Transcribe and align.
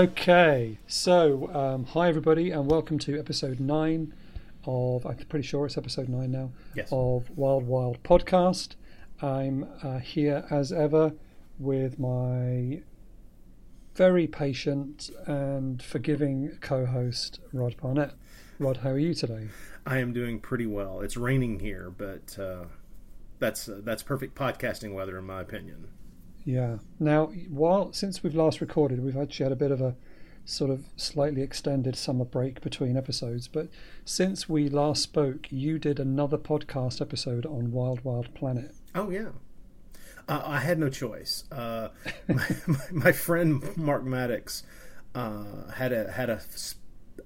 Okay, 0.00 0.78
so 0.86 1.54
um, 1.54 1.84
hi 1.84 2.08
everybody, 2.08 2.52
and 2.52 2.70
welcome 2.70 2.98
to 3.00 3.18
episode 3.18 3.60
nine 3.60 4.14
of 4.64 5.04
I'm 5.04 5.18
pretty 5.28 5.46
sure 5.46 5.66
it's 5.66 5.76
episode 5.76 6.08
nine 6.08 6.30
now 6.30 6.52
Yes. 6.74 6.88
of 6.90 7.28
Wild 7.36 7.66
Wild 7.66 8.02
Podcast. 8.02 8.76
I'm 9.20 9.68
uh, 9.82 9.98
here 9.98 10.46
as 10.50 10.72
ever 10.72 11.12
with 11.58 11.98
my 11.98 12.80
very 13.94 14.26
patient 14.26 15.10
and 15.26 15.82
forgiving 15.82 16.56
co-host 16.62 17.38
Rod 17.52 17.76
Barnett. 17.76 18.14
Rod, 18.58 18.78
how 18.78 18.92
are 18.92 18.98
you 18.98 19.12
today? 19.12 19.48
I 19.84 19.98
am 19.98 20.14
doing 20.14 20.40
pretty 20.40 20.66
well. 20.66 21.02
It's 21.02 21.18
raining 21.18 21.60
here, 21.60 21.92
but 21.94 22.38
uh, 22.38 22.64
that's 23.38 23.68
uh, 23.68 23.82
that's 23.84 24.02
perfect 24.02 24.34
podcasting 24.34 24.94
weather 24.94 25.18
in 25.18 25.26
my 25.26 25.42
opinion. 25.42 25.88
Yeah. 26.50 26.78
Now, 26.98 27.26
while 27.48 27.92
since 27.92 28.24
we've 28.24 28.34
last 28.34 28.60
recorded, 28.60 29.04
we've 29.04 29.16
actually 29.16 29.44
had 29.44 29.52
a 29.52 29.56
bit 29.56 29.70
of 29.70 29.80
a 29.80 29.94
sort 30.44 30.70
of 30.70 30.84
slightly 30.96 31.42
extended 31.42 31.94
summer 31.94 32.24
break 32.24 32.60
between 32.60 32.96
episodes. 32.96 33.46
But 33.46 33.68
since 34.04 34.48
we 34.48 34.68
last 34.68 35.00
spoke, 35.00 35.46
you 35.50 35.78
did 35.78 36.00
another 36.00 36.36
podcast 36.36 37.00
episode 37.00 37.46
on 37.46 37.70
Wild 37.70 38.04
Wild 38.04 38.34
Planet. 38.34 38.74
Oh 38.96 39.10
yeah. 39.10 39.28
Uh, 40.28 40.42
I 40.44 40.58
had 40.58 40.80
no 40.80 40.88
choice. 40.88 41.44
Uh, 41.52 41.90
my, 42.28 42.48
my, 42.90 43.12
friend 43.12 43.76
Mark 43.76 44.02
Maddox 44.02 44.64
uh, 45.14 45.70
had 45.74 45.92
a 45.92 46.10
had 46.10 46.30
a 46.30 46.40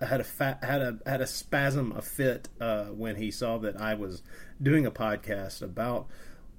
had 0.05 0.21
a 0.21 0.25
fa- 0.25 0.59
had 0.63 0.83
a 0.83 0.99
had 1.07 1.23
a 1.23 1.27
spasm, 1.27 1.93
a 1.93 2.03
fit 2.03 2.51
uh, 2.61 2.84
when 2.87 3.17
he 3.17 3.31
saw 3.31 3.57
that 3.57 3.81
I 3.81 3.95
was 3.95 4.23
doing 4.63 4.84
a 4.84 4.91
podcast 4.91 5.63
about 5.63 6.09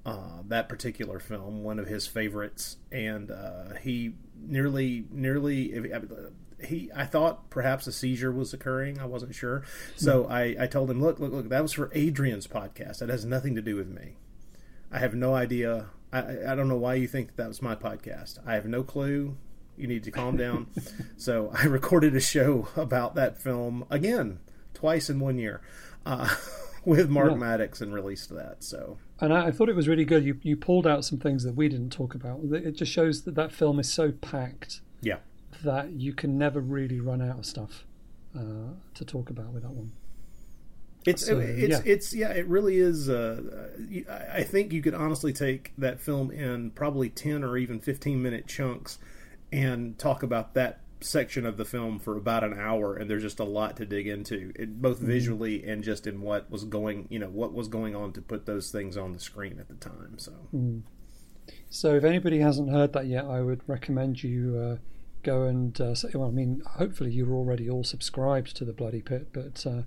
uh, 0.06 0.42
that 0.48 0.68
particular 0.68 1.18
film, 1.18 1.62
one 1.64 1.78
of 1.78 1.86
his 1.88 2.06
favorites, 2.06 2.76
and 2.92 3.30
uh, 3.30 3.74
he 3.82 4.14
nearly 4.40 5.04
nearly 5.10 5.90
he 6.62 6.90
I 6.94 7.04
thought 7.04 7.50
perhaps 7.50 7.86
a 7.86 7.92
seizure 7.92 8.32
was 8.32 8.54
occurring. 8.54 8.98
I 9.00 9.04
wasn't 9.06 9.34
sure, 9.34 9.64
so 9.96 10.26
I, 10.26 10.56
I 10.60 10.66
told 10.66 10.90
him, 10.90 11.02
look, 11.02 11.18
look, 11.20 11.32
look, 11.32 11.48
that 11.50 11.62
was 11.62 11.72
for 11.72 11.90
Adrian's 11.94 12.46
podcast. 12.46 12.98
That 13.00 13.08
has 13.10 13.24
nothing 13.24 13.54
to 13.56 13.62
do 13.62 13.76
with 13.76 13.88
me. 13.88 14.16
I 14.90 14.98
have 15.00 15.14
no 15.14 15.34
idea. 15.34 15.86
I, 16.12 16.52
I 16.52 16.54
don't 16.54 16.68
know 16.68 16.76
why 16.76 16.94
you 16.94 17.08
think 17.08 17.36
that 17.36 17.48
was 17.48 17.60
my 17.60 17.74
podcast. 17.74 18.38
I 18.46 18.54
have 18.54 18.64
no 18.66 18.82
clue. 18.84 19.36
You 19.76 19.86
need 19.88 20.04
to 20.04 20.10
calm 20.10 20.36
down. 20.38 20.68
so 21.18 21.50
I 21.52 21.64
recorded 21.66 22.14
a 22.16 22.20
show 22.20 22.68
about 22.76 23.16
that 23.16 23.38
film 23.42 23.84
again, 23.90 24.38
twice 24.72 25.10
in 25.10 25.18
one 25.20 25.36
year, 25.38 25.60
uh, 26.06 26.34
with 26.84 27.10
Mark 27.10 27.32
Yeah. 27.32 27.36
Maddox 27.38 27.80
and 27.82 27.92
released 27.92 28.30
that. 28.30 28.62
So 28.64 28.96
And 29.20 29.32
I, 29.32 29.46
I 29.46 29.50
thought 29.50 29.68
it 29.68 29.76
was 29.76 29.88
really 29.88 30.04
good. 30.04 30.24
You 30.24 30.38
you 30.42 30.56
pulled 30.56 30.86
out 30.86 31.04
some 31.04 31.18
things 31.18 31.42
that 31.44 31.54
we 31.54 31.68
didn't 31.68 31.90
talk 31.90 32.14
about. 32.14 32.40
It 32.52 32.72
just 32.72 32.92
shows 32.92 33.22
that 33.22 33.34
that 33.34 33.52
film 33.52 33.78
is 33.78 33.90
so 33.92 34.12
packed 34.12 34.80
yeah, 35.00 35.18
that 35.62 35.92
you 35.92 36.12
can 36.12 36.36
never 36.36 36.60
really 36.60 37.00
run 37.00 37.22
out 37.22 37.38
of 37.38 37.46
stuff 37.46 37.84
uh, 38.36 38.74
to 38.94 39.04
talk 39.04 39.30
about 39.30 39.52
with 39.52 39.62
that 39.62 39.72
one. 39.72 39.92
It's 41.06 41.24
So, 41.24 41.38
it's 41.38 41.70
yeah. 41.70 41.92
it's 41.92 42.14
yeah, 42.14 42.30
it 42.30 42.46
really 42.46 42.78
is. 42.78 43.08
Uh, 43.08 43.70
I 44.10 44.38
I 44.38 44.42
think 44.42 44.72
you 44.72 44.82
could 44.82 44.94
honestly 44.94 45.32
take 45.32 45.72
that 45.78 46.00
film 46.00 46.30
in 46.30 46.72
probably 46.72 47.08
ten 47.08 47.42
or 47.42 47.56
even 47.56 47.80
fifteen 47.80 48.22
minute 48.22 48.46
chunks 48.46 48.98
and 49.52 49.98
talk 49.98 50.22
about 50.22 50.54
that 50.54 50.80
section 51.00 51.44
of 51.46 51.56
the 51.56 51.64
film 51.64 51.98
for 51.98 52.16
about 52.16 52.42
an 52.44 52.58
hour, 52.58 52.96
and 52.96 53.08
there's 53.10 53.22
just 53.22 53.38
a 53.38 53.44
lot 53.44 53.76
to 53.76 53.86
dig 53.86 54.06
into, 54.06 54.52
it, 54.56 54.80
both 54.80 54.98
Mm-hmm. 54.98 55.06
visually 55.06 55.64
and 55.64 55.84
just 55.84 56.06
in 56.06 56.20
what 56.20 56.50
was 56.50 56.64
going, 56.64 57.06
you 57.10 57.18
know, 57.18 57.28
what 57.28 57.52
was 57.52 57.68
going 57.68 57.94
on 57.94 58.12
to 58.14 58.22
put 58.22 58.46
those 58.46 58.70
things 58.70 58.96
on 58.96 59.12
the 59.12 59.20
screen 59.20 59.58
at 59.58 59.68
the 59.68 59.74
time. 59.74 60.18
So 60.18 60.32
So 61.70 61.94
if 61.94 62.04
anybody 62.04 62.38
hasn't 62.40 62.70
heard 62.70 62.92
that 62.94 63.06
yet, 63.06 63.24
I 63.24 63.40
would 63.42 63.60
recommend 63.66 64.22
you 64.22 64.56
uh, 64.58 64.76
go 65.22 65.42
and. 65.44 65.78
Uh, 65.80 65.94
say, 65.94 66.08
well, 66.14 66.28
I 66.28 66.30
mean, 66.30 66.62
hopefully 66.66 67.10
you're 67.10 67.34
already 67.34 67.68
all 67.68 67.84
subscribed 67.84 68.56
to 68.56 68.64
the 68.64 68.72
Bloody 68.72 69.02
Pit, 69.02 69.28
but 69.32 69.66
uh, 69.66 69.82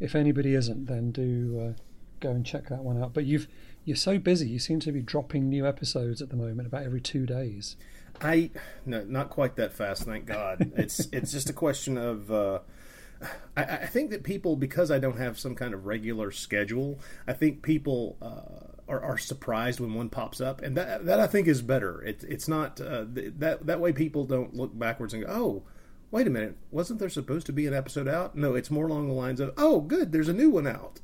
if 0.00 0.14
anybody 0.14 0.54
isn't, 0.54 0.86
then 0.86 1.10
do 1.12 1.60
uh, 1.76 1.80
go 2.20 2.30
and 2.30 2.44
check 2.46 2.68
that 2.68 2.82
one 2.82 3.00
out. 3.02 3.12
But 3.12 3.24
you've 3.24 3.46
you're 3.84 3.96
so 3.96 4.18
busy. 4.18 4.48
You 4.48 4.58
seem 4.58 4.80
to 4.80 4.90
be 4.92 5.02
dropping 5.02 5.48
new 5.48 5.66
episodes 5.66 6.20
at 6.22 6.30
the 6.30 6.36
moment, 6.36 6.66
about 6.66 6.82
every 6.84 7.00
two 7.00 7.26
days. 7.26 7.76
I 8.20 8.50
no, 8.84 9.04
not 9.04 9.30
quite 9.30 9.56
that 9.56 9.72
fast, 9.72 10.04
thank 10.04 10.26
God. 10.26 10.72
It's 10.76 11.08
it's 11.12 11.32
just 11.32 11.50
a 11.50 11.52
question 11.52 11.96
of. 11.96 12.30
Uh, 12.30 12.58
I, 13.56 13.62
I 13.64 13.86
think 13.86 14.10
that 14.10 14.24
people, 14.24 14.56
because 14.56 14.90
I 14.90 14.98
don't 14.98 15.16
have 15.16 15.38
some 15.38 15.54
kind 15.54 15.72
of 15.72 15.86
regular 15.86 16.30
schedule, 16.30 16.98
I 17.26 17.32
think 17.32 17.62
people 17.62 18.18
uh, 18.20 18.66
are, 18.88 19.00
are 19.00 19.18
surprised 19.18 19.80
when 19.80 19.94
one 19.94 20.10
pops 20.10 20.40
up, 20.40 20.62
and 20.62 20.76
that 20.76 21.06
that 21.06 21.20
I 21.20 21.26
think 21.26 21.48
is 21.48 21.62
better. 21.62 22.02
It, 22.02 22.24
it's 22.28 22.48
not 22.48 22.80
uh, 22.80 23.04
th- 23.12 23.34
that 23.38 23.66
that 23.66 23.80
way 23.80 23.92
people 23.92 24.24
don't 24.24 24.54
look 24.54 24.78
backwards 24.78 25.14
and 25.14 25.24
go, 25.24 25.32
"Oh, 25.32 25.62
wait 26.10 26.26
a 26.26 26.30
minute, 26.30 26.56
wasn't 26.70 26.98
there 26.98 27.08
supposed 27.08 27.46
to 27.46 27.52
be 27.52 27.66
an 27.66 27.74
episode 27.74 28.08
out?" 28.08 28.36
No, 28.36 28.54
it's 28.54 28.70
more 28.70 28.86
along 28.86 29.08
the 29.08 29.14
lines 29.14 29.40
of, 29.40 29.54
"Oh, 29.56 29.80
good, 29.80 30.12
there's 30.12 30.28
a 30.28 30.34
new 30.34 30.50
one 30.50 30.66
out." 30.66 31.00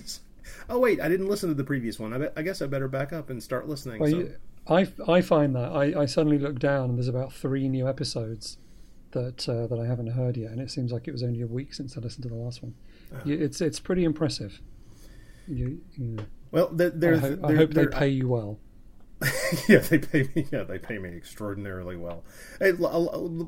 oh 0.68 0.78
wait, 0.78 1.00
I 1.00 1.08
didn't 1.08 1.28
listen 1.28 1.48
to 1.48 1.54
the 1.54 1.64
previous 1.64 1.98
one. 1.98 2.12
I, 2.12 2.18
bet, 2.18 2.32
I 2.36 2.42
guess 2.42 2.60
I 2.62 2.66
better 2.66 2.88
back 2.88 3.12
up 3.12 3.30
and 3.30 3.42
start 3.42 3.68
listening. 3.68 4.00
Well, 4.00 4.10
so, 4.10 4.16
you, 4.18 4.34
I 4.68 4.88
I 5.06 5.20
find 5.20 5.54
that 5.56 5.72
I, 5.72 6.02
I 6.02 6.06
suddenly 6.06 6.38
look 6.38 6.58
down 6.58 6.90
and 6.90 6.98
there's 6.98 7.08
about 7.08 7.32
three 7.32 7.68
new 7.68 7.86
episodes, 7.88 8.58
that 9.12 9.48
uh, 9.48 9.66
that 9.66 9.78
I 9.78 9.86
haven't 9.86 10.08
heard 10.08 10.36
yet, 10.36 10.50
and 10.52 10.60
it 10.60 10.70
seems 10.70 10.90
like 10.92 11.06
it 11.08 11.12
was 11.12 11.22
only 11.22 11.40
a 11.42 11.46
week 11.46 11.74
since 11.74 11.96
I 11.96 12.00
listened 12.00 12.22
to 12.24 12.28
the 12.28 12.34
last 12.36 12.62
one. 12.62 12.74
You, 13.24 13.36
it's 13.38 13.60
it's 13.60 13.78
pretty 13.80 14.04
impressive. 14.04 14.60
You, 15.46 15.80
you 15.96 16.06
know, 16.06 16.22
Well, 16.52 16.68
there, 16.72 16.88
I, 16.88 16.92
there's, 16.94 17.20
hope, 17.20 17.44
I 17.44 17.48
there- 17.48 17.56
hope 17.58 17.70
they 17.74 17.82
there- 17.82 17.90
pay 17.90 18.08
you 18.08 18.28
well. 18.28 18.58
yeah, 19.68 19.78
they 19.78 19.98
pay 19.98 20.28
me. 20.34 20.46
Yeah, 20.52 20.64
they 20.64 20.78
pay 20.78 20.98
me 20.98 21.10
extraordinarily 21.10 21.96
well. 21.96 22.24
It- 22.60 22.78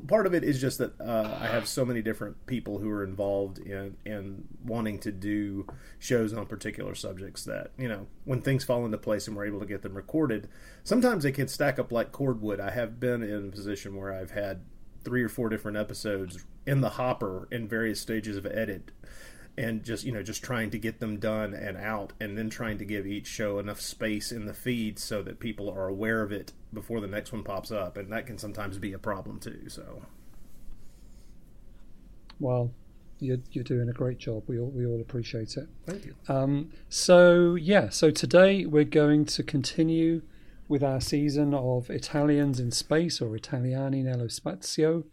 part 0.07 0.25
of 0.25 0.33
it 0.33 0.43
is 0.43 0.59
just 0.59 0.77
that 0.79 0.99
uh, 0.99 1.37
I 1.39 1.47
have 1.47 1.67
so 1.67 1.85
many 1.85 2.01
different 2.01 2.45
people 2.45 2.79
who 2.79 2.89
are 2.89 3.03
involved 3.03 3.59
in 3.59 3.97
in 4.05 4.45
wanting 4.65 4.99
to 4.99 5.11
do 5.11 5.67
shows 5.99 6.33
on 6.33 6.45
particular 6.45 6.95
subjects 6.95 7.43
that 7.45 7.71
you 7.77 7.87
know 7.87 8.07
when 8.25 8.41
things 8.41 8.63
fall 8.63 8.85
into 8.85 8.97
place 8.97 9.27
and 9.27 9.35
we're 9.35 9.45
able 9.45 9.59
to 9.59 9.65
get 9.65 9.81
them 9.81 9.93
recorded, 9.95 10.47
sometimes 10.83 11.23
they 11.23 11.31
can 11.31 11.47
stack 11.47 11.79
up 11.79 11.91
like 11.91 12.11
cordwood. 12.11 12.59
I 12.59 12.71
have 12.71 12.99
been 12.99 13.21
in 13.23 13.47
a 13.49 13.51
position 13.51 13.95
where 13.95 14.13
I've 14.13 14.31
had 14.31 14.61
three 15.03 15.23
or 15.23 15.29
four 15.29 15.49
different 15.49 15.77
episodes 15.77 16.45
in 16.65 16.81
the 16.81 16.89
hopper 16.91 17.47
in 17.51 17.67
various 17.67 17.99
stages 18.01 18.35
of 18.35 18.45
edit 18.45 18.91
and 19.57 19.83
just 19.83 20.03
you 20.03 20.11
know 20.11 20.21
just 20.21 20.43
trying 20.43 20.69
to 20.69 20.77
get 20.77 20.99
them 20.99 21.17
done 21.17 21.53
and 21.53 21.77
out 21.77 22.13
and 22.19 22.37
then 22.37 22.49
trying 22.49 22.77
to 22.77 22.85
give 22.85 23.07
each 23.07 23.27
show 23.27 23.57
enough 23.59 23.81
space 23.81 24.31
in 24.31 24.45
the 24.45 24.53
feed 24.53 24.99
so 24.99 25.23
that 25.23 25.39
people 25.39 25.69
are 25.69 25.87
aware 25.87 26.21
of 26.21 26.31
it 26.31 26.53
before 26.73 27.01
the 27.01 27.07
next 27.07 27.31
one 27.31 27.43
pops 27.43 27.71
up 27.71 27.97
and 27.97 28.11
that 28.11 28.25
can 28.27 28.37
sometimes 28.37 28.77
be 28.77 28.93
a 28.93 28.99
problem 28.99 29.39
too 29.39 29.67
so 29.67 30.03
Well, 32.39 32.71
you're 33.19 33.39
you're 33.51 33.63
doing 33.63 33.89
a 33.89 33.93
great 33.93 34.19
job. 34.19 34.43
We 34.47 34.59
all 34.59 34.69
we 34.69 34.85
all 34.85 35.01
appreciate 35.01 35.57
it. 35.57 35.67
thank 35.85 36.05
you 36.05 36.15
Um, 36.27 36.71
so 36.89 37.55
yeah, 37.55 37.89
so 37.89 38.11
today 38.11 38.65
we're 38.65 38.83
going 38.83 39.25
to 39.25 39.43
continue 39.43 40.21
with 40.67 40.83
our 40.83 41.01
season 41.01 41.53
of 41.53 41.89
Italians 41.89 42.59
in 42.59 42.71
space 42.71 43.21
or 43.21 43.29
Italiani 43.37 44.03
nello 44.03 44.27
spazio, 44.27 45.05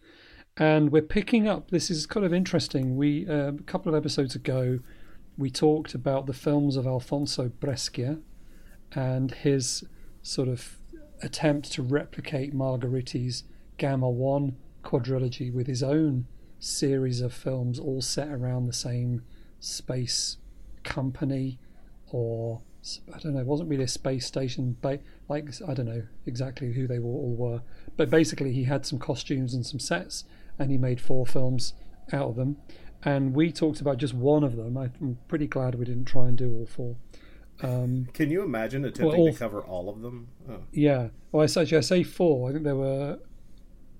and 0.56 0.92
we're 0.92 1.02
picking 1.02 1.48
up. 1.48 1.70
This 1.70 1.90
is 1.90 2.06
kind 2.06 2.24
of 2.24 2.32
interesting. 2.32 2.96
We 2.96 3.28
uh, 3.28 3.48
a 3.48 3.62
couple 3.66 3.92
of 3.92 3.98
episodes 3.98 4.34
ago 4.34 4.80
we 5.36 5.50
talked 5.50 5.94
about 5.94 6.26
the 6.26 6.32
films 6.32 6.76
of 6.76 6.86
Alfonso 6.86 7.48
Brescia 7.48 8.18
and 8.92 9.32
his 9.32 9.84
sort 10.22 10.48
of 10.48 10.76
attempt 11.22 11.72
to 11.72 11.82
replicate 11.82 12.54
Margheriti's 12.54 13.42
Gamma 13.78 14.08
One 14.08 14.56
quadrilogy 14.84 15.52
with 15.52 15.66
his 15.66 15.82
own 15.82 16.26
series 16.60 17.20
of 17.20 17.32
films, 17.32 17.80
all 17.80 18.00
set 18.00 18.28
around 18.28 18.66
the 18.66 18.72
same 18.72 19.22
space 19.58 20.36
company 20.84 21.58
or 22.12 22.60
I 23.12 23.18
don't 23.18 23.32
know. 23.34 23.40
It 23.40 23.46
wasn't 23.46 23.70
really 23.70 23.84
a 23.84 23.88
space 23.88 24.26
station, 24.26 24.76
but 24.82 25.00
like 25.28 25.48
I 25.66 25.74
don't 25.74 25.86
know 25.86 26.02
exactly 26.26 26.72
who 26.74 26.86
they 26.86 26.98
all 26.98 27.34
were. 27.36 27.62
But 27.96 28.10
basically, 28.10 28.52
he 28.52 28.64
had 28.64 28.84
some 28.84 28.98
costumes 28.98 29.54
and 29.54 29.64
some 29.64 29.80
sets, 29.80 30.24
and 30.58 30.70
he 30.70 30.78
made 30.78 31.00
four 31.00 31.26
films 31.26 31.74
out 32.12 32.30
of 32.30 32.36
them. 32.36 32.56
And 33.04 33.34
we 33.34 33.52
talked 33.52 33.80
about 33.80 33.98
just 33.98 34.14
one 34.14 34.44
of 34.44 34.56
them. 34.56 34.76
I'm 34.76 35.18
pretty 35.28 35.46
glad 35.46 35.74
we 35.74 35.84
didn't 35.84 36.06
try 36.06 36.28
and 36.28 36.38
do 36.38 36.54
all 36.54 36.66
four. 36.66 36.96
Um, 37.62 38.08
can 38.12 38.30
you 38.30 38.42
imagine 38.42 38.84
attempting 38.84 39.06
Well, 39.06 39.28
all- 39.28 39.32
to 39.32 39.38
cover 39.38 39.62
all 39.62 39.88
of 39.88 40.00
them 40.02 40.28
oh, 40.50 40.58
yeah. 40.72 41.08
Well, 41.30 41.42
I 41.42 41.46
say, 41.46 41.62
actually, 41.62 41.78
I 41.78 41.82
say 41.82 42.02
four. 42.02 42.48
I 42.48 42.52
think 42.52 42.64
there 42.64 42.74
were, 42.76 43.18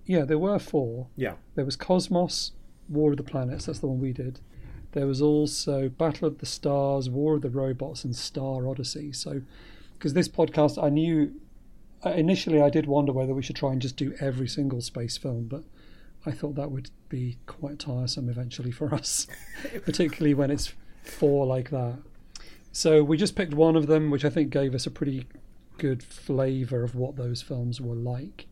yeah, 0.06 0.24
there 0.24 0.38
were 0.38 0.58
four. 0.58 1.08
yeah 1.16 1.34
There 1.54 1.64
was 1.64 1.76
Cosmos, 1.76 2.52
War 2.88 3.12
of 3.12 3.16
the 3.16 3.22
Planets. 3.22 3.66
That's 3.66 3.78
the 3.78 3.86
one 3.86 4.00
we 4.00 4.12
did. 4.12 4.40
There 4.92 5.06
was 5.06 5.20
also 5.20 5.88
Battle 5.88 6.28
of 6.28 6.38
the 6.38 6.46
Stars, 6.46 7.10
War 7.10 7.34
of 7.34 7.42
the 7.42 7.50
Robots, 7.50 8.04
and 8.04 8.14
Star 8.14 8.68
Odyssey. 8.68 9.12
So, 9.12 9.42
because 9.98 10.14
this 10.14 10.28
podcast, 10.28 10.82
I 10.82 10.88
knew 10.88 11.32
uh, 12.04 12.10
initially 12.10 12.60
I 12.62 12.70
did 12.70 12.86
wonder 12.86 13.12
whether 13.12 13.34
we 13.34 13.42
should 13.42 13.56
try 13.56 13.72
and 13.72 13.80
just 13.82 13.96
do 13.96 14.14
every 14.20 14.46
single 14.48 14.80
space 14.80 15.16
film, 15.16 15.46
but 15.46 15.64
I 16.26 16.32
thought 16.32 16.55
that 16.55 16.71
would 16.71 16.91
be 17.09 17.37
quite 17.47 17.79
tiresome 17.79 18.29
eventually 18.29 18.71
for 18.71 18.94
us, 18.94 19.26
particularly 19.85 20.35
when 20.35 20.50
it's 20.50 20.73
four 21.03 21.47
like 21.47 21.71
that. 21.71 21.99
So 22.73 23.05
we 23.05 23.17
just 23.17 23.37
picked 23.37 23.55
one 23.55 23.76
of 23.76 23.87
them, 23.87 24.11
which 24.11 24.25
I 24.25 24.31
think 24.31 24.50
gave 24.50 24.75
us 24.75 24.87
a 24.87 24.91
pretty 24.91 25.26
good 25.79 26.03
flavour 26.03 26.82
of 26.82 26.94
what 26.94 27.17
those 27.17 27.43
films 27.43 27.81
were 27.81 27.94
like. 27.94 28.47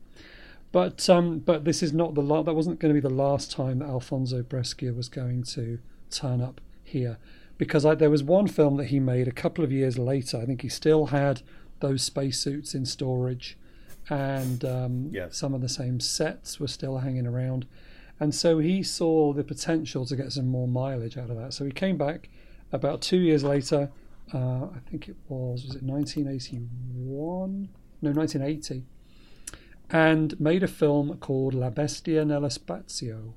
But 0.70 1.08
um, 1.10 1.40
but 1.40 1.64
this 1.64 1.82
is 1.82 1.92
not 1.92 2.14
the 2.14 2.22
la- 2.22 2.42
that 2.42 2.54
wasn't 2.54 2.78
going 2.78 2.94
to 2.94 3.00
be 3.00 3.06
the 3.06 3.14
last 3.14 3.50
time 3.50 3.78
that 3.80 3.88
Alfonso 3.88 4.42
Brescia 4.42 4.92
was 4.92 5.08
going 5.08 5.42
to 5.44 5.78
turn 6.10 6.40
up 6.40 6.60
here, 6.82 7.18
because 7.58 7.84
I, 7.84 7.94
there 7.94 8.10
was 8.10 8.22
one 8.22 8.46
film 8.46 8.76
that 8.76 8.86
he 8.86 8.98
made 8.98 9.28
a 9.28 9.32
couple 9.32 9.64
of 9.64 9.72
years 9.72 9.98
later. 9.98 10.38
I 10.38 10.46
think 10.46 10.62
he 10.62 10.68
still 10.68 11.06
had 11.06 11.42
those 11.80 12.02
spacesuits 12.02 12.74
in 12.74 12.86
storage, 12.86 13.58
and 14.08 14.64
um, 14.64 15.12
some 15.30 15.54
of 15.54 15.60
the 15.60 15.68
same 15.68 16.00
sets 16.00 16.58
were 16.58 16.68
still 16.68 16.98
hanging 16.98 17.26
around, 17.26 17.66
and 18.20 18.34
so 18.34 18.58
he 18.58 18.82
saw 18.82 19.32
the 19.32 19.44
potential 19.44 20.06
to 20.06 20.16
get 20.16 20.32
some 20.32 20.48
more 20.48 20.68
mileage 20.68 21.16
out 21.16 21.30
of 21.30 21.36
that. 21.36 21.54
So 21.54 21.64
he 21.64 21.70
came 21.70 21.96
back 21.96 22.28
about 22.72 23.00
two 23.00 23.18
years 23.18 23.44
later. 23.44 23.90
Uh, 24.32 24.64
I 24.64 24.78
think 24.90 25.08
it 25.08 25.16
was 25.28 25.64
was 25.64 25.76
it 25.76 25.82
1981? 25.82 27.68
No, 28.00 28.10
1980 28.10 28.84
and 29.92 30.40
made 30.40 30.62
a 30.62 30.68
film 30.68 31.18
called 31.18 31.52
La 31.52 31.68
Bestia 31.68 32.24
nello 32.24 32.48
Spazio, 32.48 33.34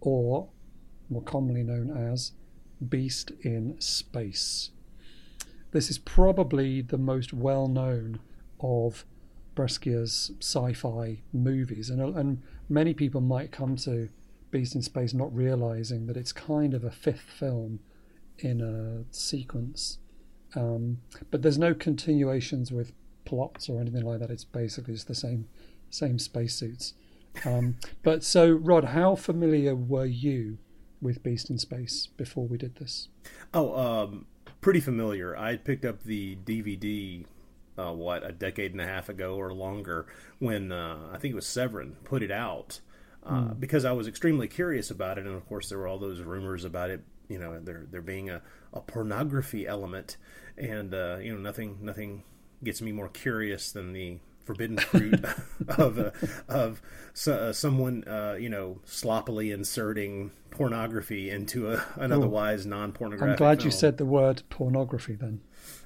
or 0.00 0.48
more 1.10 1.22
commonly 1.22 1.62
known 1.62 1.90
as 1.90 2.32
Beast 2.88 3.32
in 3.42 3.78
Space. 3.80 4.70
This 5.72 5.90
is 5.90 5.98
probably 5.98 6.80
the 6.80 6.96
most 6.96 7.34
well 7.34 7.68
known 7.68 8.18
of 8.60 9.04
Brescia's 9.54 10.32
sci 10.40 10.72
fi 10.72 11.22
movies, 11.32 11.90
and, 11.90 12.00
and 12.16 12.42
many 12.68 12.94
people 12.94 13.20
might 13.20 13.52
come 13.52 13.76
to 13.76 14.08
Beast 14.50 14.74
in 14.74 14.82
Space 14.82 15.14
not 15.14 15.34
realizing 15.34 16.06
that 16.06 16.16
it's 16.16 16.32
kind 16.32 16.74
of 16.74 16.84
a 16.84 16.90
fifth 16.90 17.20
film 17.38 17.80
in 18.38 18.60
a 18.60 19.04
sequence. 19.14 19.98
Um, 20.56 20.98
but 21.30 21.42
there's 21.42 21.58
no 21.58 21.74
continuations 21.74 22.72
with 22.72 22.92
plots 23.24 23.68
or 23.68 23.80
anything 23.80 24.04
like 24.04 24.18
that. 24.18 24.30
It's 24.30 24.44
basically 24.44 24.94
just 24.94 25.08
the 25.08 25.14
same 25.14 25.48
same 25.90 26.18
spacesuits. 26.18 26.94
Um, 27.44 27.76
but 28.02 28.24
so, 28.24 28.50
Rod, 28.50 28.86
how 28.86 29.14
familiar 29.14 29.74
were 29.74 30.06
you 30.06 30.58
with 31.00 31.22
Beast 31.22 31.50
in 31.50 31.58
Space 31.58 32.08
before 32.16 32.46
we 32.46 32.58
did 32.58 32.76
this? 32.76 33.08
oh 33.54 33.76
um 33.76 34.26
pretty 34.60 34.80
familiar 34.80 35.36
i 35.36 35.56
picked 35.56 35.84
up 35.84 36.02
the 36.02 36.36
dvd 36.44 37.24
uh, 37.80 37.92
what 37.92 38.28
a 38.28 38.32
decade 38.32 38.72
and 38.72 38.80
a 38.80 38.86
half 38.86 39.08
ago 39.08 39.36
or 39.36 39.52
longer 39.52 40.06
when 40.38 40.72
uh, 40.72 40.98
i 41.12 41.18
think 41.18 41.32
it 41.32 41.36
was 41.36 41.46
severin 41.46 41.96
put 42.04 42.22
it 42.22 42.30
out 42.30 42.80
uh, 43.24 43.52
because 43.58 43.84
i 43.84 43.92
was 43.92 44.08
extremely 44.08 44.48
curious 44.48 44.90
about 44.90 45.18
it. 45.18 45.26
And 45.26 45.36
of 45.36 45.46
course 45.46 45.68
there 45.68 45.78
were 45.78 45.86
all 45.86 45.98
those 45.98 46.20
rumors 46.20 46.64
about 46.64 46.90
it 46.90 47.02
you 47.30 47.38
know 47.38 47.58
there 47.60 47.86
there 47.90 48.02
being 48.02 48.28
a, 48.28 48.42
a 48.74 48.80
pornography 48.80 49.66
element. 49.66 50.18
And 50.58 50.92
uh, 50.92 51.18
you 51.22 51.32
know 51.32 51.40
nothing 51.40 51.78
nothing 51.80 52.24
gets 52.62 52.82
me 52.82 52.92
more 52.92 53.08
curious 53.08 53.72
than 53.72 53.94
the 53.94 54.18
forbidden 54.44 54.76
fruit 54.78 55.24
of 55.68 55.98
uh, 55.98 56.10
of 56.48 56.82
so, 57.14 57.32
uh, 57.34 57.52
someone 57.52 58.04
uh, 58.04 58.36
you 58.38 58.50
know 58.50 58.80
sloppily 58.84 59.52
inserting 59.52 60.32
pornography 60.50 61.30
into 61.30 61.72
a, 61.72 61.84
an 61.96 62.12
otherwise 62.12 62.66
non-pornographic 62.66 63.30
I'm 63.30 63.36
glad 63.36 63.62
you 63.62 63.70
said 63.70 63.96
the 63.96 64.04
word 64.04 64.42
pornography 64.50 65.14
then. 65.14 65.40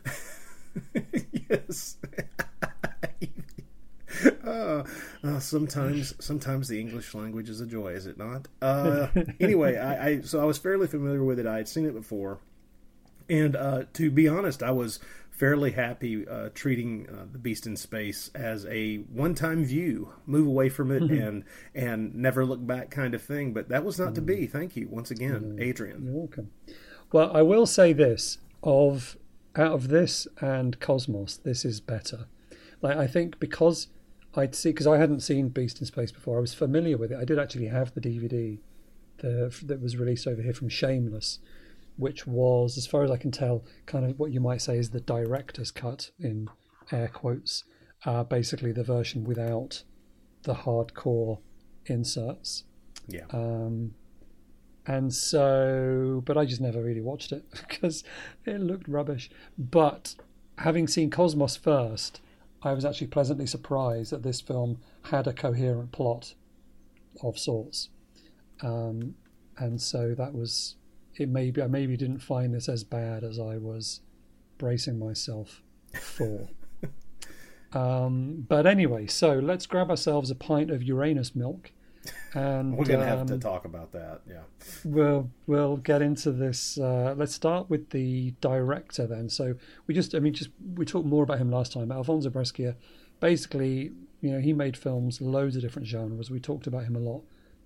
yes. 1.50 1.96
Uh, 4.44 4.84
uh, 5.24 5.40
sometimes, 5.40 6.14
sometimes 6.24 6.68
the 6.68 6.78
English 6.78 7.14
language 7.14 7.48
is 7.48 7.60
a 7.60 7.66
joy, 7.66 7.88
is 7.88 8.06
it 8.06 8.16
not? 8.16 8.46
Uh, 8.62 9.08
anyway, 9.40 9.76
I, 9.76 10.06
I 10.06 10.20
so 10.20 10.40
I 10.40 10.44
was 10.44 10.56
fairly 10.56 10.86
familiar 10.86 11.24
with 11.24 11.38
it. 11.38 11.46
I 11.46 11.56
had 11.56 11.68
seen 11.68 11.84
it 11.84 11.94
before, 11.94 12.38
and 13.28 13.56
uh, 13.56 13.84
to 13.94 14.10
be 14.10 14.28
honest, 14.28 14.62
I 14.62 14.70
was 14.70 15.00
fairly 15.30 15.72
happy 15.72 16.26
uh, 16.28 16.50
treating 16.54 17.08
uh, 17.10 17.24
the 17.30 17.38
Beast 17.38 17.66
in 17.66 17.76
Space 17.76 18.30
as 18.34 18.66
a 18.66 18.98
one-time 19.12 19.64
view, 19.64 20.12
move 20.26 20.46
away 20.46 20.68
from 20.68 20.92
it, 20.92 21.02
and 21.02 21.44
and 21.74 22.14
never 22.14 22.44
look 22.44 22.64
back 22.64 22.90
kind 22.90 23.14
of 23.14 23.22
thing. 23.22 23.52
But 23.52 23.68
that 23.70 23.84
was 23.84 23.98
not 23.98 24.14
to 24.14 24.22
be. 24.22 24.46
Thank 24.46 24.76
you 24.76 24.88
once 24.88 25.10
again, 25.10 25.58
Adrian. 25.60 26.04
You're 26.04 26.14
welcome. 26.14 26.50
Well, 27.12 27.36
I 27.36 27.42
will 27.42 27.66
say 27.66 27.92
this: 27.92 28.38
of 28.62 29.16
out 29.56 29.72
of 29.72 29.88
this 29.88 30.26
and 30.40 30.78
Cosmos, 30.80 31.36
this 31.36 31.64
is 31.64 31.80
better. 31.80 32.26
Like 32.82 32.96
I 32.96 33.06
think 33.06 33.38
because 33.38 33.88
I'd 34.34 34.54
see 34.54 34.70
because 34.70 34.86
I 34.86 34.98
hadn't 34.98 35.20
seen 35.20 35.48
Beast 35.48 35.80
in 35.80 35.86
Space 35.86 36.12
before, 36.12 36.38
I 36.38 36.40
was 36.40 36.54
familiar 36.54 36.96
with 36.96 37.12
it. 37.12 37.18
I 37.18 37.24
did 37.24 37.38
actually 37.38 37.66
have 37.66 37.94
the 37.94 38.00
DVD 38.00 38.58
the, 39.18 39.54
that 39.64 39.80
was 39.80 39.96
released 39.96 40.26
over 40.26 40.42
here 40.42 40.52
from 40.52 40.68
Shameless, 40.68 41.38
which 41.96 42.26
was, 42.26 42.76
as 42.76 42.86
far 42.86 43.04
as 43.04 43.10
I 43.10 43.16
can 43.16 43.30
tell, 43.30 43.64
kind 43.86 44.04
of 44.04 44.18
what 44.18 44.32
you 44.32 44.40
might 44.40 44.60
say 44.60 44.76
is 44.78 44.90
the 44.90 45.00
director's 45.00 45.70
cut 45.70 46.10
in 46.18 46.48
air 46.90 47.08
quotes. 47.08 47.64
Uh, 48.04 48.24
basically, 48.24 48.72
the 48.72 48.84
version 48.84 49.24
without 49.24 49.82
the 50.42 50.54
hardcore 50.54 51.38
inserts. 51.86 52.64
Yeah. 53.08 53.24
Um, 53.30 53.94
and 54.86 55.14
so, 55.14 56.22
but 56.26 56.36
I 56.36 56.44
just 56.44 56.60
never 56.60 56.82
really 56.82 57.00
watched 57.00 57.32
it 57.32 57.44
because 57.68 58.04
it 58.44 58.60
looked 58.60 58.88
rubbish. 58.88 59.30
But 59.58 60.14
having 60.58 60.86
seen 60.88 61.10
Cosmos 61.10 61.56
first, 61.56 62.20
I 62.62 62.72
was 62.72 62.84
actually 62.84 63.08
pleasantly 63.08 63.46
surprised 63.46 64.12
that 64.12 64.22
this 64.22 64.40
film 64.40 64.78
had 65.02 65.26
a 65.26 65.32
coherent 65.32 65.92
plot 65.92 66.34
of 67.22 67.38
sorts. 67.38 67.90
um, 68.62 69.14
and 69.56 69.80
so 69.80 70.14
that 70.14 70.34
was 70.34 70.76
it. 71.14 71.28
Maybe 71.28 71.62
I 71.62 71.66
maybe 71.66 71.96
didn't 71.96 72.18
find 72.20 72.52
this 72.54 72.68
as 72.68 72.84
bad 72.84 73.22
as 73.22 73.38
I 73.38 73.56
was 73.56 74.00
bracing 74.58 74.98
myself 74.98 75.62
for. 76.00 76.48
um, 77.72 78.44
but 78.48 78.66
anyway, 78.66 79.06
so 79.06 79.38
let's 79.38 79.66
grab 79.66 79.90
ourselves 79.90 80.30
a 80.30 80.34
pint 80.34 80.70
of 80.70 80.82
Uranus 80.82 81.34
milk, 81.34 81.70
and 82.34 82.76
We're 82.76 82.84
gonna 82.84 83.06
have 83.06 83.20
um, 83.20 83.26
to 83.28 83.38
talk 83.38 83.64
about 83.64 83.92
that. 83.92 84.20
Yeah. 84.28 84.42
We'll 84.84 85.30
we'll 85.46 85.76
get 85.78 86.02
into 86.02 86.32
this. 86.32 86.78
Uh, 86.78 87.14
let's 87.16 87.34
start 87.34 87.70
with 87.70 87.90
the 87.90 88.34
director 88.40 89.06
then. 89.06 89.28
So 89.28 89.54
we 89.86 89.94
just, 89.94 90.14
I 90.14 90.18
mean, 90.18 90.34
just 90.34 90.50
we 90.74 90.84
talked 90.84 91.06
more 91.06 91.22
about 91.22 91.38
him 91.38 91.50
last 91.50 91.72
time. 91.72 91.90
Alfonso 91.92 92.30
Brescia, 92.30 92.76
basically, 93.20 93.92
you 94.20 94.30
know, 94.30 94.40
he 94.40 94.52
made 94.52 94.76
films, 94.76 95.20
loads 95.20 95.56
of 95.56 95.62
different 95.62 95.88
genres. 95.88 96.30
We 96.30 96.40
talked 96.40 96.66
about 96.66 96.84
him 96.84 96.96
a 96.96 97.00
lot 97.00 97.22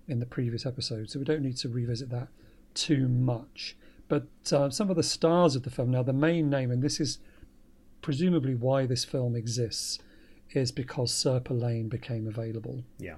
in 0.07 0.19
the 0.19 0.25
previous 0.25 0.65
episode, 0.65 1.09
so 1.09 1.19
we 1.19 1.25
don't 1.25 1.41
need 1.41 1.57
to 1.57 1.69
revisit 1.69 2.09
that 2.09 2.27
too 2.73 3.07
much. 3.07 3.75
But 4.07 4.27
uh, 4.51 4.69
some 4.69 4.89
of 4.89 4.95
the 4.95 5.03
stars 5.03 5.55
of 5.55 5.63
the 5.63 5.69
film. 5.69 5.91
Now, 5.91 6.03
the 6.03 6.13
main 6.13 6.49
name, 6.49 6.71
and 6.71 6.81
this 6.81 6.99
is 6.99 7.19
presumably 8.01 8.55
why 8.55 8.85
this 8.85 9.05
film 9.05 9.35
exists, 9.35 9.99
is 10.51 10.71
because 10.71 11.11
Sirpa 11.11 11.51
Lane 11.51 11.89
became 11.89 12.27
available 12.27 12.83
Yeah. 12.97 13.15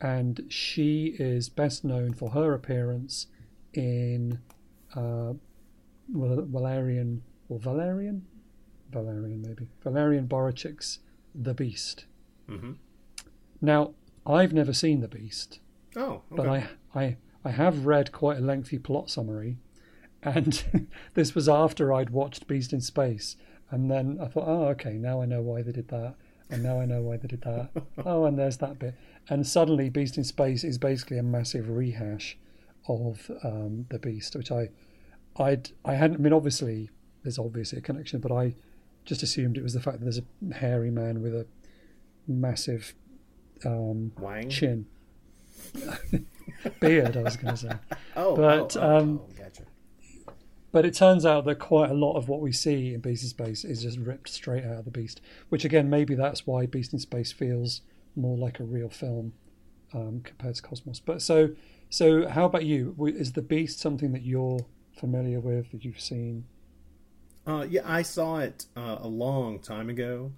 And 0.00 0.46
she 0.48 1.14
is 1.18 1.48
best 1.48 1.84
known 1.84 2.14
for 2.14 2.30
her 2.30 2.54
appearance 2.54 3.26
in 3.74 4.40
uh, 4.94 5.34
Valerian 6.08 7.22
or 7.48 7.58
Valerian, 7.58 8.24
Valerian 8.90 9.42
maybe 9.42 9.68
Valerian 9.82 10.26
Borowczyk's 10.26 11.00
The 11.34 11.54
Beast. 11.54 12.06
Mhm. 12.48 12.76
Now, 13.60 13.92
I've 14.26 14.52
never 14.52 14.72
seen 14.72 15.00
The 15.00 15.08
Beast, 15.08 15.60
Oh. 15.96 16.02
Okay. 16.02 16.22
but 16.30 16.48
I, 16.48 16.68
I 16.94 17.16
I 17.44 17.50
have 17.50 17.86
read 17.86 18.12
quite 18.12 18.38
a 18.38 18.42
lengthy 18.42 18.78
plot 18.78 19.10
summary, 19.10 19.58
and 20.22 20.88
this 21.14 21.34
was 21.34 21.48
after 21.48 21.92
I'd 21.92 22.10
watched 22.10 22.46
Beast 22.46 22.72
in 22.72 22.80
Space, 22.80 23.36
and 23.70 23.90
then 23.90 24.18
I 24.20 24.26
thought, 24.28 24.48
oh, 24.48 24.64
okay, 24.68 24.94
now 24.94 25.22
I 25.22 25.26
know 25.26 25.40
why 25.42 25.62
they 25.62 25.72
did 25.72 25.88
that, 25.88 26.16
and 26.50 26.62
now 26.62 26.80
I 26.80 26.86
know 26.86 27.02
why 27.02 27.16
they 27.16 27.28
did 27.28 27.42
that. 27.42 27.70
oh, 28.04 28.24
and 28.24 28.38
there's 28.38 28.58
that 28.58 28.78
bit, 28.78 28.94
and 29.28 29.46
suddenly 29.46 29.90
Beast 29.90 30.16
in 30.16 30.24
Space 30.24 30.64
is 30.64 30.78
basically 30.78 31.18
a 31.18 31.22
massive 31.22 31.68
rehash 31.68 32.36
of 32.88 33.30
um, 33.44 33.86
the 33.90 33.98
Beast, 33.98 34.34
which 34.36 34.50
I, 34.50 34.68
I'd 35.36 35.70
I 35.84 35.94
hadn't. 35.94 36.16
I 36.16 36.22
mean, 36.22 36.32
obviously 36.32 36.90
there's 37.22 37.38
obviously 37.38 37.78
a 37.78 37.82
connection, 37.82 38.20
but 38.20 38.32
I 38.32 38.54
just 39.04 39.22
assumed 39.22 39.56
it 39.56 39.62
was 39.62 39.74
the 39.74 39.80
fact 39.80 39.98
that 39.98 40.04
there's 40.04 40.18
a 40.18 40.54
hairy 40.54 40.90
man 40.90 41.22
with 41.22 41.34
a 41.34 41.46
massive 42.26 42.94
um, 43.64 44.12
chin. 44.48 44.86
Beard, 46.80 47.16
I 47.16 47.22
was 47.22 47.36
going 47.36 47.54
to 47.54 47.60
say. 47.60 47.72
Oh. 48.16 48.36
but, 48.36 48.76
oh, 48.76 48.80
oh, 48.80 48.96
um, 48.98 49.20
oh, 49.22 49.28
gotcha. 49.38 49.62
But 50.72 50.86
it 50.86 50.94
turns 50.94 51.26
out 51.26 51.44
that 51.46 51.58
quite 51.58 51.90
a 51.90 51.94
lot 51.94 52.16
of 52.16 52.28
what 52.28 52.40
we 52.40 52.52
see 52.52 52.94
in 52.94 53.00
Beast 53.00 53.24
in 53.24 53.28
Space 53.28 53.64
is 53.64 53.82
just 53.82 53.98
ripped 53.98 54.28
straight 54.28 54.64
out 54.64 54.78
of 54.78 54.84
the 54.84 54.90
Beast, 54.90 55.20
which 55.48 55.64
again, 55.64 55.90
maybe 55.90 56.14
that's 56.14 56.46
why 56.46 56.66
Beast 56.66 56.92
in 56.92 56.98
Space 56.98 57.32
feels 57.32 57.80
more 58.14 58.36
like 58.36 58.60
a 58.60 58.64
real 58.64 58.88
film 58.88 59.32
um, 59.92 60.20
compared 60.22 60.54
to 60.54 60.62
Cosmos. 60.62 61.00
But 61.00 61.22
so, 61.22 61.50
so 61.88 62.28
how 62.28 62.44
about 62.44 62.64
you? 62.64 62.94
Is 63.06 63.32
the 63.32 63.42
Beast 63.42 63.80
something 63.80 64.12
that 64.12 64.22
you're 64.22 64.60
familiar 64.96 65.40
with 65.40 65.72
that 65.72 65.84
you've 65.84 66.00
seen? 66.00 66.44
Uh, 67.46 67.66
yeah, 67.68 67.82
I 67.84 68.02
saw 68.02 68.38
it 68.38 68.66
uh, 68.76 68.98
a 69.00 69.08
long 69.08 69.58
time 69.58 69.88
ago. 69.88 70.32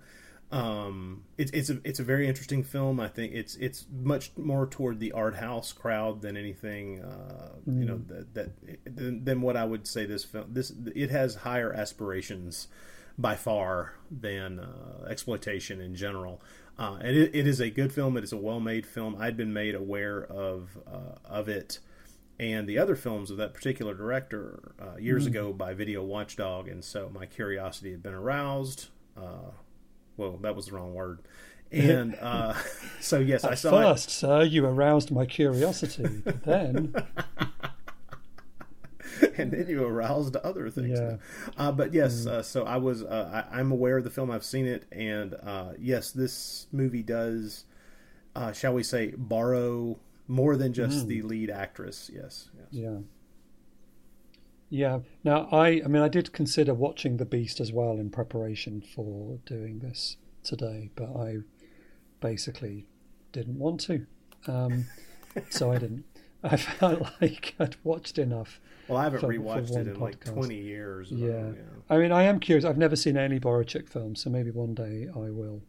Um, 0.53 1.25
it's 1.39 1.51
it's 1.53 1.71
a 1.71 1.81
it's 1.83 1.99
a 1.99 2.05
very 2.05 2.29
interesting 2.29 2.63
film. 2.63 3.01
I 3.01 3.09
think 3.09 3.33
it's 3.33 3.57
it's 3.57 3.87
much 3.91 4.33
more 4.37 4.67
toward 4.67 5.01
the 5.01 5.13
art 5.13 5.37
house 5.37 5.73
crowd 5.73 6.21
than 6.21 6.37
anything. 6.37 7.03
Uh, 7.03 7.49
You 7.67 7.85
know 7.87 8.01
that 8.09 8.35
that 8.35 8.97
than, 8.97 9.25
than 9.25 9.41
what 9.41 9.57
I 9.57 9.65
would 9.65 9.87
say 9.87 10.05
this 10.05 10.25
film. 10.25 10.53
This 10.53 10.73
it 10.95 11.11
has 11.11 11.37
higher 11.37 11.73
aspirations 11.73 12.69
by 13.17 13.35
far 13.35 13.95
than 14.11 14.61
uh, 14.61 15.07
exploitation 15.09 15.81
in 15.81 15.95
general. 15.95 16.43
Uh, 16.79 16.99
and 17.01 17.17
it, 17.17 17.35
it 17.35 17.47
is 17.47 17.61
a 17.61 17.71
good 17.71 17.93
film. 17.93 18.17
It 18.17 18.25
is 18.25 18.33
a 18.33 18.37
well 18.37 18.61
made 18.61 18.87
film. 18.87 19.17
I'd 19.19 19.37
been 19.37 19.53
made 19.53 19.75
aware 19.75 20.23
of 20.25 20.79
uh, 20.87 21.17
of 21.25 21.49
it 21.49 21.79
and 22.39 22.67
the 22.67 22.79
other 22.79 22.97
films 22.97 23.31
of 23.31 23.37
that 23.37 23.55
particular 23.55 23.95
director 23.95 24.75
uh, 24.81 24.97
years 24.99 25.27
ago 25.27 25.53
by 25.53 25.75
Video 25.75 26.03
Watchdog, 26.03 26.67
and 26.67 26.83
so 26.85 27.11
my 27.13 27.25
curiosity 27.25 27.91
had 27.93 28.03
been 28.03 28.15
aroused. 28.15 28.89
Uh, 29.17 29.53
well, 30.23 30.39
that 30.39 30.55
was 30.55 30.67
the 30.67 30.73
wrong 30.73 30.95
word. 30.95 31.21
And 31.73 32.17
uh, 32.21 32.53
so, 33.01 33.19
yes, 33.19 33.45
I 33.45 33.55
saw 33.55 33.71
first, 33.71 34.11
sir, 34.11 34.43
you 34.43 34.67
aroused 34.67 35.11
my 35.11 35.25
curiosity, 35.25 36.21
but 36.23 36.45
then, 36.45 36.95
and 39.39 39.51
then 39.51 39.67
you 39.67 39.83
aroused 39.83 40.37
other 40.37 40.69
things. 40.69 40.99
Yeah. 41.01 41.17
Uh, 41.57 41.73
but 41.73 41.95
yes, 41.95 42.27
uh, 42.27 42.43
so 42.43 42.65
I 42.65 42.77
was, 42.77 43.03
uh, 43.03 43.47
I, 43.51 43.59
I'm 43.59 43.73
aware 43.73 43.97
of 43.97 44.05
the 44.05 44.11
film. 44.11 44.31
I've 44.31 44.45
seen 44.45 44.67
it, 44.67 44.85
and 44.93 45.33
uh, 45.43 45.73
yes, 45.79 46.11
this 46.11 46.67
movie 46.73 47.03
does, 47.03 47.65
uh, 48.37 48.53
shall 48.53 48.75
we 48.75 48.83
say, 48.83 49.15
borrow 49.17 49.99
more 50.29 50.57
than 50.59 50.75
just 50.75 51.09
the 51.09 51.23
lead 51.23 51.49
actress. 51.49 52.11
Yes, 52.13 52.51
yes. 52.55 52.67
yeah, 52.71 52.99
yeah. 54.73 55.01
Now, 55.23 55.49
I, 55.53 55.83
I 55.85 55.89
mean, 55.89 56.03
I 56.03 56.09
did 56.09 56.33
consider 56.33 56.73
watching 56.73 57.19
The 57.19 57.27
Beast 57.27 57.61
as 57.61 57.73
well 57.73 57.93
in 57.99 58.09
preparation 58.11 58.81
for 58.81 59.39
doing 59.45 59.79
this 59.81 60.17
today, 60.43 60.91
but 60.97 61.15
I 61.15 61.39
basically 62.21 62.87
didn't 63.33 63.59
want 63.59 63.81
to, 63.83 64.07
um, 64.47 64.87
so 65.51 65.71
I 65.73 65.79
didn't. 65.79 66.05
I 66.45 66.57
felt 66.57 67.03
like 67.21 67.55
I'd 67.61 67.77
watched 67.85 68.19
enough. 68.19 68.61
Well, 68.89 68.99
I 68.99 69.05
haven't 69.05 69.21
for- 69.21 69.27
for 69.33 69.39
rewatched 69.39 69.71
one 69.71 69.81
it 69.83 69.89
in 69.89 70.01
like 70.01 70.25
20 70.25 70.57
years. 70.57 71.13
uh, 71.13 71.17
Yeah. 71.17 71.53
I 71.89 71.99
mean, 71.99 72.11
I 72.11 72.23
am 72.25 72.41
curious. 72.41 72.65
I've 72.65 72.79
never 72.79 72.97
seen 72.97 73.17
any 73.17 73.39
Borowczyk 73.39 73.89
films, 73.89 74.23
so 74.23 74.31
maybe 74.31 74.51
one 74.51 74.75
day 74.75 75.07
I 75.15 75.31
will. 75.31 75.63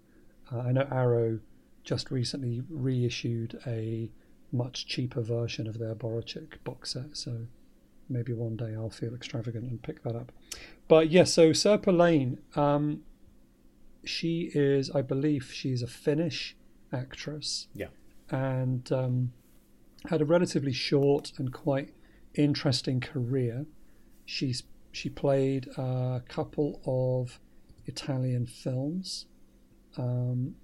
Uh, 0.51 0.60
I 0.60 0.72
know 0.72 0.88
Arrow 0.89 1.39
just 1.83 2.10
recently 2.10 2.63
reissued 2.69 3.60
a 3.67 4.10
much 4.51 4.88
cheaper 4.88 5.22
version 5.22 5.67
of 5.67 5.77
their 5.77 5.93
Borowczyk 5.93 6.63
box 6.63 6.93
set, 6.93 7.17
so 7.17 7.45
maybe 8.10 8.33
one 8.33 8.55
day 8.57 8.74
I'll 8.75 8.89
feel 8.89 9.13
extravagant 9.15 9.69
and 9.69 9.81
pick 9.81 10.03
that 10.03 10.15
up. 10.15 10.31
But 10.88 11.10
yes, 11.12 11.33
so 11.33 11.51
Sirpa 11.51 11.95
Lane, 11.95 12.39
um, 12.55 13.01
she 14.03 14.51
is, 14.53 14.91
I 14.91 15.01
believe, 15.01 15.51
she's 15.53 15.81
a 15.81 15.88
Finnish 15.88 16.55
actress 16.91 17.67
Yeah. 17.74 17.88
and 18.29 18.91
um, 18.91 19.31
had 20.10 20.22
a 20.22 20.25
relatively 20.25 20.74
short 20.74 21.31
and 21.38 21.51
quite 21.53 21.93
interesting 22.36 23.00
career. 23.00 23.65
She's 24.25 24.63
she 24.91 25.10
played 25.10 25.67
a 25.77 26.22
couple 26.27 26.79
of 26.86 27.39
Italian 27.88 28.45
films. 28.45 29.25
Um, 29.98 30.55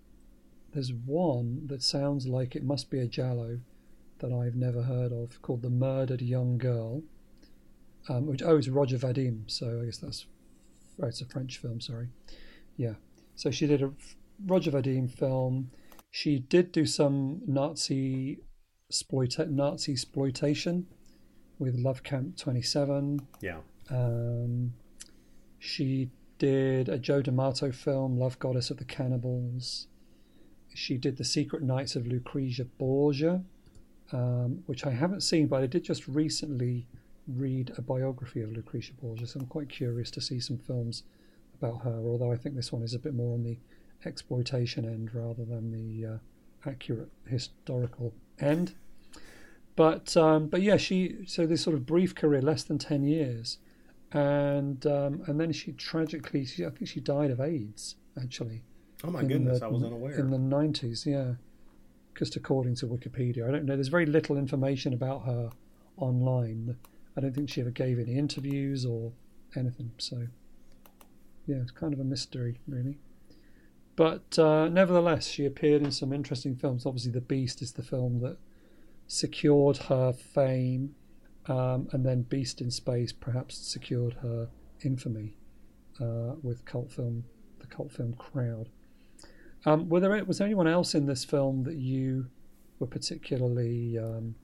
there's 0.72 0.93
one 0.93 1.65
that 1.65 1.81
sounds 1.81 2.27
like 2.27 2.55
it 2.55 2.63
must 2.63 2.91
be 2.91 3.00
a 3.00 3.08
giallo 3.08 3.60
that 4.19 4.31
I've 4.31 4.55
never 4.55 4.84
heard 4.84 5.12
of 5.12 5.41
called 5.41 5.63
The 5.63 5.69
Murdered 5.72 6.22
Young 6.22 6.60
Girl. 6.60 7.01
Um, 8.08 8.25
which 8.25 8.41
oh, 8.41 8.58
it's 8.58 8.70
Roger 8.70 8.98
Vadim, 8.98 9.50
so 9.50 9.82
I 9.82 9.86
guess 9.86 9.98
that's 9.98 10.25
oh, 11.01 11.08
it's 11.08 11.22
a 11.22 11.25
French 11.25 11.58
film. 11.58 11.79
Sorry, 11.82 12.08
yeah. 12.77 12.94
So 13.36 13.51
she 13.51 13.68
did 13.68 13.82
a 13.82 13.91
Roger 14.46 14.72
Vadim 14.72 15.12
film. 15.12 15.72
She 16.12 16.39
did 16.39 16.72
do 16.72 16.86
some 16.86 17.41
Nazi 17.46 18.39
exploita- 18.91 19.50
Nazi 19.50 19.91
exploitation 19.91 20.88
with 21.60 21.75
Love 21.75 22.03
Camp 22.03 22.38
27. 22.38 23.22
Yeah. 23.41 23.60
Um, 23.89 24.74
she 25.60 26.10
did 26.38 26.89
a 26.89 26.98
Joe 26.98 27.22
D'Amato 27.22 27.72
film, 27.72 28.18
Love 28.18 28.39
Goddess 28.39 28.72
of 28.72 28.77
the 28.77 28.86
Cannibals. 28.86 29.88
She 30.74 30.98
did 30.98 31.18
The 31.18 31.25
Secret 31.25 31.62
Nights 31.62 31.96
of 31.96 32.08
Lucrezia 32.08 32.65
Borgia, 32.65 33.44
um, 34.12 34.63
which 34.65 34.86
I 34.86 34.91
haven't 34.91 35.22
seen, 35.22 35.48
but 35.48 35.62
I 35.62 35.68
did 35.68 35.84
just 35.84 36.08
recently 36.08 36.88
read 37.36 37.74
a 37.77 37.81
biography 37.81 38.41
of 38.41 38.51
Lucretia 38.51 38.93
Borgia, 39.01 39.27
so 39.27 39.39
I'm 39.39 39.45
quite 39.48 39.69
curious 39.69 40.12
to 40.12 40.21
see 40.21 40.39
some 40.39 40.57
films 40.57 41.03
about 41.62 41.81
her, 41.83 42.01
although 42.05 42.31
I 42.31 42.38
think 42.38 42.55
this 42.55 42.71
one 42.71 42.81
is 42.83 42.93
a 42.93 43.00
bit 43.00 43.13
more 43.13 43.33
on 43.33 43.43
the 43.43 43.57
exploitation 44.05 44.86
end 44.86 45.13
rather 45.13 45.43
than 45.45 45.71
the 45.71 46.05
uh, 46.13 46.17
accurate 46.65 47.09
historical 47.27 48.13
end. 48.39 48.74
But 49.75 50.15
um, 50.17 50.48
but 50.48 50.62
yeah, 50.62 50.77
she 50.77 51.17
so 51.25 51.45
this 51.45 51.62
sort 51.62 51.75
of 51.75 51.86
brief 51.86 52.15
career, 52.15 52.41
less 52.41 52.63
than 52.63 52.77
ten 52.77 53.03
years, 53.03 53.57
and 54.12 54.86
um, 54.86 55.21
and 55.27 55.39
then 55.39 55.53
she 55.53 55.71
tragically, 55.74 56.45
she, 56.45 56.65
I 56.65 56.69
think 56.69 56.88
she 56.88 57.00
died 57.00 57.31
of 57.31 57.39
AIDS 57.39 57.95
actually. 58.21 58.63
Oh 59.03 59.12
my 59.12 59.24
goodness, 59.24 59.59
the- 59.59 59.65
I 59.67 59.69
was 59.69 59.83
unaware. 59.83 60.19
In 60.19 60.31
the 60.31 60.38
nineties, 60.38 61.05
yeah. 61.05 61.33
Just 62.17 62.36
according 62.36 62.75
to 62.75 62.88
Wikipedia, 62.88 63.48
I 63.48 63.51
don't 63.51 63.63
know. 63.63 63.75
There's 63.75 63.88
very 63.88 64.05
little 64.05 64.36
information 64.38 64.91
about 64.93 65.25
her 65.25 65.51
online. 65.95 66.75
I 67.18 67.22
don't 67.22 67.34
think 67.34 67.50
she 67.50 67.62
ever 67.62 67.72
gave 67.72 68.00
any 68.00 68.18
interviews 68.18 68.86
or 68.86 69.12
anything. 69.56 69.92
So 69.98 70.28
yeah, 71.46 71.58
it's 71.58 71.72
kind 71.72 71.94
of 71.94 72.00
a 72.00 72.04
mystery, 72.04 72.60
really. 72.68 72.98
But 73.96 74.39
uh, 74.39 74.70
nevertheless, 74.70 75.28
she 75.28 75.46
appeared 75.46 75.82
in 75.82 75.92
some 75.92 76.13
interesting 76.13 76.56
films. 76.56 76.86
Obviously, 76.86 77.12
The 77.12 77.22
Beast 77.22 77.62
is 77.62 77.74
the 77.74 77.84
film 77.84 78.22
that 78.22 78.38
secured 79.08 79.78
her 79.78 80.13
fame, 80.13 80.96
um, 81.48 81.89
and 81.92 82.06
then 82.06 82.22
Beast 82.22 82.62
in 82.62 82.72
Space 82.72 83.12
perhaps 83.12 83.58
secured 83.58 84.13
her 84.22 84.48
infamy 84.86 85.36
uh, 86.00 86.36
with 86.42 86.63
cult 86.66 86.92
film, 86.92 87.25
the 87.60 87.68
cult 87.68 87.92
film 87.92 88.13
crowd. 88.13 88.70
Um, 89.66 89.89
were 89.89 90.00
there 90.00 90.24
was 90.24 90.38
there 90.38 90.46
anyone 90.46 90.68
else 90.68 90.96
in 90.96 91.06
this 91.06 91.25
film 91.25 91.63
that 91.63 91.75
you 91.75 92.28
were 92.80 92.88
particularly 92.88 93.98
um, 93.98 94.36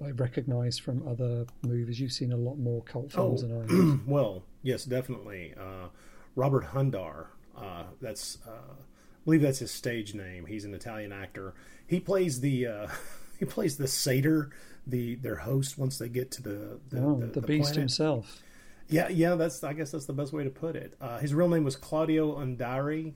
like 0.00 0.18
recognise 0.18 0.78
from 0.78 1.06
other 1.06 1.46
movies? 1.62 2.00
You've 2.00 2.12
seen 2.12 2.32
a 2.32 2.36
lot 2.36 2.58
more 2.58 2.82
cult 2.82 3.12
films 3.12 3.44
Oh. 3.44 3.46
than 3.46 3.56
I 3.56 3.60
have. 3.90 4.06
well, 4.06 4.42
yes, 4.62 4.84
definitely. 4.84 5.54
Uh, 5.58 5.88
Robert 6.36 6.64
Hundar. 6.66 7.26
Uh, 7.56 7.84
that's 8.00 8.38
uh, 8.46 8.50
I 8.52 9.24
believe 9.24 9.42
that's 9.42 9.58
his 9.58 9.70
stage 9.70 10.14
name. 10.14 10.46
He's 10.46 10.64
an 10.64 10.72
Italian 10.74 11.12
actor. 11.12 11.54
He 11.86 12.00
plays 12.00 12.40
the 12.40 12.66
uh, 12.66 12.86
he 13.38 13.44
plays 13.44 13.76
the 13.76 13.88
satyr, 13.88 14.50
the 14.86 15.16
their 15.16 15.36
host 15.36 15.76
once 15.76 15.98
they 15.98 16.08
get 16.08 16.30
to 16.32 16.42
the 16.42 16.78
the, 16.88 17.02
Oh, 17.02 17.20
the, 17.20 17.26
the, 17.26 17.40
the 17.40 17.46
Beast 17.46 17.64
planet. 17.72 17.76
himself. 17.78 18.42
Yeah, 18.88 19.08
yeah. 19.08 19.34
That's 19.34 19.62
I 19.62 19.72
guess 19.74 19.90
that's 19.90 20.06
the 20.06 20.12
best 20.14 20.32
way 20.32 20.44
to 20.44 20.50
put 20.50 20.74
it. 20.76 20.94
Uh, 21.00 21.18
his 21.18 21.34
real 21.34 21.48
name 21.48 21.64
was 21.64 21.76
Claudio 21.76 22.36
Undari. 22.38 23.12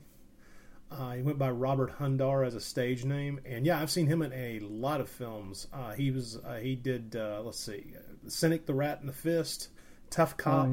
Uh, 0.97 1.11
he 1.11 1.21
went 1.21 1.37
by 1.37 1.49
Robert 1.51 1.97
Hundar 1.99 2.45
as 2.47 2.55
a 2.55 2.61
stage 2.61 3.03
name, 3.03 3.41
and 3.45 3.65
yeah, 3.65 3.81
I've 3.81 3.91
seen 3.91 4.07
him 4.07 4.21
in 4.21 4.31
a 4.31 4.59
lot 4.59 5.01
of 5.01 5.09
films. 5.09 5.67
Uh, 5.73 5.91
he 5.91 6.09
was 6.09 6.37
uh, 6.37 6.55
he 6.55 6.75
did 6.75 7.15
uh, 7.15 7.41
let's 7.43 7.59
see, 7.59 7.83
Cynic, 8.27 8.65
the 8.65 8.73
Rat, 8.73 8.99
and 9.01 9.09
the 9.09 9.13
Fist, 9.13 9.69
Tough 10.09 10.37
Cop, 10.37 10.67
Oh 10.67 10.71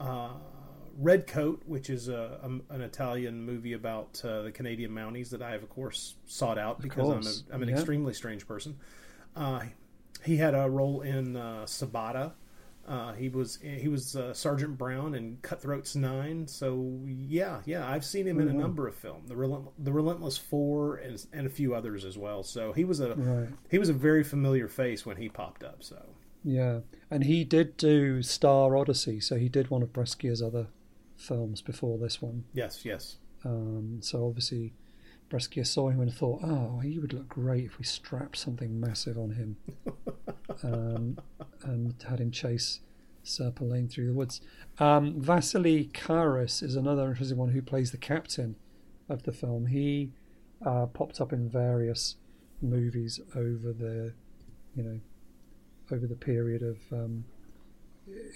yeah. 0.00 0.06
uh, 0.06 0.30
Red 0.98 1.26
Coat, 1.26 1.62
which 1.66 1.88
is 1.88 2.08
a, 2.08 2.40
a, 2.42 2.74
an 2.74 2.80
Italian 2.80 3.44
movie 3.44 3.72
about 3.74 4.20
uh, 4.24 4.42
the 4.42 4.50
Canadian 4.50 4.90
Mounties 4.90 5.30
that 5.30 5.42
I 5.42 5.52
have, 5.52 5.62
of 5.62 5.70
course, 5.70 6.14
sought 6.26 6.58
out 6.58 6.80
because 6.80 7.08
I'm, 7.08 7.52
a, 7.52 7.54
I'm 7.54 7.62
an 7.62 7.68
yeah. 7.68 7.76
extremely 7.76 8.12
strange 8.14 8.46
person. 8.46 8.76
Uh, 9.36 9.62
he 10.24 10.36
had 10.36 10.54
a 10.54 10.68
role 10.68 11.00
in 11.02 11.36
uh, 11.36 11.64
Sabata. 11.66 12.32
Uh, 12.86 13.12
he 13.14 13.28
was 13.28 13.58
he 13.62 13.88
was 13.88 14.14
uh, 14.14 14.34
Sergeant 14.34 14.76
Brown 14.76 15.14
in 15.14 15.38
Cutthroats 15.42 15.96
Nine. 15.96 16.46
So 16.46 17.00
yeah, 17.06 17.60
yeah, 17.64 17.88
I've 17.88 18.04
seen 18.04 18.26
him 18.26 18.38
in 18.40 18.48
a 18.48 18.50
Mm-hmm. 18.50 18.60
number 18.60 18.86
of 18.86 18.94
films, 18.94 19.28
the 19.28 19.36
Relent- 19.36 19.68
the 19.82 19.92
Relentless 19.92 20.36
Four, 20.36 20.96
and 20.96 21.24
and 21.32 21.46
a 21.46 21.50
few 21.50 21.74
others 21.74 22.04
as 22.04 22.18
well. 22.18 22.42
So 22.42 22.72
he 22.72 22.84
was 22.84 23.00
a 23.00 23.14
Right. 23.14 23.48
he 23.70 23.78
was 23.78 23.88
a 23.88 23.94
very 23.94 24.22
familiar 24.22 24.68
face 24.68 25.06
when 25.06 25.16
he 25.16 25.28
popped 25.28 25.64
up. 25.64 25.82
So 25.82 26.04
Yeah, 26.42 26.80
and 27.10 27.24
he 27.24 27.42
did 27.44 27.76
do 27.78 28.22
Star 28.22 28.76
Odyssey, 28.76 29.18
so 29.20 29.36
he 29.36 29.48
did 29.48 29.70
one 29.70 29.82
of 29.82 29.92
Brescia's 29.92 30.42
other 30.42 30.66
films 31.16 31.62
before 31.62 31.96
this 31.96 32.20
one. 32.20 32.44
yes, 32.52 32.84
yes, 32.84 33.16
Um, 33.44 34.00
so 34.02 34.26
obviously, 34.26 34.74
Brescia 35.30 35.64
saw 35.64 35.88
him 35.88 36.00
and 36.00 36.12
thought, 36.12 36.40
"Oh, 36.44 36.80
he 36.80 36.98
would 36.98 37.14
look 37.14 37.28
great 37.30 37.64
if 37.64 37.78
we 37.78 37.84
strapped 37.84 38.36
something 38.36 38.78
massive 38.78 39.16
on 39.18 39.30
him," 39.30 39.56
um, 40.62 41.18
and 41.62 41.94
had 42.08 42.20
him 42.20 42.30
chase 42.30 42.80
Sirpa 43.24 43.62
Lane 43.62 43.88
through 43.88 44.06
the 44.06 44.12
woods. 44.12 44.40
Um, 44.78 45.20
Vassili 45.20 45.90
Karis 45.92 46.62
is 46.62 46.76
another 46.76 47.08
interesting 47.08 47.38
one 47.38 47.50
who 47.50 47.62
plays 47.62 47.90
the 47.90 47.96
captain 47.98 48.56
of 49.08 49.22
the 49.22 49.32
film. 49.32 49.66
He 49.66 50.12
uh, 50.64 50.86
popped 50.86 51.20
up 51.20 51.32
in 51.32 51.48
various 51.48 52.16
movies 52.60 53.20
over 53.34 53.72
the, 53.72 54.12
you 54.74 54.82
know, 54.82 55.00
over 55.90 56.06
the 56.06 56.14
period 56.16 56.62
of 56.62 56.78
um, 56.92 57.24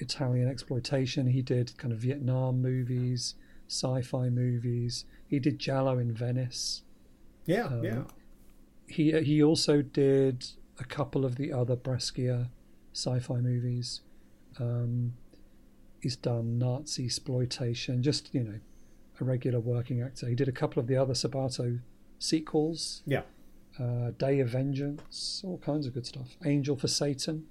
Italian 0.00 0.48
exploitation. 0.48 1.26
He 1.26 1.42
did 1.42 1.76
kind 1.78 1.92
of 1.92 1.98
Vietnam 2.00 2.60
movies, 2.60 3.34
sci-fi 3.68 4.28
movies. 4.28 5.04
He 5.26 5.38
did 5.38 5.58
Giallo 5.58 5.98
in 5.98 6.12
Venice. 6.12 6.82
yeah, 7.46 7.66
Um, 7.66 7.84
yeah. 7.84 8.02
He 8.86 9.12
he 9.22 9.42
also 9.42 9.82
did 9.82 10.46
a 10.78 10.84
couple 10.84 11.24
of 11.24 11.36
the 11.36 11.52
other 11.52 11.76
Brescia 11.76 12.50
sci-fi 12.94 13.40
movies. 13.40 14.00
Um, 14.58 15.14
he's 16.00 16.16
done 16.16 16.58
Nazi 16.58 17.04
exploitation, 17.06 18.02
just 18.02 18.32
you 18.34 18.42
know, 18.42 18.60
a 19.20 19.24
regular 19.24 19.60
working 19.60 20.00
actor. 20.02 20.28
He 20.28 20.34
did 20.34 20.48
a 20.48 20.52
couple 20.52 20.80
of 20.80 20.86
the 20.86 20.96
other 20.96 21.14
Sabata 21.14 21.80
sequels, 22.18 23.02
Yeah. 23.06 23.22
uh, 23.78 24.10
Day 24.18 24.40
of 24.40 24.48
Vengeance, 24.50 25.42
all 25.44 25.58
kinds 25.58 25.86
of 25.86 25.94
good 25.94 26.06
stuff. 26.06 26.36
Angel 26.44 26.76
for 26.76 26.88
Satan, 26.88 27.46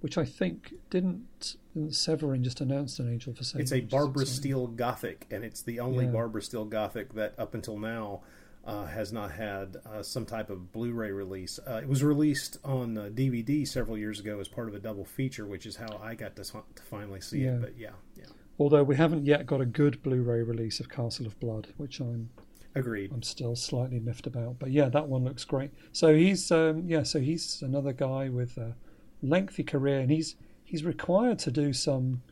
which 0.00 0.16
I 0.16 0.24
think 0.24 0.74
didn't, 0.90 1.56
didn't 1.74 1.94
Severin 1.94 2.42
just 2.42 2.60
announced 2.60 2.98
an 3.00 3.10
Angel 3.12 3.34
for 3.34 3.44
Satan. 3.44 3.60
It's 3.62 3.72
a 3.72 3.80
Barbara. 3.80 4.26
Steele 4.26 4.66
Gothic, 4.66 5.26
and 5.30 5.44
it's 5.44 5.62
the 5.62 5.80
only 5.80 6.04
Yeah. 6.06 6.12
Barbara 6.12 6.42
Steele 6.42 6.64
Gothic 6.64 7.14
that 7.14 7.34
up 7.38 7.54
until 7.54 7.78
now 7.78 8.22
uh, 8.64 8.86
has 8.86 9.12
not 9.12 9.32
had 9.32 9.76
uh, 9.86 10.02
some 10.02 10.26
type 10.26 10.50
of 10.50 10.70
Blu-ray 10.72 11.10
release. 11.10 11.58
Uh, 11.66 11.80
it 11.82 11.88
was 11.88 12.02
released 12.04 12.58
on 12.64 12.96
uh, 12.98 13.02
DVD 13.12 13.66
several 13.66 13.96
years 13.96 14.20
ago 14.20 14.38
as 14.38 14.48
part 14.48 14.68
of 14.68 14.74
a 14.74 14.78
double 14.78 15.04
feature, 15.04 15.46
which 15.46 15.64
is 15.66 15.76
how 15.76 15.98
I 16.02 16.14
got 16.14 16.36
to, 16.36 16.44
to 16.44 16.82
finally 16.88 17.20
see 17.20 17.40
Yeah. 17.40 17.52
it. 17.54 17.60
But 17.62 17.78
yeah, 17.78 17.90
yeah, 18.16 18.24
Although 18.58 18.82
we 18.82 18.96
haven't 18.96 19.24
yet 19.26 19.46
got 19.46 19.60
a 19.62 19.66
good 19.66 20.02
Blu-ray 20.02 20.42
release 20.42 20.78
of 20.80 20.88
Castle 20.90 21.26
of 21.26 21.38
Blood, 21.40 21.68
which 21.78 22.00
I'm 22.00 22.28
agreed. 22.74 23.10
I'm 23.12 23.22
still 23.22 23.56
slightly 23.56 23.98
miffed 23.98 24.26
about. 24.26 24.58
But 24.58 24.70
yeah, 24.70 24.88
that 24.90 25.08
one 25.08 25.24
looks 25.24 25.44
great. 25.44 25.70
So 25.92 26.14
he's 26.14 26.50
um, 26.52 26.84
yeah, 26.86 27.02
so 27.02 27.18
he's 27.20 27.62
another 27.62 27.92
guy 27.94 28.28
with 28.28 28.58
a 28.58 28.74
lengthy 29.22 29.62
career, 29.64 29.98
and 30.00 30.10
he's 30.10 30.36
he's 30.62 30.84
required 30.84 31.38
to 31.40 31.50
do 31.50 31.72
some 31.72 32.22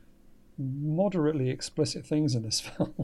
moderately 0.59 1.51
explicit 1.51 2.05
things 2.05 2.35
in 2.35 2.43
this 2.43 2.61
film. 2.77 2.95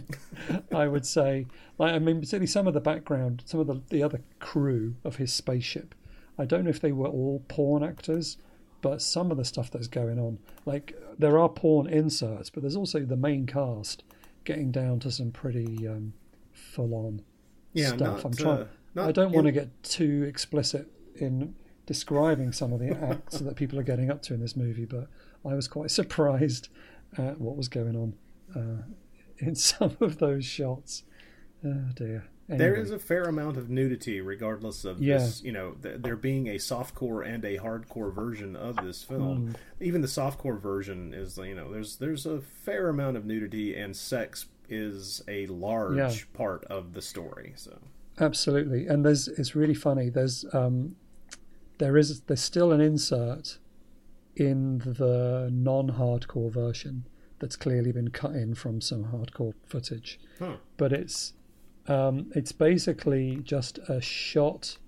I 0.74 0.88
would 0.88 1.06
say, 1.06 1.46
like 1.78 1.94
I 1.94 1.98
mean, 1.98 2.16
particularly 2.20 2.46
some 2.46 2.66
of 2.66 2.74
the 2.74 2.80
background, 2.80 3.42
some 3.46 3.60
of 3.60 3.66
the 3.66 3.80
the 3.90 4.02
other 4.02 4.20
crew 4.40 4.96
of 5.04 5.16
his 5.16 5.32
spaceship. 5.32 5.94
I 6.38 6.44
don't 6.44 6.64
know 6.64 6.70
if 6.70 6.80
they 6.80 6.92
were 6.92 7.06
all 7.08 7.44
porn 7.48 7.84
actors, 7.84 8.38
but 8.82 9.00
some 9.00 9.30
of 9.30 9.36
the 9.36 9.44
stuff 9.44 9.70
that's 9.70 9.86
going 9.86 10.18
on, 10.18 10.38
like 10.66 10.94
there 11.18 11.38
are 11.38 11.48
porn 11.48 11.86
inserts, 11.86 12.50
but 12.50 12.62
there's 12.62 12.76
also 12.76 13.00
the 13.00 13.16
main 13.16 13.46
cast 13.46 14.02
getting 14.44 14.72
down 14.72 14.98
to 15.00 15.10
some 15.10 15.30
pretty 15.30 15.86
um, 15.86 16.12
full 16.52 16.92
on 16.94 17.22
Yeah, 17.72 17.88
stuff. 17.88 18.00
not, 18.00 18.24
I'm 18.24 18.34
trying. 18.34 18.58
uh, 18.96 19.06
I 19.06 19.12
don't 19.12 19.32
want 19.32 19.46
to 19.46 19.52
get 19.52 19.82
too 19.84 20.24
explicit 20.28 20.88
in 21.16 21.54
describing 21.86 22.50
some 22.52 22.72
of 22.72 22.80
the 22.80 22.90
acts 22.90 23.38
that 23.38 23.56
people 23.56 23.78
are 23.78 23.82
getting 23.84 24.10
up 24.10 24.22
to 24.22 24.34
in 24.34 24.40
this 24.40 24.56
movie, 24.56 24.84
but 24.86 25.08
I 25.46 25.54
was 25.54 25.68
quite 25.68 25.90
surprised 26.00 26.68
at 27.18 27.40
what 27.40 27.56
was 27.56 27.68
going 27.68 27.96
on 27.96 28.14
uh, 28.54 28.82
in 29.38 29.54
some 29.54 29.96
of 30.00 30.18
those 30.18 30.44
shots. 30.44 31.04
Oh 31.64 31.88
dear. 31.94 32.24
There 32.46 32.72
Anyway, 32.74 32.82
is 32.82 32.90
a 32.90 32.98
fair 32.98 33.22
amount 33.22 33.56
of 33.56 33.70
nudity, 33.70 34.20
regardless 34.20 34.84
of 34.84 35.00
Yeah. 35.00 35.16
this. 35.16 35.42
You 35.42 35.52
know, 35.52 35.76
th- 35.82 36.02
there 36.02 36.14
being 36.16 36.46
a 36.48 36.56
softcore 36.56 37.26
and 37.26 37.42
a 37.42 37.56
hardcore 37.56 38.14
version 38.14 38.54
of 38.54 38.76
this 38.84 39.02
film. 39.02 39.54
Even 39.80 40.02
the 40.02 40.06
softcore 40.08 40.60
version 40.60 41.14
is, 41.14 41.38
you 41.38 41.54
know, 41.54 41.72
there's 41.72 41.96
there's 41.96 42.26
a 42.26 42.40
fair 42.42 42.90
amount 42.90 43.16
of 43.16 43.24
nudity, 43.24 43.74
and 43.74 43.96
sex 43.96 44.44
is 44.68 45.22
a 45.26 45.46
large 45.46 45.96
Yeah. 45.96 46.12
part 46.34 46.64
of 46.66 46.92
the 46.92 47.00
story. 47.00 47.54
So 47.56 47.78
absolutely, 48.20 48.86
and 48.88 49.06
there's 49.06 49.26
it's 49.28 49.54
really 49.56 49.74
funny. 49.74 50.10
There's 50.10 50.44
um, 50.52 50.96
there 51.78 51.96
is 51.96 52.20
there's 52.22 52.42
still 52.42 52.72
an 52.72 52.80
insert 52.82 53.58
in 54.36 54.78
the 54.78 55.48
non-hardcore 55.52 56.50
version 56.50 57.06
that's 57.38 57.56
clearly 57.56 57.92
been 57.92 58.10
cut 58.10 58.32
in 58.32 58.54
from 58.54 58.80
some 58.80 59.04
hardcore 59.06 59.54
footage. 59.66 60.18
Huh. 60.38 60.56
but 60.76 60.92
it's 60.92 61.34
um, 61.86 62.32
it's 62.34 62.52
basically 62.52 63.36
just 63.42 63.78
a 63.88 64.00
shot 64.00 64.78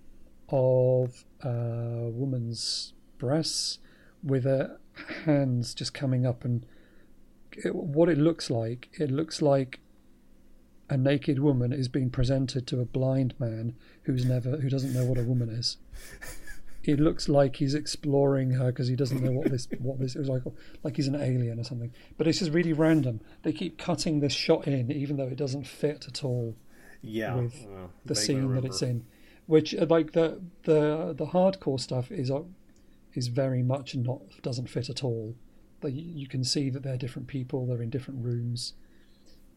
of 0.49 1.25
a 1.43 2.09
woman's 2.11 2.95
breasts 3.19 3.79
with 4.23 4.45
her 4.45 4.79
hands 5.25 5.75
just 5.75 5.93
coming 5.93 6.27
up 6.27 6.45
and 6.45 6.65
it, 7.53 7.75
what 7.75 8.09
it 8.09 8.19
looks 8.19 8.51
like 8.51 8.89
it 8.95 9.11
looks 9.11 9.43
like 9.43 9.81
a 10.89 10.97
naked 10.97 11.39
woman 11.39 11.73
is 11.73 11.89
being 11.89 12.11
presented 12.11 12.67
to 12.67 12.81
a 12.81 12.85
blind 12.85 13.35
man 13.39 13.75
who's 14.05 14.25
never 14.25 14.59
who 14.59 14.69
doesn't 14.69 14.95
know 14.95 15.05
what 15.05 15.19
a 15.19 15.23
woman 15.23 15.51
is 15.51 15.77
it 16.87 17.01
looks 17.01 17.29
like 17.29 17.57
he's 17.57 17.75
exploring 17.75 18.53
her 18.53 18.67
because 18.67 18.89
he 18.89 18.97
doesn't 18.97 19.23
know 19.23 19.33
what 19.33 19.51
this 19.51 19.69
what 19.79 19.99
this 19.99 20.17
is 20.17 20.29
like 20.29 20.43
like 20.83 20.97
he's 20.97 21.09
an 21.09 21.17
alien 21.17 21.59
or 21.59 21.65
something. 21.65 21.93
But 22.17 22.27
it's 22.27 22.39
just 22.39 22.53
really 22.53 22.73
random. 22.73 23.21
They 23.43 23.53
keep 23.53 23.79
cutting 23.79 24.21
this 24.21 24.33
shot 24.33 24.67
in 24.67 24.91
even 24.91 25.17
though 25.17 25.27
it 25.27 25.37
doesn't 25.37 25.67
fit 25.67 26.07
at 26.09 26.25
all 26.25 26.57
yeah, 27.03 27.35
with 27.35 27.65
uh, 27.65 27.89
the 28.05 28.15
scene 28.15 28.53
that 28.55 28.65
it's 28.65 28.83
in 28.83 29.05
which 29.47 29.75
uh, 29.75 29.87
like 29.89 30.13
the 30.13 30.41
the 30.65 31.15
the 31.17 31.27
hardcore 31.27 31.81
stuff 31.81 32.11
is 32.11 32.31
uh, 32.31 32.43
is 33.15 33.29
very 33.29 33.63
much 33.63 33.95
not 33.95 34.21
doesn't 34.43 34.69
fit 34.69 34.91
at 34.91 35.03
all. 35.03 35.35
But 35.81 35.93
you, 35.93 36.03
you 36.03 36.29
can 36.29 36.45
see 36.45 36.71
that 36.71 36.83
they're 36.83 36.97
different 36.97 37.29
people 37.29 37.67
they're 37.67 37.83
in 37.83 37.91
different 37.91 38.25
rooms 38.25 38.75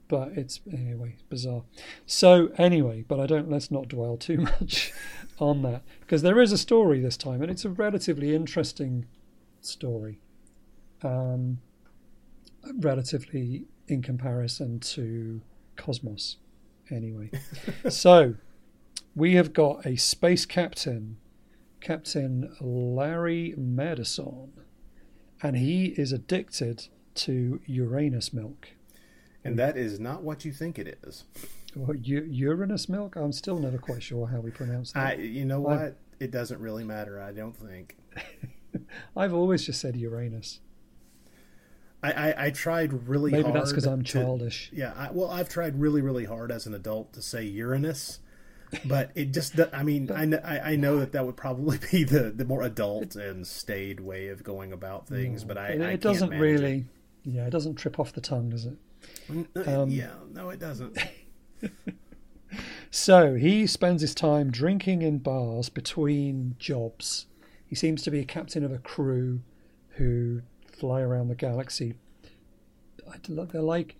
but 0.09 0.29
it's 0.35 0.59
anyway 0.73 1.15
bizarre 1.29 1.63
so 2.05 2.49
anyway 2.57 3.03
but 3.07 3.19
i 3.19 3.25
don't 3.25 3.49
let's 3.49 3.71
not 3.71 3.87
dwell 3.87 4.17
too 4.17 4.37
much 4.59 4.91
on 5.39 5.61
that 5.61 5.81
because 6.01 6.21
there 6.21 6.41
is 6.41 6.51
a 6.51 6.57
story 6.57 6.99
this 6.99 7.15
time 7.15 7.41
and 7.41 7.49
it's 7.49 7.63
a 7.63 7.69
relatively 7.69 8.35
interesting 8.35 9.05
story 9.61 10.19
um 11.03 11.59
relatively 12.79 13.65
in 13.87 14.01
comparison 14.01 14.79
to 14.79 15.41
cosmos 15.77 16.37
anyway 16.91 17.31
so 17.89 18.35
we 19.15 19.35
have 19.35 19.53
got 19.53 19.85
a 19.85 19.95
space 19.95 20.45
captain 20.45 21.15
Captain 21.81 22.53
Larry 22.59 23.53
Madison, 23.57 24.51
and 25.41 25.57
he 25.57 25.87
is 25.97 26.11
addicted 26.11 26.87
to 27.15 27.61
Uranus 27.65 28.33
milk. 28.33 28.69
And 29.49 29.59
that 29.59 29.77
is 29.77 29.99
not 29.99 30.23
what 30.23 30.45
you 30.45 30.51
think 30.51 30.77
it 30.79 30.99
is. 31.03 31.25
Well, 31.75 31.95
U- 31.95 32.27
Uranus 32.29 32.87
milk? 32.89 33.15
I'm 33.15 33.31
still 33.31 33.57
never 33.59 33.77
quite 33.77 34.01
sure 34.03 34.27
how 34.27 34.39
we 34.39 34.51
pronounce 34.51 34.91
that. 34.93 35.05
I, 35.05 35.13
you 35.21 35.45
know 35.45 35.59
what? 35.61 35.97
It 36.19 36.31
doesn't 36.31 36.59
really 36.59 36.83
matter. 36.83 37.21
I 37.21 37.31
don't 37.31 37.55
think. 37.55 37.97
I've 39.15 39.33
always 39.33 39.65
just 39.65 39.79
said 39.81 39.95
Uranus. 39.95 40.59
I, 42.01 42.11
I, 42.31 42.45
I 42.45 42.49
tried 42.51 43.07
really 43.07 43.31
Maybe 43.31 43.43
hard. 43.43 43.55
that's 43.55 43.71
because 43.71 43.85
I'm 43.85 44.03
to- 44.03 44.11
childish. 44.11 44.69
Yeah, 44.73 44.93
I, 44.95 45.11
well, 45.11 45.29
I've 45.29 45.49
tried 45.49 45.79
really, 45.79 46.01
really 46.01 46.25
hard 46.25 46.51
as 46.51 46.65
an 46.65 46.73
adult 46.73 47.13
to 47.13 47.21
say 47.21 47.43
Uranus, 47.43 48.19
but 48.85 49.11
it 49.15 49.33
just, 49.33 49.59
I 49.73 49.83
mean, 49.83 50.09
I, 50.11 50.25
kn- 50.25 50.41
I 50.43 50.59
I 50.71 50.75
know 50.75 50.99
that 50.99 51.11
that 51.11 51.25
would 51.25 51.35
probably 51.37 51.77
be 51.91 52.03
the, 52.05 52.31
the 52.31 52.45
more 52.45 52.61
adult 52.61 53.15
and 53.15 53.45
staid 53.45 53.99
way 53.99 54.29
of 54.29 54.43
going 54.43 54.71
about 54.71 55.07
things, 55.07 55.43
but 55.43 55.57
I, 55.57 55.67
it, 55.69 55.81
I 55.81 55.91
it 55.93 56.01
doesn't 56.01 56.29
really. 56.31 56.85
Yeah, 57.23 57.45
it 57.47 57.49
doesn't 57.49 57.75
trip 57.75 57.99
off 57.99 58.13
the 58.13 58.21
tongue, 58.21 58.49
does 58.49 58.65
it? 58.65 58.77
Uh, 59.55 59.85
yeah, 59.87 60.11
no, 60.31 60.49
it 60.49 60.59
doesn't. 60.59 60.97
So 62.91 63.35
he 63.35 63.67
spends 63.67 64.01
his 64.01 64.15
time 64.15 64.49
drinking 64.49 65.03
in 65.03 65.19
bars 65.19 65.69
between 65.69 66.55
jobs. 66.57 67.27
He 67.65 67.75
seems 67.75 68.01
to 68.03 68.11
be 68.11 68.19
a 68.19 68.25
captain 68.25 68.63
of 68.63 68.71
a 68.71 68.79
crew 68.79 69.41
who 69.91 70.41
fly 70.65 71.01
around 71.01 71.27
the 71.27 71.35
galaxy. 71.35 71.95
They're 73.27 73.61
like, 73.61 73.95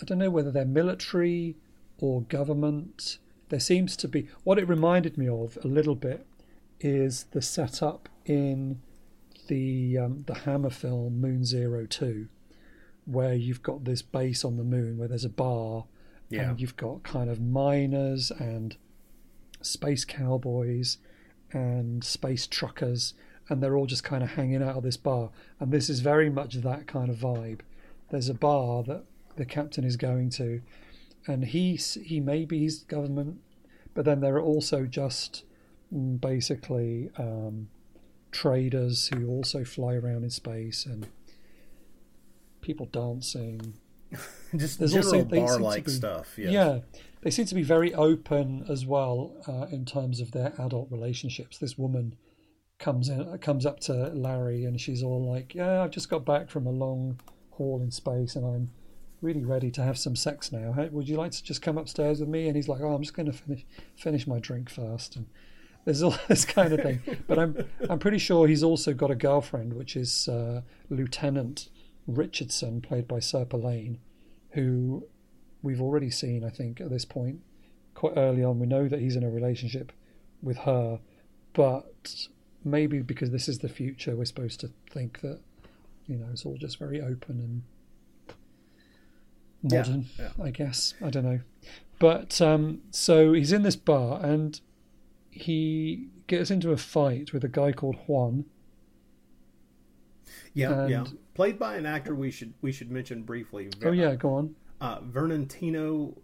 I 0.00 0.04
don't 0.04 0.18
know 0.18 0.30
whether 0.30 0.50
they're 0.50 0.64
military 0.64 1.56
or 1.98 2.22
government. 2.22 3.18
There 3.50 3.60
seems 3.60 3.96
to 3.98 4.08
be 4.08 4.28
what 4.44 4.58
it 4.58 4.68
reminded 4.68 5.18
me 5.18 5.28
of 5.28 5.58
a 5.62 5.68
little 5.68 5.94
bit 5.94 6.26
is 6.80 7.24
the 7.32 7.42
setup 7.42 8.08
in 8.24 8.80
the 9.48 9.98
um, 9.98 10.24
the 10.26 10.34
Hammer 10.34 10.70
film 10.70 11.20
Moon 11.20 11.44
Zero 11.44 11.86
Two, 11.86 12.28
where 13.06 13.34
you've 13.34 13.62
got 13.62 13.84
this 13.84 14.02
base 14.02 14.44
on 14.44 14.56
the 14.56 14.64
moon 14.64 14.98
where 14.98 15.08
there's 15.08 15.24
a 15.24 15.28
bar 15.30 15.84
Yeah. 16.28 16.50
and 16.50 16.60
you've 16.60 16.76
got 16.76 17.02
kind 17.02 17.30
of 17.30 17.40
miners 17.40 18.30
and 18.30 18.76
space 19.62 20.04
cowboys 20.04 20.98
and 21.52 22.02
space 22.04 22.46
truckers 22.46 23.14
and 23.48 23.62
they're 23.62 23.76
all 23.76 23.86
just 23.86 24.02
kind 24.04 24.22
of 24.24 24.30
hanging 24.30 24.62
out 24.62 24.76
of 24.76 24.82
this 24.82 24.96
bar 24.96 25.30
and 25.60 25.70
this 25.72 25.88
is 25.88 26.00
very 26.00 26.28
much 26.28 26.54
that 26.56 26.86
kind 26.86 27.08
of 27.08 27.16
vibe 27.16 27.60
there's 28.10 28.28
a 28.28 28.34
bar 28.34 28.82
that 28.82 29.04
the 29.36 29.44
captain 29.44 29.84
is 29.84 29.96
going 29.96 30.28
to 30.30 30.60
and 31.26 31.44
he's 31.46 31.94
he 32.04 32.18
maybe 32.20 32.58
he's 32.58 32.80
government 32.84 33.38
but 33.94 34.04
then 34.04 34.20
there 34.20 34.34
are 34.36 34.42
also 34.42 34.84
just 34.84 35.44
mm, 35.94 36.20
basically 36.20 37.08
um, 37.18 37.68
traders 38.32 39.08
who 39.14 39.28
also 39.28 39.64
fly 39.64 39.94
around 39.94 40.24
in 40.24 40.30
space 40.30 40.84
and 40.84 41.06
people 42.66 42.86
dancing 42.86 43.74
Just 44.56 44.78
There's 44.78 44.92
general 44.92 45.14
also- 45.16 45.24
they 45.24 45.36
seem 45.38 45.46
to 45.46 45.52
bar-like 45.52 45.84
be- 45.86 45.90
stuff. 45.90 46.38
Yes. 46.38 46.52
yeah, 46.52 46.78
they 47.22 47.30
seem 47.30 47.44
to 47.46 47.54
be 47.56 47.64
very 47.64 47.92
open 47.92 48.64
as 48.68 48.86
well 48.86 49.34
uh, 49.48 49.66
in 49.74 49.84
terms 49.84 50.20
of 50.20 50.30
their 50.30 50.52
adult 50.60 50.88
relationships. 50.90 51.58
This 51.58 51.76
woman 51.76 52.14
comes 52.78 53.08
in, 53.08 53.36
comes 53.38 53.66
up 53.66 53.80
to 53.80 53.92
Larry, 54.14 54.64
and 54.64 54.80
she's 54.80 55.02
all 55.02 55.28
like, 55.28 55.54
"Yeah, 55.56 55.82
I've 55.82 55.90
just 55.90 56.08
got 56.08 56.24
back 56.24 56.48
from 56.50 56.66
a 56.66 56.70
long 56.70 57.18
haul 57.50 57.82
in 57.82 57.90
space, 57.90 58.36
and 58.36 58.46
I'm 58.46 58.70
really 59.20 59.44
ready 59.44 59.70
to 59.72 59.82
have 59.82 59.98
some 59.98 60.14
sex 60.14 60.52
now. 60.52 60.72
Would 60.92 61.08
you 61.08 61.16
like 61.16 61.32
to 61.32 61.42
just 61.42 61.60
come 61.60 61.76
upstairs 61.76 62.20
with 62.20 62.28
me?" 62.28 62.46
And 62.46 62.54
he's 62.54 62.68
like, 62.68 62.80
"Oh, 62.80 62.94
I'm 62.94 63.02
just 63.02 63.14
going 63.14 63.26
to 63.26 63.36
finish 63.36 63.64
finish 63.96 64.26
my 64.28 64.38
drink 64.38 64.70
first. 64.70 65.16
And 65.16 65.26
there's 65.84 66.02
all 66.04 66.14
this 66.28 66.44
kind 66.44 66.72
of 66.72 66.80
thing. 66.80 67.00
But 67.26 67.40
I'm 67.40 67.64
I'm 67.90 67.98
pretty 67.98 68.18
sure 68.18 68.46
he's 68.46 68.62
also 68.62 68.94
got 68.94 69.10
a 69.10 69.16
girlfriend, 69.16 69.72
which 69.74 69.96
is 69.96 70.28
uh, 70.28 70.60
Lieutenant 70.90 71.70
Richardson, 72.06 72.80
played 72.80 73.08
by 73.08 73.18
Sirpa 73.18 73.62
Lane, 73.62 73.98
who 74.50 75.06
we've 75.62 75.80
already 75.80 76.10
seen, 76.10 76.44
I 76.44 76.50
think, 76.50 76.80
at 76.80 76.90
this 76.90 77.04
point, 77.04 77.40
quite 77.94 78.14
early 78.16 78.44
on. 78.44 78.58
We 78.58 78.66
know 78.66 78.88
that 78.88 79.00
he's 79.00 79.16
in 79.16 79.24
a 79.24 79.30
relationship 79.30 79.92
with 80.42 80.58
her, 80.58 81.00
but 81.52 82.28
maybe 82.64 83.00
because 83.00 83.30
this 83.30 83.48
is 83.48 83.58
the 83.58 83.68
future, 83.68 84.14
we're 84.14 84.24
supposed 84.24 84.60
to 84.60 84.70
think 84.90 85.20
that, 85.20 85.40
you 86.06 86.16
know, 86.16 86.26
it's 86.30 86.44
all 86.44 86.56
just 86.56 86.78
very 86.78 87.00
open 87.00 87.40
and 87.40 87.62
Yeah, 89.72 89.78
modern, 89.80 90.06
yeah. 90.18 90.30
I 90.42 90.50
guess. 90.50 90.94
I 91.02 91.10
don't 91.10 91.24
know. 91.24 91.40
But 91.98 92.40
um, 92.40 92.82
so 92.90 93.32
he's 93.32 93.52
in 93.52 93.62
this 93.62 93.76
bar 93.76 94.24
and 94.24 94.60
he 95.30 96.08
gets 96.26 96.50
into 96.50 96.72
a 96.72 96.76
fight 96.76 97.32
with 97.32 97.42
a 97.44 97.48
guy 97.48 97.72
called 97.72 97.96
Juan. 98.06 98.44
Yeah, 100.54 100.86
yeah. 100.86 101.04
Played 101.34 101.58
by 101.58 101.76
an 101.76 101.86
actor 101.86 102.14
we 102.14 102.30
should 102.30 102.52
we 102.62 102.72
should 102.72 102.90
mention 102.90 103.22
briefly. 103.22 103.70
Oh, 103.84 103.92
yeah, 103.92 104.14
go 104.14 104.34
on. 104.34 104.54
uh, 104.80 105.00
Vernantino 105.00 106.14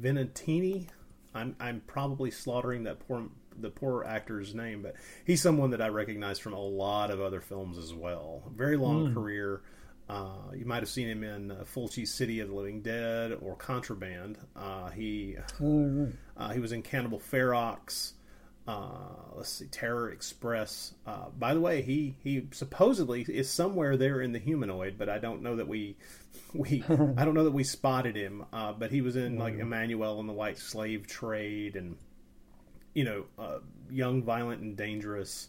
Venatini. 0.00 0.86
I'm 1.34 1.54
I'm 1.60 1.80
probably 1.86 2.30
slaughtering 2.30 2.84
that 2.84 3.06
poor 3.06 3.24
the 3.58 3.70
poor 3.70 4.04
actor's 4.04 4.54
name, 4.54 4.82
but 4.82 4.94
he's 5.24 5.40
someone 5.42 5.70
that 5.70 5.82
I 5.82 5.88
recognize 5.88 6.38
from 6.38 6.52
a 6.54 6.60
lot 6.60 7.10
of 7.10 7.20
other 7.20 7.40
films 7.40 7.78
as 7.78 7.92
well. 7.92 8.42
Very 8.54 8.76
long 8.76 9.12
career. 9.14 9.60
Uh, 10.08 10.50
you 10.56 10.64
might 10.64 10.80
have 10.82 10.88
seen 10.88 11.06
him 11.08 11.22
in 11.22 11.52
uh, 11.52 11.62
Fulci's 11.72 12.12
City 12.12 12.40
of 12.40 12.48
the 12.48 12.54
Living 12.54 12.80
Dead 12.82 13.32
or 13.40 13.54
Contraband. 13.54 14.38
Uh, 14.56 14.90
he 14.90 15.36
Oh, 15.62 15.84
right. 15.86 16.12
uh, 16.36 16.48
he 16.50 16.58
was 16.58 16.72
in 16.72 16.82
Cannibal 16.82 17.20
Ferox. 17.20 18.12
Uh, 18.66 19.32
let's 19.34 19.48
see, 19.50 19.66
Terror 19.66 20.10
Express. 20.10 20.94
Uh, 21.06 21.26
by 21.38 21.54
the 21.54 21.60
way, 21.60 21.82
he 21.82 22.14
he 22.22 22.46
supposedly 22.52 23.22
is 23.22 23.50
somewhere 23.50 23.96
there 23.96 24.20
in 24.20 24.32
the 24.32 24.38
humanoid, 24.38 24.96
but 24.98 25.08
I 25.08 25.18
don't 25.18 25.42
know 25.42 25.56
that 25.56 25.66
we 25.68 25.96
we 26.52 26.84
I 26.88 27.24
don't 27.24 27.34
know 27.34 27.44
that 27.44 27.52
we 27.52 27.64
spotted 27.64 28.16
him. 28.16 28.44
Uh, 28.52 28.72
but 28.72 28.90
he 28.90 29.00
was 29.00 29.16
in 29.16 29.38
like 29.38 29.54
Emmanuel 29.58 30.20
and 30.20 30.28
the 30.28 30.32
White 30.34 30.58
Slave 30.58 31.06
Trade, 31.06 31.76
and 31.76 31.96
you 32.94 33.04
know, 33.04 33.24
uh, 33.38 33.58
Young, 33.90 34.22
Violent, 34.22 34.62
and 34.62 34.76
Dangerous. 34.76 35.48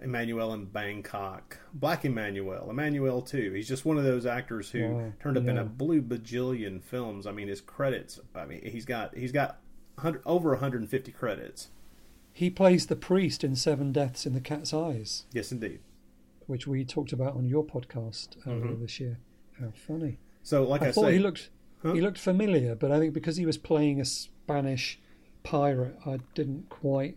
Emmanuel 0.00 0.52
in 0.52 0.64
Bangkok, 0.64 1.58
Black 1.72 2.04
Emmanuel, 2.04 2.68
Emmanuel 2.68 3.22
too. 3.22 3.52
He's 3.52 3.68
just 3.68 3.84
one 3.84 3.98
of 3.98 4.02
those 4.02 4.26
actors 4.26 4.68
who 4.68 4.88
Wow, 4.88 5.12
turned 5.20 5.38
up 5.38 5.46
in 5.46 5.56
a 5.56 5.64
blue 5.64 6.02
bajillion 6.02 6.82
films. 6.82 7.24
I 7.24 7.30
mean, 7.30 7.46
his 7.46 7.60
credits. 7.60 8.18
I 8.34 8.44
mean, 8.44 8.62
he's 8.64 8.84
got 8.84 9.16
he's 9.16 9.30
got 9.30 9.60
100, 9.94 10.22
over 10.26 10.50
150 10.50 11.12
credits. 11.12 11.68
He 12.32 12.50
plays 12.50 12.86
the 12.86 12.96
priest 12.96 13.44
in 13.44 13.56
Seven 13.56 13.92
Deaths 13.92 14.26
in 14.26 14.32
the 14.32 14.40
Cat's 14.40 14.72
Eyes, 14.72 15.24
Yes, 15.32 15.52
indeed. 15.52 15.80
which 16.46 16.66
we 16.66 16.84
talked 16.84 17.12
about 17.12 17.34
on 17.34 17.44
your 17.44 17.64
podcast 17.64 18.36
earlier 18.46 18.72
mm-hmm. 18.72 18.82
this 18.82 18.98
year. 18.98 19.18
How 19.60 19.72
funny! 19.74 20.18
So, 20.42 20.64
like 20.64 20.82
I, 20.82 20.88
I, 20.88 20.92
thought 20.92 21.04
say, 21.06 21.12
he 21.14 21.18
looked 21.18 21.50
he 21.82 22.00
looked 22.00 22.18
familiar, 22.18 22.74
but 22.74 22.90
I 22.90 22.98
think 22.98 23.12
because 23.12 23.36
he 23.36 23.46
was 23.46 23.58
playing 23.58 24.00
a 24.00 24.04
Spanish 24.04 25.00
pirate, 25.42 25.98
I 26.06 26.20
didn't 26.34 26.68
quite 26.68 27.16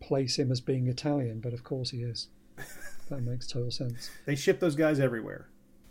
place 0.00 0.38
him 0.38 0.50
as 0.50 0.60
being 0.60 0.86
Italian. 0.88 1.40
But 1.40 1.52
of 1.52 1.64
course, 1.64 1.90
he 1.90 2.02
is. 2.02 2.28
That 3.08 3.22
makes 3.22 3.46
total 3.46 3.70
sense. 3.70 4.10
they 4.24 4.34
ship 4.34 4.58
those 4.58 4.74
guys 4.74 4.98
everywhere. 4.98 5.46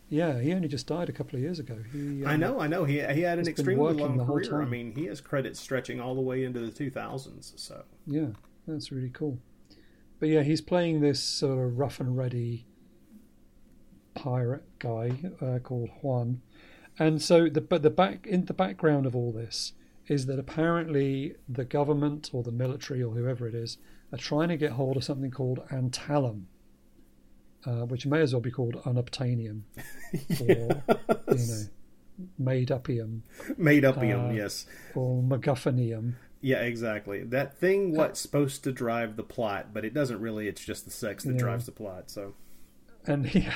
Yeah, 0.09 0.39
he 0.39 0.53
only 0.53 0.67
just 0.67 0.85
died 0.87 1.09
a 1.09 1.11
couple 1.11 1.35
of 1.35 1.41
years 1.41 1.57
ago. 1.59 1.77
He, 1.91 2.23
um, 2.23 2.29
I 2.29 2.35
know, 2.35 2.59
I 2.59 2.67
know. 2.67 2.83
He 2.83 2.95
he 2.95 3.21
had 3.21 3.39
an 3.39 3.47
extremely 3.47 3.93
long 3.93 4.23
career. 4.25 4.61
I 4.61 4.65
mean, 4.65 4.93
he 4.95 5.05
has 5.05 5.19
credits 5.19 5.59
stretching 5.59 5.99
all 5.99 6.13
the 6.15 6.21
way 6.21 6.43
into 6.43 6.59
the 6.59 6.71
2000s. 6.71 7.57
So, 7.59 7.83
Yeah, 8.05 8.27
that's 8.67 8.91
really 8.91 9.09
cool. 9.09 9.39
But 10.19 10.29
yeah, 10.29 10.43
he's 10.43 10.61
playing 10.61 11.01
this 11.01 11.21
sort 11.21 11.59
of 11.59 11.77
rough 11.77 11.99
and 11.99 12.15
ready 12.15 12.67
pirate 14.13 14.63
guy 14.79 15.19
uh, 15.41 15.59
called 15.59 15.89
Juan, 16.01 16.41
and 16.97 17.21
so 17.21 17.49
the 17.49 17.61
but 17.61 17.81
the 17.81 17.89
back 17.89 18.25
in 18.27 18.45
the 18.45 18.53
background 18.53 19.05
of 19.05 19.15
all 19.15 19.31
this 19.31 19.73
is 20.07 20.27
that 20.27 20.37
apparently 20.39 21.35
the 21.49 21.65
government 21.65 22.29
or 22.31 22.43
the 22.43 22.51
military 22.51 23.01
or 23.01 23.13
whoever 23.15 23.47
it 23.47 23.55
is 23.55 23.77
are 24.13 24.17
trying 24.17 24.49
to 24.49 24.57
get 24.57 24.73
hold 24.73 24.97
of 24.97 25.03
something 25.03 25.31
called 25.31 25.59
antalum, 25.71 26.43
uh, 27.65 27.85
which 27.85 28.05
may 28.05 28.21
as 28.21 28.33
well 28.33 28.41
be 28.41 28.51
called 28.51 28.75
unobtainium, 28.83 29.61
or 30.41 30.83
you 31.35 31.47
know, 31.47 31.61
made 32.37 32.69
upium 32.69 33.21
made 33.57 33.83
up 33.85 34.01
him, 34.01 34.27
Uh, 34.27 34.31
yes. 34.31 34.65
or 34.93 35.21
MacGuffinium. 35.21 36.13
Yeah, 36.41 36.61
exactly. 36.61 37.23
That 37.23 37.57
thing 37.57 37.95
what's 37.95 38.19
supposed 38.19 38.63
to 38.65 38.71
drive 38.71 39.15
the 39.15 39.23
plot, 39.23 39.73
but 39.73 39.83
it 39.83 39.93
doesn't 39.93 40.19
really. 40.21 40.47
It's 40.47 40.63
just 40.63 40.85
the 40.85 40.91
sex 40.91 41.23
that 41.23 41.33
Yeah. 41.33 41.39
drives 41.39 41.65
the 41.65 41.71
plot. 41.71 42.11
So, 42.11 42.35
and 43.07 43.33
yeah. 43.35 43.53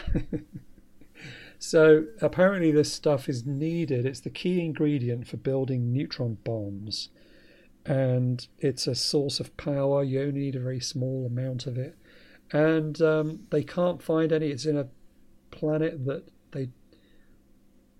so 1.60 2.06
apparently 2.22 2.72
this 2.72 2.91
stuff 2.91 3.28
is 3.28 3.45
needed 3.45 4.06
it's 4.06 4.22
the 4.22 4.30
key 4.30 4.62
ingredient 4.63 5.28
for 5.28 5.36
building 5.38 5.91
neutron 5.91 6.38
bombs 6.45 7.10
and 7.86 8.48
it's 8.60 8.88
a 8.88 8.95
source 8.95 9.39
of 9.41 9.56
power 9.58 10.02
you 10.04 10.22
only 10.22 10.39
need 10.39 10.56
a 10.56 10.60
very 10.60 10.80
small 10.80 11.26
amount 11.26 11.65
of 11.67 11.78
it 11.78 11.98
and 12.52 13.02
um, 13.02 13.40
they 13.50 13.64
can't 13.64 14.02
find 14.02 14.32
any 14.32 14.48
it's 14.50 14.66
in 14.66 14.78
a 14.78 14.88
planet 15.52 16.06
that 16.06 16.24
they 16.52 16.70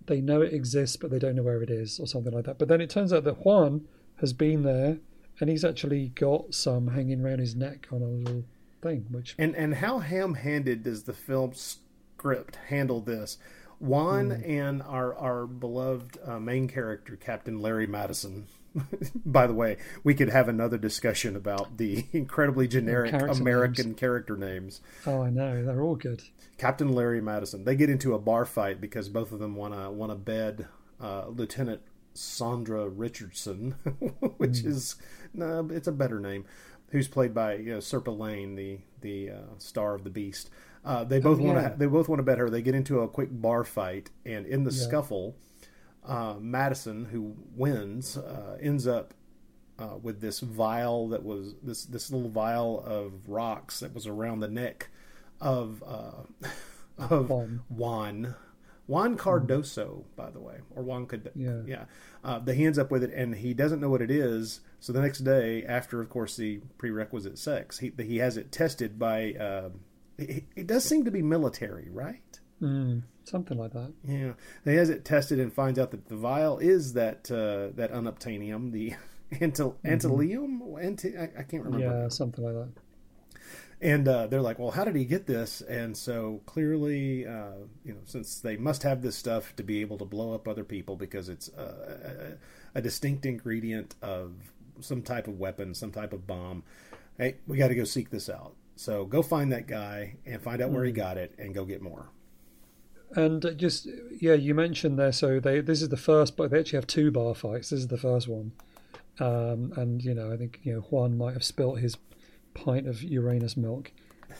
they 0.08 0.22
know 0.22 0.42
it 0.42 0.54
exists 0.54 0.96
but 0.98 1.10
they 1.12 1.20
don't 1.20 1.36
know 1.36 1.44
where 1.44 1.62
it 1.62 1.70
is 1.70 2.00
or 2.00 2.08
something 2.08 2.34
like 2.34 2.46
that 2.46 2.58
but 2.58 2.68
then 2.68 2.82
it 2.82 2.90
turns 2.90 3.12
out 3.14 3.24
that 3.24 3.46
juan 3.46 3.88
has 4.18 4.34
been 4.34 4.64
there 4.64 4.98
and 5.40 5.50
he's 5.50 5.64
actually 5.64 6.10
got 6.10 6.54
some 6.54 6.90
hanging 6.90 7.24
around 7.24 7.40
his 7.40 7.56
neck 7.56 7.88
on 7.92 8.02
a 8.02 8.06
little 8.06 8.44
thing. 8.82 9.06
Which 9.10 9.36
And 9.38 9.56
and 9.56 9.76
how 9.76 10.00
ham-handed 10.00 10.84
does 10.84 11.04
the 11.04 11.14
film 11.14 11.54
script 11.54 12.58
handle 12.68 13.00
this? 13.00 13.38
Juan 13.80 14.32
Hmm. 14.32 14.44
and 14.44 14.82
our 14.84 15.16
our 15.16 15.48
beloved 15.48 16.18
uh, 16.26 16.40
main 16.40 16.68
character, 16.68 17.16
Captain 17.16 17.60
Larry 17.60 17.88
Madison. 17.88 18.48
By 19.26 19.48
the 19.48 19.54
way, 19.54 19.78
we 20.04 20.14
could 20.14 20.30
have 20.30 20.48
another 20.48 20.78
discussion 20.78 21.36
about 21.36 21.78
the 21.78 22.06
incredibly 22.14 22.68
generic 22.68 23.12
character 23.12 23.42
American 23.42 23.88
names. 23.88 24.00
character 24.00 24.38
names. 24.38 24.82
oh, 25.06 25.24
I 25.24 25.30
know 25.30 25.64
they're 25.64 25.82
all 25.82 25.96
good. 25.96 26.24
Captain 26.58 26.94
Larry 26.94 27.22
Madison. 27.22 27.64
They 27.64 27.76
get 27.76 27.90
into 27.90 28.14
a 28.14 28.20
bar 28.20 28.46
fight 28.46 28.82
because 28.82 29.10
both 29.10 29.32
of 29.32 29.40
them 29.40 29.56
want 29.56 29.74
to 29.74 29.90
want 29.90 30.12
to 30.12 30.16
bed 30.16 30.68
uh, 31.02 31.28
Lieutenant 31.28 31.82
Sandra 32.14 32.88
Richardson, 32.88 33.72
which 34.38 34.64
is 34.64 34.96
no, 35.34 35.70
it's 35.72 35.88
a 35.88 35.92
better 35.92 36.20
name, 36.20 36.46
who's 36.90 37.08
played 37.08 37.34
by 37.34 37.56
you 37.56 37.74
know, 37.74 37.78
Sirpa 37.78 38.18
Lane, 38.18 38.56
the 38.56 38.80
the 39.02 39.32
uh, 39.32 39.58
star 39.58 39.96
of 39.96 40.04
the 40.04 40.10
Beast. 40.10 40.50
Uh, 40.84 41.04
they 41.04 41.20
both 41.20 41.40
want 41.40 41.58
yeah. 41.62 41.70
to 41.70 41.78
they 41.78 41.86
both 41.86 42.08
want 42.08 42.20
to 42.20 42.24
bet 42.24 42.38
her. 42.38 42.50
They 42.50 42.62
get 42.62 42.76
into 42.76 43.02
a 43.02 43.08
quick 43.08 43.30
bar 43.32 43.64
fight, 43.64 44.10
and 44.26 44.46
in 44.46 44.64
the 44.64 44.72
scuffle, 44.72 45.36
uh, 46.10 46.36
Madison, 46.40 47.06
who 47.06 47.36
wins, 47.56 48.18
uh, 48.18 48.58
ends 48.60 48.88
up 48.88 49.14
uh, 49.78 49.98
with 50.02 50.20
this 50.22 50.40
vial 50.42 51.10
that 51.10 51.24
was 51.24 51.56
this 51.64 51.86
this 51.86 52.12
little 52.12 52.30
vial 52.30 52.82
of 52.86 53.30
rocks 53.30 53.80
that 53.80 53.94
was 53.94 54.08
around 54.08 54.40
the 54.42 54.48
neck 54.50 54.90
of 55.40 55.84
uh, 55.88 56.48
of 56.98 57.30
Juan. 57.30 57.62
Juan 57.70 58.36
Juan 58.88 59.18
Cardoso, 59.18 60.04
by 60.16 60.32
the 60.32 60.40
way, 60.40 60.56
or 60.76 60.82
Juan 60.82 61.06
Card- 61.06 61.32
Yeah. 61.36 61.62
yeah. 61.68 61.86
Uh, 62.24 62.40
that 62.40 62.56
he 62.56 62.66
ends 62.66 62.80
up 62.80 62.90
with 62.90 63.04
it, 63.04 63.14
and 63.14 63.36
he 63.36 63.54
doesn't 63.54 63.80
know 63.80 63.90
what 63.90 64.02
it 64.02 64.10
is. 64.10 64.62
So 64.80 64.92
the 64.92 65.02
next 65.02 65.20
day, 65.20 65.64
after 65.64 66.02
of 66.02 66.10
course 66.10 66.36
the 66.36 66.60
prerequisite 66.80 67.38
sex, 67.38 67.78
he 67.80 67.92
he 68.02 68.18
has 68.18 68.36
it 68.36 68.52
tested 68.52 68.98
by. 68.98 69.34
Uh, 69.34 69.70
it, 70.18 70.46
it 70.56 70.68
does 70.68 70.84
seem 70.84 71.06
to 71.06 71.12
be 71.12 71.22
military, 71.22 71.88
right? 71.92 72.40
Mm, 72.62 73.04
something 73.24 73.58
like 73.58 73.74
that. 73.74 73.94
Yeah, 74.04 74.34
he 74.66 74.76
has 74.76 74.90
it 74.90 75.06
tested 75.06 75.40
and 75.40 75.52
finds 75.52 75.80
out 75.80 75.92
that 75.92 76.08
the 76.10 76.16
vial 76.16 76.58
is 76.60 76.94
that 76.94 77.30
uh, 77.32 77.76
that 77.76 77.92
unobtainium, 77.94 78.72
the 78.72 78.94
antil- 79.34 79.76
antileum. 79.86 80.62
Anti- 80.82 81.18
I, 81.18 81.24
I 81.38 81.44
can't 81.44 81.64
remember. 81.64 82.04
Yeah, 82.04 82.10
something 82.10 82.44
like 82.44 82.56
that. 82.56 82.70
And 83.82 84.10
uh, 84.10 84.28
they're 84.28 84.42
like, 84.42 84.60
"Well, 84.60 84.72
how 84.72 84.84
did 84.84 84.96
he 84.96 85.06
get 85.06 85.26
this?" 85.26 85.62
And 85.62 85.96
so 85.96 86.42
clearly, 86.46 87.26
uh, 87.26 87.54
you 87.86 87.94
know, 87.94 88.00
since 88.04 88.40
they 88.40 88.58
must 88.58 88.84
have 88.84 89.02
this 89.02 89.16
stuff 89.16 89.56
to 89.56 89.64
be 89.64 89.80
able 89.80 89.98
to 90.00 90.06
blow 90.06 90.34
up 90.34 90.48
other 90.48 90.66
people 90.66 90.98
because 90.98 91.30
it's 91.30 91.50
uh, 91.58 92.38
a, 92.76 92.80
a 92.80 92.82
distinct 92.82 93.26
ingredient 93.26 93.96
of 94.02 94.34
some 94.82 95.02
type 95.02 95.28
of 95.28 95.40
weapon, 95.40 95.74
some 95.74 95.92
type 95.92 96.12
of 96.12 96.28
bomb. 96.28 96.64
Hey, 97.18 97.36
we 97.48 97.58
got 97.58 97.70
to 97.70 97.76
go 97.76 97.86
seek 97.86 98.10
this 98.10 98.30
out. 98.30 98.54
So 98.76 99.06
go 99.06 99.22
find 99.22 99.52
that 99.54 99.68
guy 99.68 100.16
and 100.26 100.42
find 100.42 100.62
out 100.62 100.72
where 100.72 100.84
he 100.84 100.92
got 100.92 101.18
it, 101.18 101.34
and 101.38 101.54
go 101.54 101.64
get 101.64 101.82
more. 101.82 102.10
And 103.16 103.56
just 103.58 103.88
yeah, 104.20 104.34
you 104.34 104.54
mentioned 104.54 105.00
there. 105.00 105.12
So 105.12 105.40
they 105.40 105.62
this 105.62 105.82
is 105.82 105.90
the 105.90 105.98
first, 105.98 106.38
but 106.38 106.52
they 106.52 106.60
actually 106.60 106.78
have 106.78 106.88
two 106.88 107.12
bar 107.12 107.34
fights. 107.34 107.70
This 107.72 107.80
is 107.80 107.88
the 107.88 107.98
first 107.98 108.28
one, 108.28 108.52
um, 109.20 109.74
and 109.76 110.04
you 110.04 110.14
know 110.14 110.32
I 110.32 110.38
think 110.38 110.60
you 110.64 110.74
know 110.74 110.82
Juan 110.82 111.18
might 111.18 111.34
have 111.34 111.44
spilt 111.44 111.80
his 111.80 111.98
pint 112.54 112.88
of 112.88 113.02
Uranus 113.02 113.58
milk, 113.58 113.92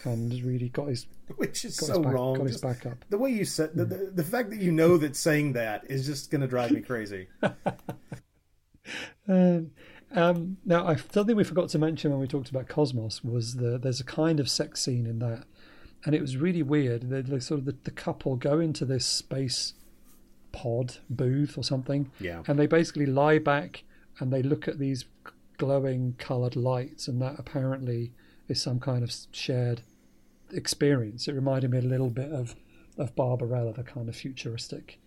and 0.04 0.32
really 0.44 0.70
got 0.70 0.90
his 0.90 1.08
Which 1.38 1.66
is 1.66 1.76
so 1.76 1.94
his 1.94 1.98
back, 2.04 2.14
wrong. 2.14 2.36
got 2.36 2.44
his 2.44 2.62
Just 2.62 2.64
back 2.64 2.86
up. 2.86 3.06
the 3.10 3.18
way 3.18 3.32
you 3.32 3.46
said 3.46 3.72
the, 3.74 3.86
the, 3.86 4.12
the 4.14 4.24
fact 4.24 4.52
that 4.52 4.60
you 4.60 4.72
know 4.72 4.98
that 4.98 5.16
saying 5.16 5.54
that 5.54 5.90
is 5.90 6.06
just 6.06 6.30
going 6.30 6.42
to 6.42 6.48
drive 6.48 6.72
me 6.72 6.82
crazy. 6.82 7.28
Um, 9.28 9.72
um, 10.12 10.58
now, 10.66 10.88
I 10.88 10.96
something 10.96 11.36
we 11.36 11.44
forgot 11.44 11.70
to 11.70 11.80
mention 11.80 12.10
when 12.12 12.20
we 12.20 12.28
talked 12.28 12.50
about 12.50 12.68
Cosmos 12.68 13.24
was 13.24 13.56
the 13.56 13.78
there's 13.78 14.00
a 14.00 14.06
kind 14.06 14.40
of 14.40 14.50
sex 14.50 14.82
scene 14.82 15.06
in 15.06 15.20
that, 15.20 15.44
and 16.06 16.16
it 16.16 16.22
was 16.22 16.38
really 16.38 16.64
weird. 16.64 17.10
The, 17.10 17.22
the 17.22 17.42
sort 17.42 17.60
of 17.60 17.66
the, 17.66 17.76
the 17.84 17.92
couple 17.92 18.36
go 18.36 18.60
into 18.60 18.86
this 18.86 19.06
space 19.06 19.74
pod 20.52 20.98
booth 21.10 21.58
or 21.58 21.64
something, 21.64 22.12
Yeah. 22.20 22.44
and 22.48 22.58
they 22.58 22.68
basically 22.68 23.06
lie 23.06 23.40
back 23.40 23.84
and 24.20 24.32
they 24.34 24.42
look 24.42 24.68
at 24.68 24.80
these 24.80 25.06
glowing 25.58 26.16
coloured 26.18 26.56
lights, 26.56 27.08
and 27.08 27.22
that 27.22 27.36
apparently 27.38 28.12
is 28.48 28.62
some 28.62 28.80
kind 28.80 29.04
of 29.04 29.14
shared 29.32 29.82
experience. 30.52 31.28
It 31.28 31.34
reminded 31.36 31.72
me 31.72 31.78
a 31.80 31.82
little 31.82 32.10
bit 32.10 32.32
of 32.32 32.56
of 32.98 33.16
Barbarella, 33.16 33.72
the 33.74 33.84
kind 33.84 34.10
of 34.10 34.16
futuristic 34.16 35.00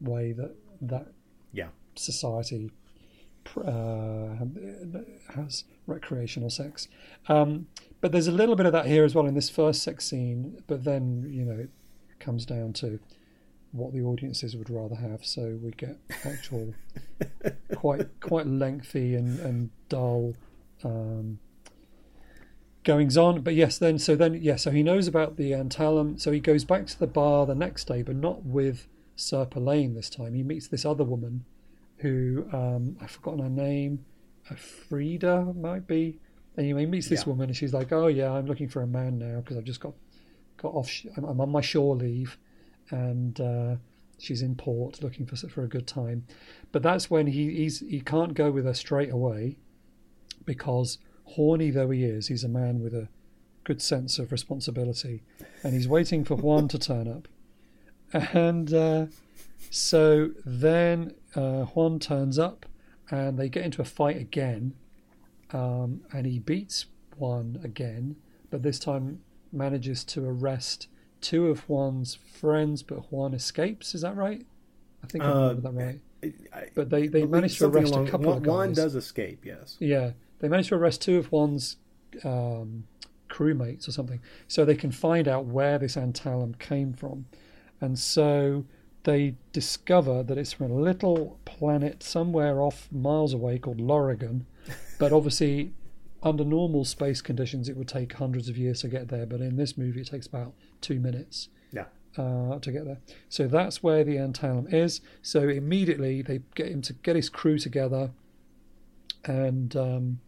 way 0.00 0.32
that 0.32 0.54
that 0.82 1.06
Yeah. 1.52 1.68
society 1.94 2.70
uh, 3.56 4.34
has 5.34 5.64
recreational 5.86 6.50
sex. 6.50 6.88
Um, 7.28 7.68
but 8.00 8.12
there's 8.12 8.28
a 8.28 8.32
little 8.32 8.56
bit 8.56 8.66
of 8.66 8.72
that 8.72 8.86
here 8.86 9.04
as 9.04 9.14
well 9.14 9.26
in 9.26 9.34
this 9.34 9.50
first 9.50 9.82
sex 9.82 10.06
scene. 10.06 10.62
But 10.66 10.84
then 10.84 11.28
you 11.30 11.44
know 11.44 11.58
it 11.58 11.70
comes 12.18 12.44
down 12.46 12.72
to 12.74 12.98
what 13.72 13.92
the 13.92 14.02
audiences 14.02 14.56
would 14.56 14.70
rather 14.70 14.96
have. 14.96 15.24
So 15.24 15.58
we 15.62 15.70
get 15.72 15.98
actual 16.24 16.74
quite 17.74 18.20
quite 18.20 18.46
lengthy 18.46 19.14
and 19.14 19.38
and 19.40 19.70
dull. 19.88 20.34
Um, 20.84 21.40
goings 22.84 23.18
on 23.18 23.42
but 23.42 23.54
yes 23.54 23.76
then 23.76 23.98
so 23.98 24.16
then 24.16 24.32
yeah 24.34 24.56
so 24.56 24.70
he 24.70 24.82
knows 24.82 25.06
about 25.06 25.36
the 25.36 25.50
antalum 25.50 26.18
so 26.18 26.32
he 26.32 26.40
goes 26.40 26.64
back 26.64 26.86
to 26.86 26.98
the 26.98 27.08
bar 27.08 27.44
the 27.44 27.54
next 27.54 27.84
day 27.86 28.00
but 28.00 28.16
not 28.16 28.46
with 28.46 28.86
Sirpa 29.14 29.62
Lane 29.62 29.94
this 29.94 30.08
time 30.08 30.32
he 30.32 30.42
meets 30.42 30.68
this 30.68 30.86
other 30.86 31.04
woman 31.04 31.44
who 31.98 32.46
um, 32.52 32.96
I've 33.00 33.10
forgotten 33.10 33.40
her 33.40 33.50
name, 33.50 34.04
Frida 34.54 35.54
might 35.56 35.86
be. 35.86 36.18
Anyway, 36.58 36.80
he 36.80 36.86
meets 36.86 37.08
this 37.08 37.20
Yeah. 37.22 37.30
woman 37.30 37.48
and 37.48 37.56
she's 37.56 37.72
like, 37.72 37.92
"Oh 37.92 38.08
yeah, 38.08 38.30
I'm 38.32 38.46
looking 38.46 38.68
for 38.68 38.82
a 38.82 38.86
man 38.86 39.18
now 39.18 39.40
because 39.40 39.56
I've 39.56 39.64
just 39.64 39.80
got 39.80 39.94
got 40.56 40.74
off. 40.74 40.90
I'm, 41.16 41.24
I'm 41.24 41.40
on 41.40 41.50
my 41.50 41.60
shore 41.60 41.94
leave, 41.96 42.36
and 42.90 43.40
uh, 43.40 43.76
she's 44.18 44.42
in 44.42 44.56
port 44.56 45.02
looking 45.02 45.24
for 45.24 45.36
for 45.36 45.62
a 45.62 45.68
good 45.68 45.86
time." 45.86 46.26
But 46.72 46.82
that's 46.82 47.08
when 47.10 47.28
he 47.28 47.54
he's, 47.54 47.78
he 47.80 48.00
can't 48.00 48.34
go 48.34 48.50
with 48.50 48.64
her 48.64 48.74
straight 48.74 49.10
away 49.10 49.56
because 50.44 50.98
horny 51.24 51.70
though 51.70 51.90
he 51.90 52.04
is, 52.04 52.28
he's 52.28 52.44
a 52.44 52.48
man 52.48 52.80
with 52.82 52.92
a 52.94 53.08
good 53.64 53.80
sense 53.80 54.18
of 54.18 54.32
responsibility, 54.32 55.22
and 55.62 55.72
he's 55.74 55.86
waiting 55.88 56.24
for 56.24 56.34
Juan 56.34 56.68
to 56.68 56.78
turn 56.78 57.06
up, 57.08 57.28
and. 58.34 58.72
Uh, 58.74 59.06
so 59.70 60.30
then 60.46 61.14
uh, 61.34 61.64
Juan 61.64 61.98
turns 61.98 62.38
up 62.38 62.64
and 63.10 63.36
they 63.38 63.48
get 63.48 63.64
into 63.64 63.82
a 63.82 63.84
fight 63.84 64.16
again. 64.16 64.72
Um, 65.52 66.02
and 66.12 66.26
he 66.26 66.38
beats 66.38 66.86
Juan 67.16 67.58
again, 67.64 68.16
but 68.50 68.62
this 68.62 68.78
time 68.78 69.20
manages 69.52 70.04
to 70.04 70.24
arrest 70.28 70.88
two 71.20 71.48
of 71.48 71.60
Juan's 71.68 72.14
friends, 72.14 72.82
but 72.82 73.10
Juan 73.12 73.34
escapes. 73.34 73.94
Is 73.94 74.02
that 74.02 74.16
right? 74.16 74.44
I 75.02 75.06
think 75.06 75.24
I 75.24 75.26
Uh, 75.28 75.52
that 75.54 75.72
right. 75.74 76.00
I- 76.52 76.68
But 76.74 76.90
they, 76.90 77.06
they 77.08 77.24
manage 77.24 77.58
to 77.58 77.66
arrest 77.66 77.92
along- 77.92 78.08
a 78.08 78.10
couple 78.10 78.26
Juan, 78.26 78.36
of 78.38 78.42
guys. 78.42 78.48
Juan 78.52 78.72
does 78.74 78.94
escape, 78.94 79.44
yes. 79.44 79.76
Yeah, 79.80 80.12
they 80.40 80.48
manage 80.48 80.68
to 80.68 80.74
arrest 80.74 81.00
two 81.02 81.16
of 81.18 81.26
Juan's 81.30 81.76
um, 82.24 82.84
crewmates 83.28 83.86
or 83.88 83.92
something, 83.92 84.20
so 84.48 84.64
they 84.64 84.74
can 84.74 84.90
find 84.90 85.28
out 85.28 85.44
where 85.46 85.78
this 85.78 85.96
antalum 85.96 86.58
came 86.58 86.92
from, 86.92 87.26
and 87.80 87.98
so 87.98 88.64
they 89.04 89.36
discover 89.52 90.22
that 90.22 90.36
it's 90.38 90.52
from 90.52 90.70
a 90.70 90.74
little 90.74 91.38
planet 91.44 92.02
somewhere 92.02 92.60
off 92.60 92.88
miles 92.92 93.32
away 93.32 93.58
called 93.58 93.78
Lorigan, 93.78 94.44
but 94.98 95.12
obviously. 95.12 95.72
Under 96.20 96.44
normal 96.44 96.84
space 96.84 97.20
conditions, 97.20 97.68
it 97.68 97.76
would 97.76 97.86
take 97.86 98.14
hundreds 98.14 98.48
of 98.48 98.58
years 98.58 98.80
to 98.80 98.88
get 98.88 99.06
there, 99.06 99.24
but 99.24 99.40
in 99.40 99.54
this 99.54 99.78
movie, 99.78 100.00
it 100.00 100.08
takes 100.08 100.26
about 100.26 100.52
two 100.80 100.98
minutes 100.98 101.48
Yeah. 101.70 101.84
uh, 102.16 102.58
to 102.58 102.72
get 102.72 102.84
there. 102.86 102.98
So 103.28 103.46
that's 103.46 103.84
where 103.84 104.02
the 104.02 104.16
Antalum 104.16 104.66
is. 104.74 105.00
So 105.22 105.48
immediately 105.48 106.20
they 106.22 106.40
get 106.56 106.70
him 106.72 106.82
to 106.82 106.92
get 106.92 107.14
his 107.14 107.28
crew 107.30 107.56
together 107.56 108.10
and 109.24 109.76
um, 109.76 110.20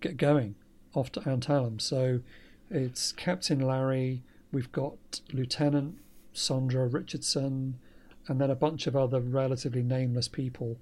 get 0.00 0.16
going 0.16 0.56
off 0.94 1.12
to 1.12 1.20
Antalum. 1.20 1.80
So 1.80 2.22
it's 2.68 3.12
Captain 3.12 3.60
Larry, 3.60 4.22
we've 4.50 4.72
got 4.72 5.20
Lieutenant 5.32 5.94
Sandra 6.32 6.88
Richardson, 6.88 7.78
and 8.26 8.40
then 8.40 8.50
a 8.50 8.56
bunch 8.56 8.88
of 8.88 8.96
other 8.96 9.20
relatively 9.20 9.84
nameless 9.84 10.26
people. 10.26 10.76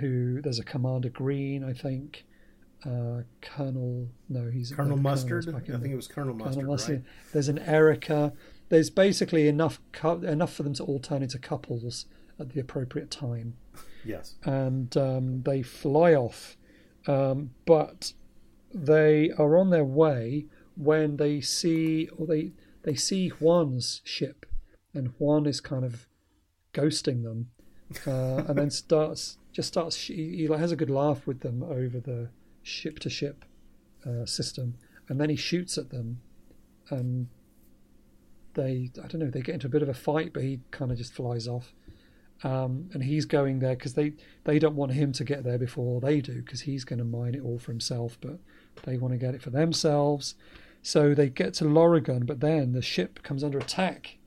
Who 0.00 0.40
there's 0.40 0.58
a 0.58 0.64
Commander 0.64 1.10
Green, 1.10 1.62
I 1.62 1.74
think. 1.74 2.24
Uh, 2.84 3.22
Colonel, 3.40 4.08
no, 4.28 4.50
he's 4.50 4.70
Colonel 4.70 4.96
no, 4.96 5.02
Mustard. 5.02 5.48
I 5.48 5.60
think 5.60 5.86
it 5.86 5.96
was 5.96 6.06
Colonel 6.06 6.34
Colonel 6.34 6.46
Mustard, 6.46 6.66
Mustard. 6.66 6.96
right? 6.96 7.32
There's 7.32 7.48
an 7.48 7.58
Erica. 7.60 8.32
There's 8.68 8.90
basically 8.90 9.48
enough 9.48 9.80
enough 10.22 10.52
for 10.52 10.62
them 10.64 10.74
to 10.74 10.84
all 10.84 10.98
turn 10.98 11.22
into 11.22 11.38
couples 11.38 12.06
at 12.38 12.50
the 12.52 12.60
appropriate 12.60 13.10
time, 13.10 13.54
Yes. 14.04 14.34
and 14.44 14.94
um, 14.96 15.42
they 15.42 15.62
fly 15.62 16.14
off. 16.14 16.56
Um, 17.06 17.50
but 17.66 18.12
they 18.72 19.30
are 19.38 19.56
on 19.56 19.70
their 19.70 19.84
way 19.84 20.46
when 20.76 21.16
they 21.16 21.40
see 21.40 22.08
or 22.16 22.26
they 22.26 22.52
they 22.82 22.94
see 22.94 23.28
Juan's 23.28 24.02
ship, 24.04 24.44
and 24.92 25.08
Juan 25.18 25.46
is 25.46 25.60
kind 25.60 25.84
of 25.84 26.06
ghosting 26.74 27.22
them, 27.22 27.50
uh, 28.06 28.44
and 28.48 28.58
then 28.58 28.70
starts 28.70 29.38
just 29.52 29.68
starts 29.68 29.96
he, 29.96 30.36
he 30.36 30.44
has 30.52 30.72
a 30.72 30.76
good 30.76 30.90
laugh 30.90 31.26
with 31.26 31.40
them 31.40 31.62
over 31.62 32.00
the 32.00 32.28
ship 32.64 32.98
to 33.00 33.10
ship 33.10 33.44
uh, 34.04 34.26
system, 34.26 34.74
and 35.08 35.20
then 35.20 35.30
he 35.30 35.36
shoots 35.36 35.78
at 35.78 35.90
them 35.90 36.20
and 36.90 37.28
they 38.54 38.90
I 39.02 39.06
don't 39.06 39.20
know 39.20 39.30
they 39.30 39.40
get 39.40 39.54
into 39.54 39.66
a 39.66 39.70
bit 39.70 39.82
of 39.82 39.88
a 39.88 39.94
fight, 39.94 40.32
but 40.32 40.42
he 40.42 40.60
kind 40.70 40.90
of 40.90 40.98
just 40.98 41.12
flies 41.12 41.46
off. 41.46 41.72
Um, 42.42 42.90
and 42.92 43.02
he's 43.04 43.24
going 43.26 43.60
there 43.60 43.74
because 43.74 43.94
they 43.94 44.14
they 44.44 44.58
don't 44.58 44.76
want 44.76 44.92
him 44.92 45.12
to 45.12 45.24
get 45.24 45.44
there 45.44 45.58
before 45.58 46.00
they 46.00 46.20
do 46.20 46.42
because 46.42 46.62
he's 46.62 46.84
going 46.84 46.98
to 46.98 47.04
mine 47.04 47.34
it 47.34 47.42
all 47.42 47.58
for 47.58 47.70
himself, 47.70 48.18
but 48.20 48.38
they 48.84 48.96
want 48.96 49.12
to 49.12 49.18
get 49.18 49.34
it 49.34 49.42
for 49.42 49.50
themselves. 49.50 50.34
So 50.82 51.14
they 51.14 51.30
get 51.30 51.54
to 51.54 51.64
Lorigan, 51.64 52.26
but 52.26 52.40
then 52.40 52.72
the 52.72 52.82
ship 52.82 53.22
comes 53.22 53.42
under 53.42 53.58
attack, 53.58 54.18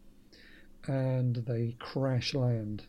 and 0.87 1.35
they 1.35 1.75
crash 1.77 2.33
land, 2.33 2.85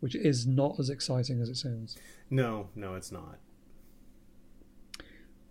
which 0.00 0.14
is 0.14 0.46
not 0.46 0.78
as 0.78 0.90
exciting 0.90 1.40
as 1.40 1.48
it 1.48 1.56
sounds. 1.56 1.96
No, 2.28 2.68
no, 2.74 2.94
it's 2.94 3.10
not. 3.10 3.38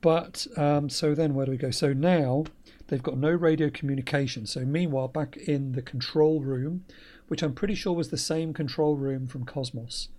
But 0.05 0.45
um, 0.55 0.87
so 0.87 1.15
then 1.15 1.33
where 1.33 1.47
do 1.47 1.51
we 1.51 1.57
go? 1.57 1.71
So 1.71 1.91
now 1.91 2.45
they've 2.89 3.01
got 3.01 3.17
no 3.17 3.31
radio 3.31 3.71
communication. 3.71 4.45
So 4.45 4.59
meanwhile, 4.61 5.07
back 5.07 5.35
in 5.35 5.71
the 5.71 5.81
control 5.81 6.41
room, 6.41 6.85
which 7.27 7.41
I'm 7.41 7.53
pretty 7.53 7.73
sure 7.73 7.93
was 7.93 8.09
the 8.11 8.17
same 8.17 8.53
control 8.53 8.95
room 8.97 9.25
from 9.25 9.45
Cosmos. 9.45 10.09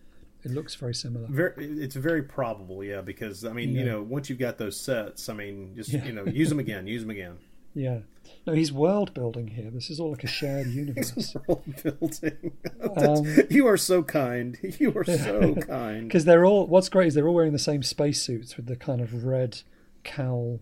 It 0.42 0.50
looks 0.50 0.74
very 0.74 0.92
similar. 0.94 1.28
Very, 1.28 1.52
it's 1.58 1.94
very 1.94 2.22
probable, 2.24 2.82
yeah. 2.82 3.00
Because 3.00 3.44
I 3.44 3.52
mean, 3.52 3.70
Yeah. 3.74 3.80
you 3.80 3.86
know, 3.86 4.02
once 4.02 4.28
you've 4.28 4.40
got 4.40 4.58
those 4.58 4.76
sets, 4.78 5.28
I 5.28 5.34
mean, 5.34 5.74
just 5.76 5.90
Yeah. 5.92 6.04
you 6.04 6.12
know, 6.12 6.24
use 6.24 6.48
them 6.48 6.58
again, 6.58 6.88
use 6.88 7.02
them 7.02 7.10
again. 7.10 7.34
Yeah. 7.78 7.98
No, 8.46 8.54
he's 8.54 8.72
world 8.72 9.12
building 9.12 9.48
here. 9.48 9.70
This 9.70 9.90
is 9.90 10.00
all 10.00 10.08
like 10.10 10.24
a 10.24 10.26
shared 10.26 10.66
universe. 10.82 11.36
World 11.46 11.62
building. 11.82 12.52
Um, 12.96 13.26
you 13.50 13.66
are 13.66 13.76
so 13.76 14.02
kind. 14.02 14.56
You 14.80 14.94
are 14.96 15.04
so 15.04 15.54
kind. 15.56 16.04
Because 16.08 16.24
they're 16.24 16.46
all. 16.46 16.66
What's 16.66 16.88
great 16.88 17.08
is 17.08 17.14
they're 17.14 17.28
all 17.28 17.34
wearing 17.34 17.52
the 17.52 17.58
same 17.58 17.82
spacesuits 17.82 18.56
with 18.56 18.64
the 18.66 18.76
kind 18.76 19.02
of 19.02 19.24
red 19.26 19.60
cowl, 20.06 20.60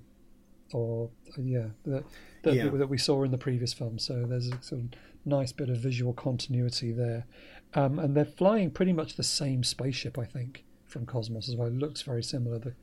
or 0.72 1.10
yeah, 1.38 1.68
that 1.84 2.04
that, 2.42 2.54
Yeah. 2.54 2.68
that 2.70 2.88
we 2.88 2.98
saw 2.98 3.22
in 3.22 3.30
the 3.30 3.38
previous 3.38 3.72
film. 3.72 3.98
So 3.98 4.26
there's 4.26 4.48
a 4.48 4.60
sort 4.62 4.80
of 4.82 4.88
nice 5.24 5.52
bit 5.52 5.70
of 5.70 5.76
visual 5.78 6.12
continuity 6.12 6.90
there, 6.92 7.26
um, 7.74 7.98
and 7.98 8.16
they're 8.16 8.24
flying 8.24 8.70
pretty 8.70 8.92
much 8.92 9.14
the 9.16 9.22
same 9.22 9.62
spaceship, 9.62 10.18
I 10.18 10.24
think, 10.24 10.64
from 10.84 11.06
Cosmos 11.06 11.48
as 11.48 11.56
well. 11.56 11.68
It 11.68 11.74
looks 11.74 12.02
very 12.02 12.22
similar. 12.22 12.58
The 12.58 12.74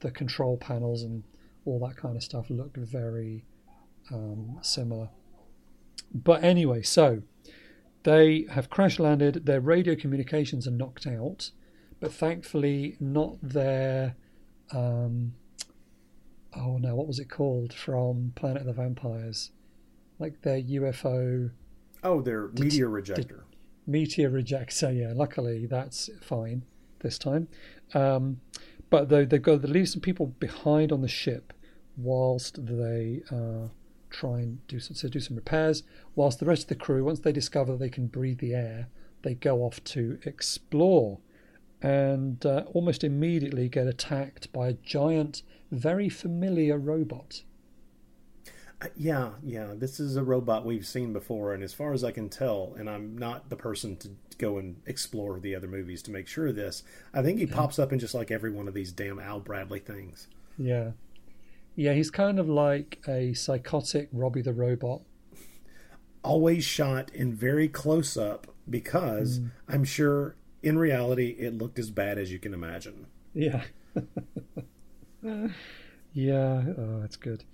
the 0.00 0.10
control 0.10 0.56
panels 0.56 1.02
and 1.02 1.24
all 1.66 1.78
that 1.86 1.96
kind 1.96 2.16
of 2.16 2.22
stuff 2.22 2.48
look 2.48 2.76
very 2.76 3.44
um, 4.10 4.58
similar. 4.62 5.10
But 6.14 6.42
anyway, 6.42 6.82
so 6.82 7.22
they 8.02 8.46
have 8.50 8.70
crash 8.70 8.98
landed. 8.98 9.44
Their 9.46 9.60
radio 9.60 9.94
communications 9.94 10.66
are 10.66 10.70
knocked 10.72 11.06
out, 11.06 11.50
but 12.00 12.12
thankfully 12.12 12.96
not 13.00 13.36
their. 13.42 14.16
Um, 14.72 15.34
oh 16.56 16.78
no, 16.78 16.94
what 16.94 17.06
was 17.06 17.18
it 17.18 17.30
called 17.30 17.72
from 17.72 18.32
Planet 18.34 18.62
of 18.62 18.66
the 18.66 18.72
Vampires? 18.72 19.50
Like 20.18 20.42
their 20.42 20.60
UFO 20.60 21.50
Oh, 22.02 22.20
their 22.22 22.48
meteor 22.48 22.88
rejector. 22.88 23.44
meteor 23.86 24.30
rejector. 24.30 24.90
Yeah, 24.92 25.12
luckily 25.14 25.66
that's 25.66 26.08
fine 26.22 26.64
this 27.00 27.18
time. 27.18 27.48
Um, 27.94 28.40
but 28.90 29.08
they, 29.08 29.24
they've 29.24 29.42
got 29.42 29.62
to 29.62 29.68
leave 29.68 29.88
some 29.88 30.00
people 30.00 30.26
behind 30.26 30.92
on 30.92 31.00
the 31.02 31.08
ship 31.08 31.52
whilst 31.96 32.64
they 32.66 33.22
uh, 33.30 33.68
try 34.10 34.40
and 34.40 34.66
do 34.66 34.80
some, 34.80 34.94
so 34.94 35.08
do 35.08 35.20
some 35.20 35.36
repairs. 35.36 35.82
Whilst 36.14 36.40
the 36.40 36.46
rest 36.46 36.62
of 36.62 36.68
the 36.68 36.74
crew, 36.74 37.04
once 37.04 37.20
they 37.20 37.32
discover 37.32 37.76
they 37.76 37.88
can 37.90 38.06
breathe 38.06 38.38
the 38.38 38.54
air, 38.54 38.88
they 39.22 39.34
go 39.34 39.60
off 39.62 39.82
to 39.84 40.18
explore 40.24 41.18
and 41.82 42.44
uh, 42.44 42.64
almost 42.72 43.04
immediately 43.04 43.68
get 43.68 43.86
attacked 43.86 44.52
by 44.52 44.68
a 44.68 44.72
giant, 44.74 45.42
very 45.70 46.08
familiar 46.08 46.78
robot. 46.78 47.42
Uh, 48.82 48.88
Yeah, 48.96 49.30
yeah. 49.42 49.74
This 49.74 50.00
is 50.00 50.16
a 50.16 50.22
robot 50.22 50.64
we've 50.64 50.86
seen 50.86 51.12
before, 51.12 51.54
and 51.54 51.62
as 51.62 51.74
far 51.74 51.92
as 51.92 52.04
I 52.04 52.10
can 52.10 52.28
tell, 52.28 52.74
and 52.78 52.88
I'm 52.88 53.16
not 53.16 53.48
the 53.50 53.56
person 53.56 53.96
to 53.98 54.10
go 54.38 54.58
and 54.58 54.76
explore 54.86 55.38
the 55.38 55.54
other 55.54 55.68
movies 55.68 56.02
to 56.02 56.10
make 56.10 56.26
sure 56.26 56.48
of 56.48 56.56
this. 56.56 56.82
I 57.12 57.22
think 57.22 57.38
he 57.38 57.46
pops 57.46 57.78
up 57.78 57.92
in 57.92 57.98
just 57.98 58.14
like 58.14 58.30
every 58.30 58.50
one 58.50 58.68
of 58.68 58.74
these 58.74 58.92
damn 58.92 59.18
Al 59.18 59.40
Bradley 59.40 59.80
things. 59.80 60.28
Yeah. 60.58 60.92
Yeah, 61.76 61.92
he's 61.94 62.10
kind 62.10 62.38
of 62.38 62.48
like 62.48 63.02
a 63.06 63.32
psychotic 63.34 64.08
Robbie 64.12 64.42
the 64.42 64.52
Robot. 64.52 65.02
Always 66.22 66.64
shot 66.64 67.10
in 67.14 67.32
very 67.32 67.68
close 67.68 68.16
up 68.16 68.46
because 68.68 69.40
I'm 69.68 69.84
sure 69.84 70.36
in 70.62 70.78
reality 70.78 71.36
it 71.38 71.56
looked 71.56 71.78
as 71.78 71.90
bad 71.90 72.18
as 72.18 72.30
you 72.32 72.38
can 72.38 72.54
imagine. 72.54 73.06
Yeah. 73.34 73.62
yeah, 76.12 76.62
oh, 76.78 77.00
that's 77.00 77.16
good. 77.16 77.44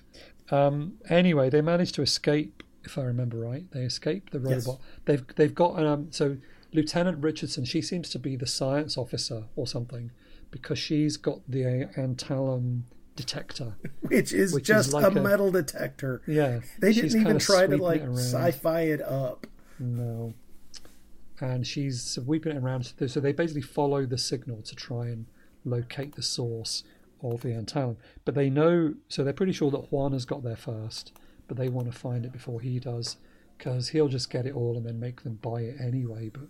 Um, 0.50 0.94
anyway, 1.08 1.50
they 1.50 1.60
managed 1.60 1.94
to 1.96 2.02
escape, 2.02 2.62
if 2.84 2.96
I 2.96 3.02
remember 3.02 3.36
right. 3.38 3.64
They 3.72 3.80
escaped 3.82 4.32
the 4.32 4.38
Yes. 4.48 4.66
robot. 4.66 4.80
They've 5.04 5.24
they've 5.36 5.54
got 5.54 5.84
um 5.84 6.08
so 6.12 6.36
Lieutenant 6.72 7.18
Richardson, 7.22 7.64
she 7.64 7.82
seems 7.82 8.08
to 8.10 8.18
be 8.18 8.36
the 8.36 8.46
science 8.46 8.96
officer 8.96 9.44
or 9.56 9.66
something 9.66 10.10
because 10.50 10.78
she's 10.78 11.16
got 11.16 11.40
the 11.48 11.62
Antalum 11.96 12.82
detector. 13.16 13.74
Which 14.02 14.32
is 14.32 14.52
Which 14.54 14.64
is 14.70 14.76
just 14.76 14.92
like 14.92 15.04
a 15.04 15.18
a- 15.18 15.22
metal 15.22 15.50
detector. 15.50 16.22
Yeah. 16.26 16.60
They 16.80 16.92
didn't 16.92 17.20
even 17.20 17.38
try 17.38 17.66
to 17.66 17.76
like 17.76 18.02
sci-fi 18.02 18.82
it 18.82 19.02
up. 19.02 19.46
No. 19.78 20.34
And 21.40 21.66
she's 21.66 22.02
sweeping 22.02 22.52
it 22.52 22.62
around. 22.62 22.92
So 23.06 23.20
they 23.20 23.32
basically 23.32 23.62
follow 23.62 24.06
the 24.06 24.18
signal 24.18 24.62
to 24.62 24.74
try 24.74 25.08
and 25.08 25.26
locate 25.64 26.14
the 26.14 26.22
source 26.22 26.82
of 27.22 27.42
the 27.42 27.48
Antalum. 27.48 27.96
But 28.24 28.34
they 28.34 28.48
know, 28.48 28.94
so 29.08 29.22
they're 29.22 29.32
pretty 29.32 29.52
sure 29.52 29.70
that 29.70 29.92
Juan 29.92 30.12
has 30.12 30.24
got 30.24 30.42
there 30.42 30.56
first, 30.56 31.12
but 31.48 31.56
they 31.56 31.68
want 31.68 31.90
to 31.92 31.98
find 31.98 32.24
it 32.24 32.32
before 32.32 32.60
he 32.60 32.78
does, 32.78 33.16
because 33.58 33.88
he'll 33.88 34.08
just 34.08 34.30
get 34.30 34.46
it 34.46 34.54
all 34.54 34.76
and 34.76 34.86
then 34.86 35.00
make 35.00 35.22
them 35.22 35.38
buy 35.42 35.62
it 35.62 35.76
anyway, 35.80 36.30
but 36.32 36.48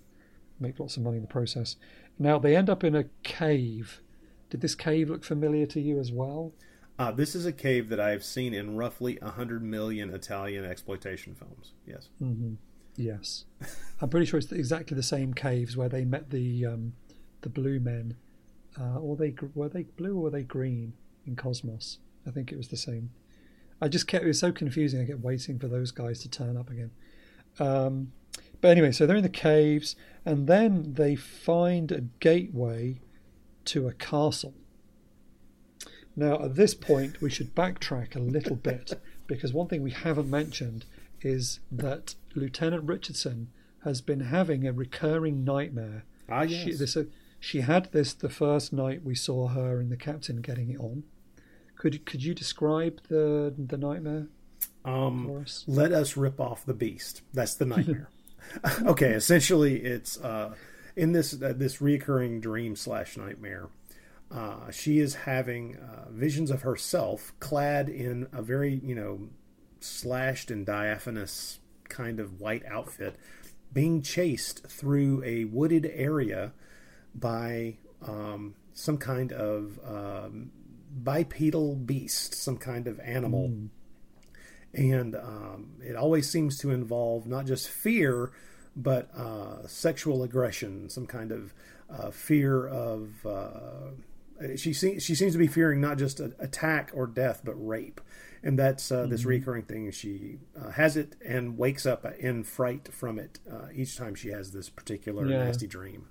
make 0.60 0.78
lots 0.78 0.96
of 0.96 1.02
money 1.02 1.16
in 1.16 1.22
the 1.22 1.28
process. 1.28 1.76
Now 2.18 2.38
they 2.38 2.56
end 2.56 2.70
up 2.70 2.84
in 2.84 2.94
a 2.94 3.04
cave. 3.22 4.00
Did 4.50 4.60
this 4.60 4.74
cave 4.74 5.10
look 5.10 5.24
familiar 5.24 5.66
to 5.66 5.80
you 5.80 5.98
as 5.98 6.12
well? 6.12 6.52
Uh, 6.98 7.10
this 7.10 7.34
is 7.34 7.44
a 7.44 7.52
cave 7.52 7.90
that 7.90 8.00
I've 8.00 8.24
seen 8.24 8.54
in 8.54 8.76
roughly 8.76 9.18
a 9.20 9.30
hundred 9.30 9.62
million 9.62 10.14
Italian 10.14 10.64
exploitation 10.64 11.34
films. 11.34 11.72
Yes. 11.86 12.08
Yes, 12.96 13.44
I'm 14.00 14.08
pretty 14.08 14.26
sure 14.26 14.38
it's 14.38 14.50
exactly 14.52 14.94
the 14.94 15.02
same 15.02 15.34
caves 15.34 15.76
where 15.76 15.88
they 15.88 16.04
met 16.04 16.30
the 16.30 16.66
um, 16.66 16.94
the 17.42 17.48
blue 17.48 17.80
men. 17.80 18.16
Uh, 18.78 18.98
or 18.98 19.16
they 19.16 19.34
were 19.54 19.68
they 19.68 19.84
blue 19.84 20.16
or 20.16 20.24
were 20.24 20.30
they 20.30 20.42
green 20.42 20.92
in 21.26 21.36
Cosmos? 21.36 21.98
I 22.26 22.30
think 22.30 22.52
it 22.52 22.56
was 22.56 22.68
the 22.68 22.76
same. 22.76 23.10
I 23.80 23.88
just 23.88 24.06
kept 24.06 24.24
it 24.24 24.28
was 24.28 24.38
so 24.38 24.52
confusing. 24.52 25.00
I 25.00 25.06
kept 25.06 25.20
waiting 25.20 25.58
for 25.58 25.68
those 25.68 25.90
guys 25.90 26.20
to 26.20 26.30
turn 26.30 26.56
up 26.56 26.70
again. 26.70 26.90
Um, 27.58 28.12
but 28.60 28.68
anyway, 28.68 28.92
so 28.92 29.06
they're 29.06 29.16
in 29.16 29.22
the 29.22 29.28
caves, 29.28 29.96
and 30.24 30.46
then 30.46 30.94
they 30.94 31.14
find 31.14 31.92
a 31.92 32.02
gateway 32.20 33.00
to 33.66 33.86
a 33.86 33.92
castle. 33.92 34.54
Now, 36.14 36.42
at 36.42 36.54
this 36.54 36.74
point, 36.74 37.20
we 37.20 37.28
should 37.28 37.54
backtrack 37.54 38.16
a 38.16 38.20
little 38.20 38.56
bit 38.56 38.98
because 39.26 39.52
one 39.52 39.68
thing 39.68 39.82
we 39.82 39.90
haven't 39.90 40.30
mentioned 40.30 40.86
is 41.20 41.60
that 41.70 42.14
Lieutenant 42.36 42.84
Richardson 42.84 43.48
has 43.84 44.00
been 44.00 44.20
having 44.20 44.66
a 44.66 44.72
recurring 44.72 45.44
nightmare. 45.44 46.04
Ah, 46.28 46.46
She, 46.46 46.70
yes. 46.70 46.78
this, 46.78 46.96
uh, 46.96 47.04
she 47.40 47.60
had 47.60 47.90
this 47.92 48.12
the 48.14 48.28
first 48.28 48.72
night 48.72 49.04
we 49.04 49.14
saw 49.14 49.48
her 49.48 49.78
and 49.80 49.90
the 49.90 49.96
captain 49.96 50.40
getting 50.40 50.70
it 50.70 50.80
on. 50.80 51.04
Could 51.76 52.04
could 52.06 52.22
you 52.24 52.34
describe 52.34 53.00
the 53.08 53.54
the 53.56 53.76
nightmare 53.76 54.28
Um, 54.84 55.26
for 55.26 55.40
us? 55.40 55.64
let 55.66 55.92
us 55.92 56.16
rip 56.16 56.40
off 56.40 56.64
the 56.64 56.74
beast. 56.74 57.22
That's 57.34 57.54
the 57.54 57.66
nightmare. 57.66 58.08
okay, 58.86 59.10
essentially, 59.12 59.80
it's 59.82 60.18
uh, 60.20 60.54
in 60.96 61.12
this 61.12 61.34
uh, 61.40 61.52
this 61.54 61.76
reoccurring 61.78 62.40
dream 62.40 62.76
slash 62.76 63.16
nightmare. 63.16 63.68
Uh, 64.30 64.70
she 64.72 64.98
is 64.98 65.14
having 65.14 65.76
uh, 65.76 66.06
visions 66.10 66.50
of 66.50 66.62
herself 66.62 67.32
clad 67.40 67.88
in 67.88 68.26
a 68.32 68.42
very 68.42 68.80
you 68.82 68.94
know 68.94 69.28
slashed 69.80 70.50
and 70.50 70.64
diaphanous 70.66 71.60
kind 71.88 72.20
of 72.20 72.40
white 72.40 72.64
outfit, 72.66 73.16
being 73.72 74.02
chased 74.02 74.66
through 74.66 75.22
a 75.24 75.44
wooded 75.44 75.90
area 75.92 76.52
by 77.14 77.76
um, 78.06 78.54
some 78.72 78.98
kind 78.98 79.32
of 79.32 79.78
um, 79.84 80.50
bipedal 80.92 81.74
beast, 81.74 82.34
some 82.34 82.56
kind 82.56 82.86
of 82.86 83.00
animal. 83.00 83.52
And 84.74 85.16
um, 85.16 85.76
it 85.80 85.96
always 85.96 86.30
seems 86.30 86.58
to 86.58 86.70
involve 86.70 87.26
not 87.26 87.46
just 87.46 87.68
fear 87.68 88.30
but 88.76 89.10
uh, 89.16 89.66
sexual 89.66 90.22
aggression 90.22 90.90
some 90.90 91.06
kind 91.06 91.32
of 91.32 91.54
uh, 91.88 92.10
fear 92.10 92.68
of 92.68 93.24
uh, 93.24 93.90
she, 94.56 94.72
se- 94.74 94.98
she 94.98 95.14
seems 95.14 95.32
to 95.32 95.38
be 95.38 95.46
fearing 95.46 95.80
not 95.80 95.96
just 95.96 96.20
a- 96.20 96.34
attack 96.38 96.90
or 96.94 97.06
death 97.06 97.40
but 97.42 97.54
rape 97.54 98.00
and 98.42 98.58
that's 98.58 98.90
uh, 98.92 99.06
this 99.06 99.24
recurring 99.24 99.62
thing. 99.64 99.90
She 99.90 100.38
uh, 100.60 100.70
has 100.72 100.96
it 100.96 101.16
and 101.26 101.56
wakes 101.58 101.86
up 101.86 102.04
in 102.18 102.44
fright 102.44 102.92
from 102.92 103.18
it 103.18 103.38
uh, 103.50 103.66
each 103.74 103.96
time 103.96 104.14
she 104.14 104.28
has 104.28 104.52
this 104.52 104.68
particular 104.70 105.26
Yeah. 105.26 105.44
nasty 105.44 105.66
dream. 105.66 106.06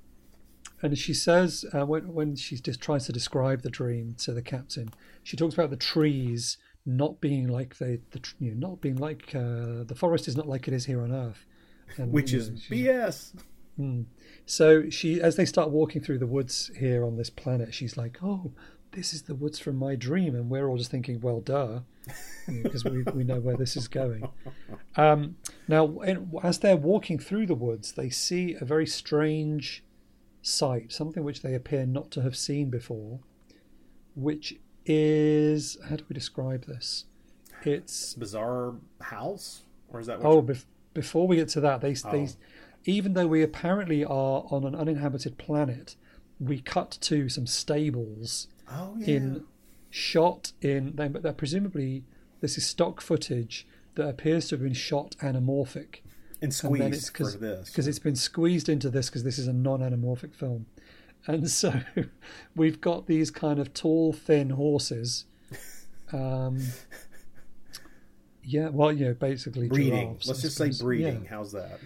And 0.82 0.98
she 0.98 1.14
says 1.14 1.66
uh, 1.74 1.86
when 1.86 2.14
when 2.14 2.36
she 2.36 2.58
just 2.58 2.82
tries 2.82 3.06
to 3.06 3.12
describe 3.14 3.62
the 3.62 3.70
dream 3.70 4.16
to 4.20 4.34
the 4.34 4.42
captain, 4.42 4.90
she 5.24 5.38
talks 5.38 5.54
about 5.54 5.70
the 5.70 5.78
trees 5.78 6.58
not 6.86 7.20
being 7.22 7.48
like 7.48 7.78
they, 7.78 8.00
the 8.12 8.20
you 8.40 8.52
know, 8.54 8.70
not 8.70 8.82
being 8.82 8.98
like 8.98 9.34
uh, 9.34 9.84
the 9.86 9.96
forest 9.98 10.28
is 10.28 10.36
not 10.38 10.48
like 10.48 10.68
it 10.68 10.74
is 10.74 10.86
here 10.86 11.02
on 11.02 11.12
Earth, 11.12 11.46
and, 11.98 12.12
Which 12.12 12.32
you 12.32 12.40
is 12.40 12.50
know, 12.52 12.58
she's- 12.58 13.34
BS. 13.80 13.96
so 14.46 14.90
she, 14.90 15.22
as 15.22 15.36
they 15.36 15.46
start 15.46 15.70
walking 15.72 16.02
through 16.02 16.20
the 16.20 16.28
woods 16.28 16.72
here 16.78 17.04
on 17.04 17.18
this 17.18 17.30
planet, 17.30 17.74
she's 17.74 17.98
like, 17.98 18.20
"Oh, 18.22 18.52
this 18.96 19.14
is 19.14 19.24
the 19.24 19.36
woods 19.36 19.60
from 19.60 19.76
my 19.78 19.96
dream," 19.96 20.34
and 20.36 20.50
we're 20.50 20.68
all 20.68 20.78
just 20.78 20.90
thinking, 20.92 21.20
"Well, 21.22 21.42
duh," 21.42 21.82
because 22.48 22.84
we 22.86 23.04
we 23.14 23.24
know 23.24 23.40
where 23.40 23.58
this 23.58 23.76
is 23.78 23.88
going. 23.88 24.28
Um, 24.96 25.38
now, 25.68 26.00
as 26.44 26.60
they're 26.60 26.78
walking 26.78 27.20
through 27.20 27.46
the 27.48 27.56
woods, 27.56 27.92
they 27.94 28.10
see 28.10 28.56
a 28.60 28.66
very 28.66 28.86
strange 28.88 29.84
sight, 30.42 30.92
something 30.92 31.24
which 31.24 31.42
they 31.42 31.54
appear 31.56 31.86
not 31.86 32.12
to 32.12 32.22
have 32.22 32.36
seen 32.36 32.70
before, 32.70 33.20
which 34.16 34.56
is 34.86 35.78
how 35.90 35.96
do 35.98 36.06
we 36.10 36.14
describe 36.14 36.66
this? 36.66 37.06
It's 37.64 38.14
Bizarre 38.14 38.76
house, 39.02 39.64
or 39.90 40.00
is 40.00 40.08
that? 40.08 40.20
What 40.22 40.30
Oh, 40.30 40.42
bef- 40.44 40.66
before 40.94 41.28
we 41.28 41.38
get 41.38 41.50
to 41.50 41.62
that, 41.62 41.82
they, 41.82 41.94
they, 41.94 42.24
Oh. 42.24 42.36
even 42.86 43.14
though 43.14 43.28
we 43.28 43.42
apparently 43.42 44.06
are 44.06 44.46
on 44.52 44.64
an 44.64 44.76
uninhabited 44.76 45.38
planet, 45.40 45.96
we 46.40 46.60
cut 46.62 46.98
to 47.02 47.28
some 47.28 47.48
stables 47.48 48.48
oh 48.72 48.96
yeah. 48.98 49.16
in 49.16 49.44
shot 49.90 50.52
in. 50.62 50.96
They, 50.96 51.08
but 51.08 51.24
they're 51.24 51.34
presumably 51.34 52.04
this 52.42 52.58
is 52.58 52.66
stock 52.66 53.02
footage 53.02 53.68
that 53.96 54.08
appears 54.08 54.50
to 54.50 54.56
have 54.56 54.64
been 54.64 54.74
shot 54.74 55.16
anamorphic. 55.22 56.00
and 56.42 56.54
squeezed 56.54 56.94
it's 56.94 57.10
for 57.10 57.38
this. 57.38 57.70
because 57.70 57.88
it's 57.88 58.00
been 58.00 58.16
squeezed 58.16 58.70
into 58.70 58.90
this 58.90 59.10
because 59.10 59.24
this 59.24 59.40
is 59.40 59.48
a 59.48 59.54
non-anamorphic 59.54 60.36
film, 60.36 60.66
and 61.28 61.50
so 61.62 61.82
we've 62.56 62.82
got 62.82 63.08
these 63.08 63.32
kind 63.32 63.60
of 63.60 63.74
tall, 63.74 64.14
thin 64.14 64.52
horses. 64.52 65.26
Um, 66.14 66.62
yeah, 68.44 68.70
well, 68.70 68.92
you 68.92 69.06
know, 69.06 69.14
basically 69.14 69.68
breeding. 69.68 70.10
giraffes, 70.10 70.28
Let's 70.28 70.42
just 70.42 70.58
say 70.58 70.72
breeding. 70.80 71.24
Yeah. 71.24 71.30
How's 71.30 71.52
that? 71.54 71.80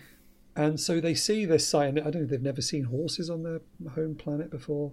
And 0.56 0.80
so 0.80 1.00
they 1.00 1.16
see 1.16 1.46
this 1.46 1.66
site, 1.66 1.90
and 1.90 2.00
I 2.00 2.10
don't 2.10 2.24
know, 2.24 2.26
they've 2.28 2.42
never 2.42 2.62
seen 2.62 2.86
horses 2.86 3.30
on 3.30 3.44
their 3.44 3.62
home 3.94 4.16
planet 4.16 4.52
before. 4.52 4.92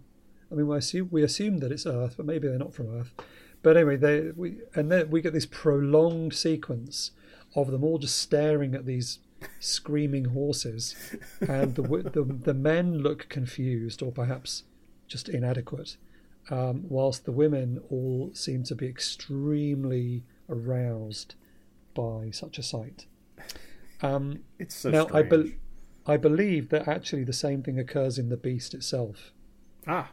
I 0.50 0.54
mean, 0.54 0.68
we 0.68 0.76
assume 0.76 1.08
we 1.10 1.22
assume 1.22 1.58
that 1.58 1.72
it's 1.72 1.86
Earth, 1.86 2.14
but 2.16 2.26
maybe 2.26 2.48
they're 2.48 2.58
not 2.58 2.74
from 2.74 2.88
Earth. 2.98 3.12
But 3.62 3.76
anyway, 3.76 3.96
they 3.96 4.30
we 4.34 4.58
and 4.74 4.90
then 4.90 5.10
we 5.10 5.20
get 5.20 5.32
this 5.32 5.46
prolonged 5.46 6.34
sequence 6.34 7.10
of 7.54 7.70
them 7.70 7.82
all 7.82 7.98
just 7.98 8.18
staring 8.18 8.74
at 8.74 8.86
these 8.86 9.18
screaming 9.60 10.26
horses, 10.26 10.94
and 11.40 11.74
the 11.74 11.82
the, 11.82 12.22
the 12.22 12.54
men 12.54 12.98
look 12.98 13.28
confused 13.28 14.02
or 14.02 14.12
perhaps 14.12 14.64
just 15.08 15.28
inadequate, 15.28 15.96
um, 16.50 16.84
whilst 16.88 17.24
the 17.24 17.32
women 17.32 17.80
all 17.90 18.30
seem 18.34 18.62
to 18.64 18.74
be 18.74 18.86
extremely 18.86 20.24
aroused 20.48 21.34
by 21.94 22.30
such 22.30 22.58
a 22.58 22.62
sight. 22.62 23.06
Um, 24.02 24.40
It's 24.58 24.76
so 24.76 24.90
now, 24.90 25.04
I, 25.06 25.24
strange. 25.24 25.30
bel 25.30 25.44
I 26.14 26.16
believe 26.16 26.68
that 26.68 26.86
actually 26.86 27.24
the 27.24 27.32
same 27.32 27.62
thing 27.62 27.78
occurs 27.78 28.18
in 28.18 28.28
the 28.28 28.36
beast 28.36 28.74
itself. 28.74 29.32
Ah, 29.86 30.12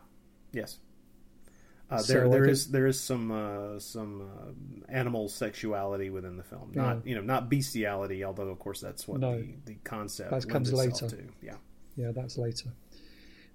yes. 0.53 0.79
Uh, 1.91 2.01
there, 2.03 2.27
there 2.29 2.45
is 2.45 2.71
there 2.71 2.87
is 2.87 2.99
some 2.99 3.29
uh, 3.29 3.77
some 3.77 4.21
uh, 4.21 4.91
animal 4.91 5.27
sexuality 5.29 6.09
within 6.09 6.37
the 6.37 6.43
film. 6.43 6.71
Not 6.73 6.95
Yeah. 6.97 7.01
you 7.09 7.15
know 7.15 7.21
not 7.21 7.49
bestiality, 7.49 8.23
although 8.23 8.47
of 8.49 8.57
course 8.57 8.79
that's 8.79 9.07
what 9.07 9.19
No. 9.19 9.37
the, 9.37 9.53
the 9.65 9.75
concept 9.83 10.31
That 10.31 10.47
comes 10.49 10.71
later. 10.73 11.07
To. 11.09 11.17
Yeah, 11.41 11.57
Yeah, 11.95 12.11
that's 12.11 12.37
later. 12.37 12.69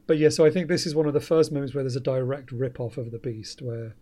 But 0.07 0.19
yeah, 0.19 0.29
so 0.29 0.45
I 0.45 0.51
think 0.51 0.69
this 0.69 0.87
is 0.87 0.95
one 0.95 1.07
of 1.07 1.15
the 1.15 1.21
first 1.21 1.51
moments 1.53 1.75
where 1.75 1.83
there's 1.83 1.97
a 1.97 2.01
direct 2.01 2.53
rip 2.53 2.79
off 2.81 2.97
of 2.97 3.11
the 3.11 3.19
beast, 3.19 3.61
where 3.61 3.95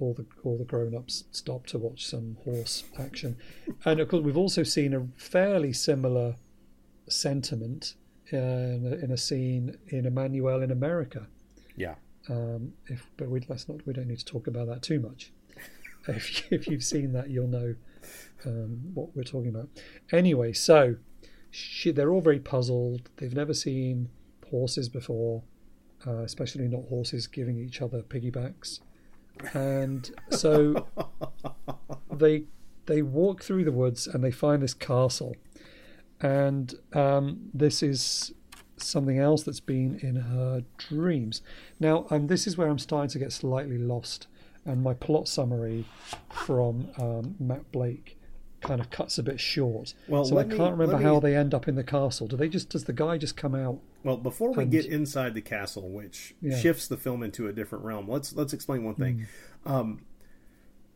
all 0.00 0.12
the 0.12 0.26
all 0.44 0.58
the 0.58 0.64
grown 0.64 0.94
ups 0.94 1.24
stop 1.30 1.66
to 1.68 1.78
watch 1.78 2.04
some 2.06 2.36
horse 2.44 2.84
action, 2.98 3.36
and 3.86 4.00
of 4.00 4.08
course 4.08 4.22
we've 4.22 4.36
also 4.36 4.64
seen 4.64 4.92
a 4.92 5.06
fairly 5.16 5.72
similar 5.72 6.34
sentiment 7.08 7.94
in 8.30 8.98
in 9.02 9.10
a 9.12 9.16
scene 9.16 9.78
in 9.88 10.04
Emanuelle 10.04 10.62
in 10.62 10.70
America. 10.70 11.28
yeah. 11.76 11.94
Um, 12.28 12.72
if 12.86 13.06
but 13.16 13.28
we 13.28 13.40
let's 13.48 13.68
not 13.68 13.86
we 13.86 13.92
don't 13.92 14.08
need 14.08 14.18
to 14.18 14.24
talk 14.24 14.46
about 14.46 14.66
that 14.68 14.82
too 14.82 15.00
much. 15.00 15.32
If 16.08 16.52
if 16.52 16.68
you've 16.68 16.84
seen 16.84 17.12
that, 17.14 17.30
you'll 17.30 17.48
know 17.48 17.74
um, 18.44 18.92
what 18.94 19.16
we're 19.16 19.24
talking 19.24 19.48
about. 19.48 19.68
Anyway, 20.12 20.52
so 20.52 20.96
she, 21.50 21.90
they're 21.90 22.12
all 22.12 22.20
very 22.20 22.38
puzzled. 22.38 23.10
They've 23.16 23.34
never 23.34 23.54
seen 23.54 24.08
horses 24.50 24.88
before, 24.88 25.42
uh, 26.06 26.18
especially 26.18 26.68
not 26.68 26.84
horses 26.88 27.26
giving 27.26 27.58
each 27.58 27.82
other 27.82 28.02
piggybacks, 28.02 28.80
and 29.52 30.10
so 30.30 30.86
they 32.12 32.44
they 32.86 33.02
walk 33.02 33.42
through 33.42 33.64
the 33.64 33.72
woods 33.72 34.06
and 34.06 34.22
they 34.22 34.30
find 34.30 34.62
this 34.62 34.74
castle, 34.74 35.34
and 36.20 36.74
um, 36.92 37.50
this 37.52 37.82
is 37.82 38.32
something 38.76 39.18
else 39.18 39.42
that's 39.42 39.60
been 39.60 39.98
in 40.00 40.16
her 40.16 40.62
dreams. 40.78 41.42
Now, 41.80 42.06
um, 42.10 42.26
this 42.26 42.46
is 42.46 42.56
where 42.56 42.68
I'm 42.68 42.78
starting 42.78 43.10
to 43.10 43.18
get 43.18 43.32
slightly 43.32 43.78
lost, 43.78 44.26
and 44.64 44.82
my 44.82 44.94
plot 44.94 45.28
summary 45.28 45.84
from 46.30 46.88
um, 46.98 47.34
Matt 47.38 47.70
Blake 47.72 48.18
kind 48.60 48.80
of 48.80 48.90
cuts 48.90 49.18
a 49.18 49.22
bit 49.22 49.38
short. 49.38 49.94
Well, 50.08 50.24
so 50.24 50.38
I 50.38 50.44
can't 50.44 50.72
remember 50.72 50.94
let 50.94 51.02
how 51.02 51.20
they 51.20 51.36
end 51.36 51.54
up 51.54 51.68
in 51.68 51.74
the 51.76 51.84
castle. 51.84 52.26
Do 52.26 52.36
they 52.36 52.48
just 52.48 52.70
does 52.70 52.84
the 52.84 52.92
guy 52.92 53.16
just 53.18 53.36
come 53.36 53.54
out? 53.54 53.78
Well, 54.02 54.16
before 54.16 54.52
we 54.52 54.62
And- 54.64 54.72
get 54.72 54.86
inside 54.86 55.34
the 55.34 55.40
castle, 55.42 55.88
which 55.88 56.34
Yeah. 56.40 56.56
Shifts 56.56 56.88
the 56.88 56.96
film 56.96 57.22
into 57.22 57.46
a 57.46 57.52
different 57.52 57.84
realm, 57.84 58.08
let's 58.08 58.34
let's 58.34 58.52
explain 58.52 58.82
one 58.84 58.94
thing. 58.94 59.26
Um, 59.64 60.00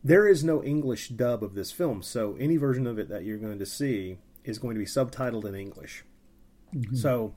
there 0.03 0.27
is 0.27 0.43
no 0.43 0.63
English 0.63 1.09
dub 1.09 1.43
of 1.43 1.53
this 1.53 1.71
film, 1.71 2.01
so 2.01 2.35
any 2.39 2.57
version 2.57 2.87
of 2.87 2.97
it 2.97 3.07
that 3.09 3.23
you're 3.23 3.37
going 3.37 3.59
to 3.59 3.65
see 3.65 4.17
is 4.43 4.57
going 4.57 4.73
to 4.73 4.79
be 4.79 4.85
subtitled 4.85 5.45
in 5.45 5.53
English. 5.55 6.03
Mm-hmm. 6.73 6.95
So 6.95 7.35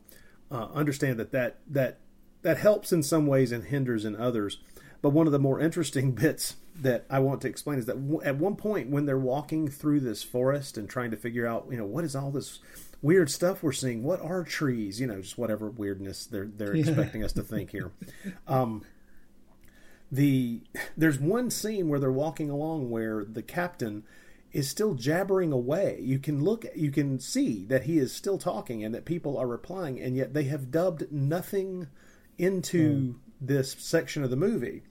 uh, 0.50 0.68
understand 0.74 1.18
that, 1.18 1.32
that 1.32 1.58
that 1.68 1.98
that 2.42 2.58
helps 2.58 2.92
in 2.92 3.02
some 3.02 3.26
ways 3.26 3.52
and 3.52 3.64
hinders 3.64 4.04
in 4.04 4.16
others. 4.16 4.58
But 5.02 5.10
one 5.10 5.26
of 5.26 5.32
the 5.32 5.38
more 5.38 5.60
interesting 5.60 6.12
bits 6.14 6.56
that 6.76 7.04
I 7.08 7.18
want 7.20 7.40
to 7.42 7.48
explain 7.48 7.78
is 7.78 7.86
that 7.86 8.00
w- 8.08 8.22
at 8.22 8.36
one 8.36 8.56
point 8.56 8.90
when 8.90 9.06
they're 9.06 9.18
walking 9.18 9.68
through 9.68 10.00
this 10.00 10.22
forest 10.22 10.76
and 10.76 10.88
trying 10.88 11.10
to 11.10 11.16
figure 11.16 11.46
out, 11.46 11.66
you 11.70 11.76
know, 11.76 11.86
what 11.86 12.04
is 12.04 12.16
all 12.16 12.30
this 12.30 12.58
weird 13.00 13.30
stuff 13.30 13.62
we're 13.62 13.72
seeing? 13.72 14.02
What 14.02 14.20
are 14.20 14.42
trees? 14.44 15.00
You 15.00 15.06
know, 15.06 15.20
just 15.20 15.38
whatever 15.38 15.68
weirdness 15.68 16.26
they're 16.26 16.46
they're 16.46 16.74
expecting 16.76 17.24
us 17.24 17.32
to 17.34 17.42
think 17.42 17.70
here. 17.70 17.92
Um, 18.48 18.82
the 20.10 20.60
there's 20.96 21.18
one 21.18 21.50
scene 21.50 21.88
where 21.88 21.98
they're 21.98 22.12
walking 22.12 22.50
along 22.50 22.90
where 22.90 23.24
the 23.24 23.42
captain 23.42 24.04
is 24.54 24.70
still 24.70 24.94
jabbering 24.94 25.52
away. 25.52 25.98
You 26.00 26.20
can 26.20 26.42
look 26.42 26.64
you 26.76 26.90
can 26.92 27.18
see 27.18 27.64
that 27.66 27.84
he 27.84 27.98
is 27.98 28.12
still 28.12 28.38
talking 28.38 28.84
and 28.84 28.94
that 28.94 29.04
people 29.04 29.36
are 29.36 29.48
replying 29.48 30.00
and 30.00 30.16
yet 30.16 30.32
they 30.32 30.44
have 30.44 30.70
dubbed 30.70 31.10
nothing 31.10 31.88
into 32.38 32.94
hmm. 32.94 33.12
this 33.40 33.72
section 33.78 34.22
of 34.22 34.30
the 34.30 34.36
movie. 34.36 34.82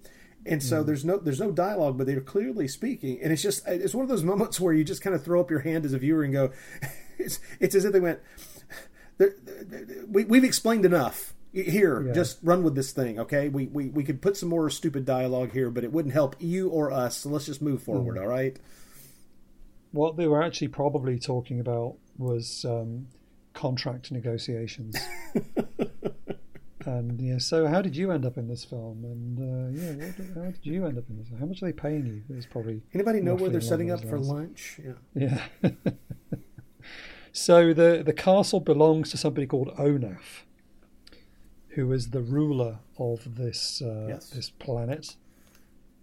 And 0.45 0.61
so 0.61 0.81
hmm. 0.81 0.87
there's 0.87 1.05
no 1.05 1.17
there's 1.17 1.39
no 1.39 1.51
dialogue 1.51 1.97
but 1.97 2.05
they're 2.05 2.19
clearly 2.19 2.67
speaking 2.67 3.19
and 3.23 3.31
it's 3.31 3.41
just 3.41 3.65
it's 3.65 3.95
one 3.95 4.03
of 4.03 4.09
those 4.09 4.23
moments 4.31 4.59
where 4.59 4.73
you 4.73 4.83
just 4.83 5.01
kind 5.01 5.15
of 5.15 5.23
throw 5.23 5.39
up 5.39 5.49
your 5.49 5.61
hand 5.61 5.85
as 5.85 5.93
a 5.93 5.97
viewer 5.97 6.23
and 6.23 6.33
go 6.33 6.51
it's 7.17 7.39
it's 7.61 7.73
as 7.73 7.85
if 7.85 7.93
they 7.93 8.01
went 8.01 8.19
"There- 9.17 9.35
there- 9.45 10.05
we, 10.07 10.25
we've 10.25 10.43
explained 10.43 10.85
enough 10.85 11.33
here 11.53 12.07
Yeah. 12.07 12.13
just 12.13 12.39
run 12.43 12.63
with 12.63 12.75
this 12.75 12.91
thing 12.91 13.17
okay 13.19 13.47
we, 13.47 13.67
we 13.67 13.87
we 13.87 14.03
could 14.03 14.21
put 14.21 14.35
some 14.35 14.49
more 14.49 14.69
stupid 14.69 15.05
dialogue 15.05 15.53
here 15.53 15.69
but 15.69 15.85
it 15.85 15.93
wouldn't 15.93 16.13
help 16.13 16.35
you 16.39 16.67
or 16.67 16.91
us 16.91 17.17
so 17.17 17.29
let's 17.29 17.45
just 17.45 17.61
move 17.61 17.81
forward 17.81 18.17
hmm. 18.17 18.23
all 18.23 18.27
right 18.27 18.59
What 19.93 20.17
they 20.17 20.27
were 20.27 20.43
actually 20.43 20.67
probably 20.67 21.17
talking 21.17 21.59
about 21.59 21.95
was 22.17 22.65
um, 22.65 23.07
contract 23.53 24.11
negotiations. 24.11 24.95
and 26.85 27.21
yeah, 27.21 27.37
so 27.37 27.67
how 27.67 27.81
did 27.81 27.95
you 27.95 28.11
end 28.11 28.25
up 28.25 28.37
in 28.37 28.47
this 28.47 28.65
film? 28.65 29.03
And 29.05 29.39
uh, 29.39 29.81
yeah, 29.81 30.11
did, 30.11 30.31
how 30.35 30.51
did 30.51 30.59
you 30.65 30.85
end 30.85 30.97
up 30.97 31.05
in 31.09 31.17
this? 31.17 31.27
How 31.39 31.45
much 31.45 31.61
are 31.61 31.67
they 31.67 31.73
paying 31.73 32.05
you? 32.05 32.35
It's 32.35 32.45
probably 32.45 32.81
anybody 32.93 33.21
know 33.21 33.35
where 33.35 33.49
they're 33.49 33.61
setting 33.61 33.91
up 33.91 34.01
for 34.01 34.19
lines. 34.19 34.27
lunch 34.27 34.79
yeah 35.15 35.39
Yeah. 35.61 35.71
so 37.31 37.73
the 37.73 38.03
the 38.05 38.13
castle 38.13 38.59
belongs 38.59 39.11
to 39.11 39.17
somebody 39.17 39.47
called 39.47 39.69
Onaf, 39.77 40.43
who 41.69 41.91
is 41.91 42.09
the 42.09 42.21
ruler 42.21 42.79
of 42.97 43.35
this 43.35 43.81
uh, 43.81 44.07
Yes. 44.09 44.29
this 44.31 44.49
planet. 44.49 45.15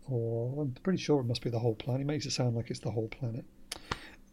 Or 0.09 0.63
I'm 0.63 0.73
pretty 0.83 0.99
sure 0.99 1.21
it 1.21 1.25
must 1.25 1.43
be 1.43 1.51
the 1.51 1.61
whole 1.61 1.77
planet. 1.77 2.01
It 2.03 2.07
makes 2.07 2.27
it 2.27 2.33
sound 2.33 2.57
like 2.57 2.71
it's 2.71 2.81
the 2.81 2.91
whole 2.91 3.07
planet. 3.09 3.45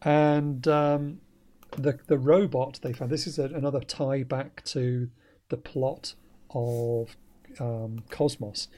And 0.02 0.66
um, 0.68 1.20
the 1.76 1.98
the 2.06 2.18
robot 2.18 2.80
they 2.82 2.92
found. 2.92 3.10
This 3.10 3.26
is 3.26 3.38
a, 3.38 3.44
another 3.44 3.80
tie 3.80 4.22
back 4.22 4.64
to 4.66 5.10
the 5.48 5.56
plot 5.56 6.14
of 6.50 7.16
um, 7.58 8.04
Cosmos. 8.10 8.68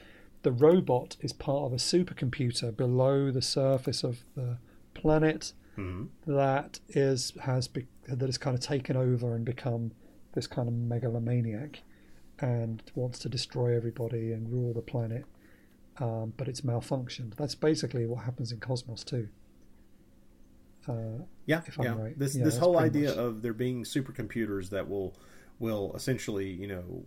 The 0.43 0.51
robot 0.51 1.17
is 1.21 1.33
part 1.33 1.63
of 1.65 1.73
a 1.73 1.77
supercomputer 1.77 2.75
below 2.75 3.31
the 3.31 3.41
surface 3.41 4.03
of 4.03 4.23
the 4.35 4.57
planet 4.93 5.53
that 6.27 6.79
is 6.89 7.33
has 7.41 7.67
be, 7.67 7.87
that 8.07 8.25
has 8.27 8.37
kind 8.37 8.55
of 8.57 8.61
taken 8.61 8.97
over 8.97 9.35
and 9.35 9.45
become 9.45 9.91
this 10.33 10.47
kind 10.47 10.67
of 10.67 10.73
megalomaniac 10.73 11.81
and 12.39 12.81
wants 12.95 13.19
to 13.19 13.29
destroy 13.29 13.75
everybody 13.75 14.31
and 14.33 14.51
rule 14.51 14.73
the 14.73 14.81
planet. 14.81 15.25
um, 15.97 16.33
but 16.37 16.47
it's 16.47 16.61
malfunctioned. 16.61 17.35
That's 17.35 17.55
basically 17.55 18.05
what 18.05 18.23
happens 18.25 18.51
in 18.51 18.59
Cosmos 18.59 19.03
too. 19.03 19.27
Uh, 20.87 21.23
Yeah, 21.45 21.61
yeah. 21.79 21.95
right. 21.95 22.17
This 22.17 22.35
Yeah, 22.35 22.43
this 22.43 22.57
whole 22.57 22.77
idea 22.79 23.09
much- 23.09 23.17
of 23.17 23.41
there 23.41 23.53
being 23.53 23.83
supercomputers 23.83 24.69
that 24.69 24.89
will 24.89 25.15
will 25.59 25.93
essentially, 25.95 26.49
you 26.49 26.65
know, 26.67 27.03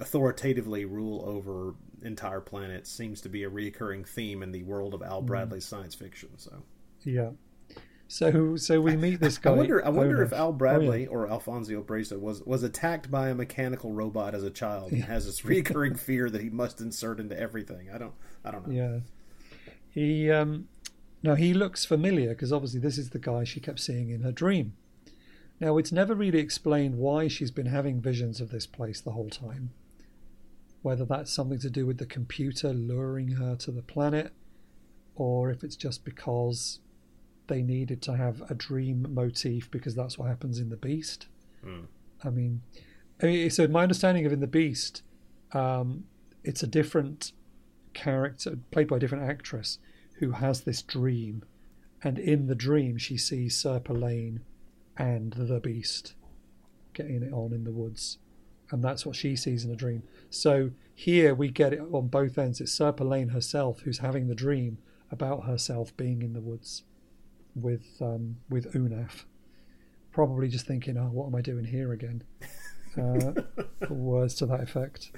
authoritatively 0.00 0.84
rule 0.84 1.22
over 1.26 1.74
entire 2.02 2.40
planets 2.40 2.90
seems 2.90 3.20
to 3.20 3.28
be 3.28 3.42
a 3.44 3.48
recurring 3.48 4.04
theme 4.04 4.42
in 4.42 4.50
the 4.52 4.62
world 4.64 4.92
of 4.94 5.00
Mm. 5.00 5.06
Al 5.08 5.22
Bradley's 5.22 5.64
science 5.64 5.94
fiction. 5.94 6.30
So 6.36 6.62
yeah. 7.04 7.30
So 8.08 8.56
so 8.56 8.80
we 8.80 8.96
meet 8.96 9.20
this 9.20 9.38
guy. 9.38 9.50
I 9.50 9.54
wonder. 9.54 9.84
I 9.84 9.88
wonder 9.88 10.22
if. 10.22 10.32
Al 10.32 10.48
Oh, 10.48 10.52
Bradley 10.52 11.02
yeah. 11.02 11.08
or 11.08 11.28
Alfonso 11.28 11.80
Brescia 11.82 12.18
was 12.18 12.42
was 12.44 12.62
attacked 12.62 13.10
by 13.10 13.30
a 13.30 13.34
mechanical 13.34 13.92
robot 13.92 14.34
as 14.34 14.44
a 14.44 14.50
child 14.50 14.92
and 14.92 15.02
has 15.04 15.26
this 15.26 15.44
recurring 15.44 15.94
fear 15.96 16.30
that 16.30 16.40
he 16.40 16.48
must 16.50 16.80
insert 16.80 17.18
into 17.18 17.38
everything. 17.38 17.88
I 17.92 17.98
don't. 17.98 18.14
I 18.44 18.50
don't 18.52 18.66
know. 18.68 18.74
Yeah. 18.74 18.98
He 19.90 20.30
um 20.30 20.68
now 21.26 21.34
he 21.34 21.52
looks 21.52 21.84
familiar 21.84 22.28
because 22.28 22.52
obviously 22.52 22.78
this 22.78 22.98
is 22.98 23.10
the 23.10 23.18
guy 23.18 23.42
she 23.42 23.58
kept 23.58 23.80
seeing 23.80 24.10
in 24.10 24.22
her 24.22 24.30
dream. 24.30 24.74
Now 25.58 25.76
it's 25.76 25.90
never 25.90 26.14
really 26.14 26.38
explained 26.38 26.98
why 26.98 27.26
she's 27.26 27.50
been 27.50 27.66
having 27.66 28.00
visions 28.00 28.40
of 28.40 28.50
this 28.50 28.66
place 28.66 29.00
the 29.00 29.10
whole 29.10 29.30
time. 29.30 29.70
Whether 30.82 31.04
that's 31.04 31.32
something 31.32 31.58
to 31.58 31.70
do 31.70 31.84
with 31.84 31.98
the 31.98 32.06
computer 32.06 32.72
luring 32.72 33.32
her 33.32 33.56
to 33.56 33.72
the 33.72 33.82
planet 33.82 34.32
or 35.16 35.50
if 35.50 35.64
it's 35.64 35.74
just 35.74 36.04
because 36.04 36.78
they 37.48 37.60
needed 37.60 38.02
to 38.02 38.16
have 38.16 38.42
a 38.48 38.54
dream 38.54 39.06
motif 39.12 39.68
because 39.70 39.96
that's 39.96 40.16
what 40.16 40.28
happens 40.28 40.60
in 40.60 40.68
the 40.68 40.76
beast. 40.76 41.26
I 42.24 42.30
mean, 42.30 42.62
I 43.20 43.26
mean, 43.26 43.50
so 43.50 43.66
my 43.66 43.82
understanding 43.82 44.26
of 44.26 44.32
in 44.32 44.40
the 44.40 44.46
Beast, 44.46 45.02
um, 45.52 46.04
it's 46.44 46.62
a 46.62 46.66
different 46.66 47.32
character 47.94 48.58
played 48.70 48.88
by 48.88 48.96
a 48.96 48.98
different 48.98 49.28
actress 49.28 49.78
who 50.18 50.32
has 50.32 50.62
this 50.62 50.82
dream, 50.82 51.44
and 52.02 52.18
in 52.18 52.46
the 52.46 52.54
dream 52.54 52.98
she 52.98 53.16
sees 53.16 53.56
Sirpa 53.56 53.98
Lane 54.00 54.40
and 54.96 55.32
the 55.32 55.60
Beast 55.60 56.14
getting 56.94 57.22
it 57.22 57.32
on 57.32 57.52
in 57.52 57.64
the 57.64 57.72
woods, 57.72 58.18
and 58.70 58.82
that's 58.82 59.04
what 59.04 59.16
she 59.16 59.36
sees 59.36 59.64
in 59.64 59.70
the 59.70 59.76
dream. 59.76 60.02
So 60.30 60.70
here 60.94 61.34
we 61.34 61.48
get 61.50 61.72
it 61.72 61.80
on 61.92 62.08
both 62.08 62.38
ends. 62.38 62.60
It's 62.60 62.76
Sirpa 62.76 63.08
Lane 63.08 63.28
herself 63.28 63.80
who's 63.80 63.98
having 63.98 64.28
the 64.28 64.34
dream 64.34 64.78
about 65.10 65.44
herself 65.44 65.96
being 65.96 66.22
in 66.22 66.32
the 66.32 66.40
woods 66.40 66.82
with 67.54 67.86
um, 68.00 68.36
with 68.48 68.72
Onaf 68.74 69.24
probably 70.16 70.48
just 70.48 70.66
thinking, 70.66 70.96
"Oh, 70.96 71.10
what 71.12 71.26
am 71.26 71.34
I 71.34 71.42
doing 71.42 71.66
here 71.66 71.92
again?" 71.92 72.24
Uh, 72.96 73.42
words 73.90 74.34
to 74.36 74.46
that 74.46 74.62
effect. 74.62 75.10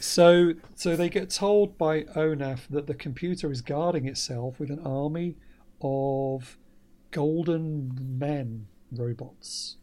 So, 0.00 0.54
so 0.74 0.96
they 0.96 1.08
get 1.08 1.30
told 1.30 1.76
by 1.76 2.02
ONAF 2.16 2.68
that 2.70 2.86
the 2.86 2.94
computer 2.94 3.50
is 3.52 3.60
guarding 3.60 4.06
itself 4.06 4.58
with 4.58 4.70
an 4.70 4.80
army 4.80 5.36
of 5.82 6.56
golden 7.10 8.16
men 8.18 8.66
robots, 8.92 9.76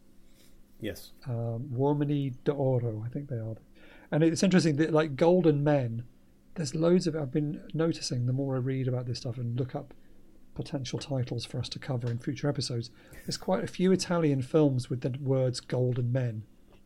Yes. 0.80 1.12
um, 1.26 1.70
Uomini 1.74 2.34
d'Oro, 2.44 3.02
I 3.04 3.08
think 3.08 3.28
they 3.28 3.36
are. 3.36 3.56
And 4.10 4.22
it's 4.24 4.42
interesting 4.42 4.76
that, 4.76 4.92
like 4.92 5.16
golden 5.16 5.62
men, 5.62 6.04
there's 6.54 6.74
loads 6.74 7.06
of. 7.06 7.14
I've 7.14 7.30
been 7.32 7.62
noticing 7.74 8.26
the 8.26 8.32
more 8.32 8.56
I 8.56 8.58
read 8.58 8.88
about 8.88 9.06
this 9.06 9.18
stuff 9.18 9.38
and 9.38 9.58
look 9.58 9.74
up 9.74 9.94
potential 10.54 10.98
titles 10.98 11.44
for 11.44 11.58
us 11.58 11.68
to 11.68 11.78
cover 11.78 12.10
in 12.10 12.18
future 12.18 12.48
episodes. 12.48 12.90
There's 13.24 13.36
quite 13.36 13.62
a 13.62 13.68
few 13.68 13.92
Italian 13.92 14.42
films 14.42 14.90
with 14.90 15.02
the 15.02 15.10
words 15.20 15.60
"golden 15.60 16.10
men" 16.10 16.42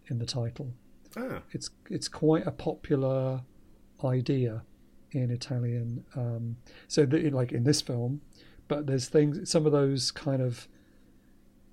in 0.08 0.18
the 0.18 0.26
title. 0.26 0.74
Ah. 1.16 1.42
It's 1.52 1.70
it's 1.90 2.08
quite 2.08 2.46
a 2.46 2.50
popular 2.50 3.42
idea 4.04 4.62
in 5.12 5.30
Italian. 5.30 6.04
Um, 6.16 6.56
so, 6.88 7.04
the, 7.06 7.30
like 7.30 7.52
in 7.52 7.64
this 7.64 7.80
film, 7.82 8.20
but 8.68 8.86
there's 8.86 9.08
things. 9.08 9.50
Some 9.50 9.66
of 9.66 9.72
those 9.72 10.10
kind 10.10 10.40
of 10.42 10.68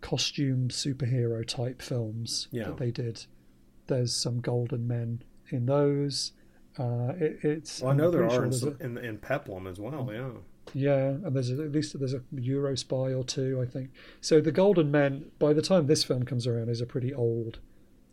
costume 0.01 0.69
superhero 0.69 1.45
type 1.45 1.81
films 1.81 2.47
Yeah. 2.51 2.65
that 2.65 2.77
they 2.77 2.91
did. 2.91 3.25
There's 3.87 4.13
some 4.13 4.39
golden 4.39 4.87
men 4.87 5.23
in 5.49 5.65
those. 5.65 6.31
Uh, 6.77 7.13
it, 7.17 7.39
it's. 7.43 7.81
Well, 7.81 7.91
I 7.91 7.95
know 7.95 8.11
there 8.11 8.23
are 8.23 8.29
sure 8.29 8.45
in, 8.45 8.53
a- 8.53 8.83
in 8.85 8.97
in 8.97 9.17
Peplum 9.17 9.67
as 9.67 9.79
well. 9.79 10.09
Yeah. 10.13 10.29
yeah, 10.73 11.07
and 11.09 11.35
there's 11.35 11.49
a, 11.49 11.63
at 11.63 11.71
least 11.71 11.97
there's 11.97 12.13
a 12.13 12.21
Euro 12.31 12.75
spy 12.77 13.13
or 13.13 13.23
two, 13.23 13.59
I 13.61 13.65
think. 13.69 13.89
So 14.21 14.39
the 14.39 14.51
Golden 14.51 14.91
Men, 14.91 15.31
by 15.39 15.51
the 15.53 15.61
time 15.63 15.87
this 15.87 16.03
film 16.03 16.23
comes 16.23 16.45
around, 16.47 16.69
is 16.69 16.79
a 16.81 16.85
pretty 16.85 17.13
old 17.13 17.59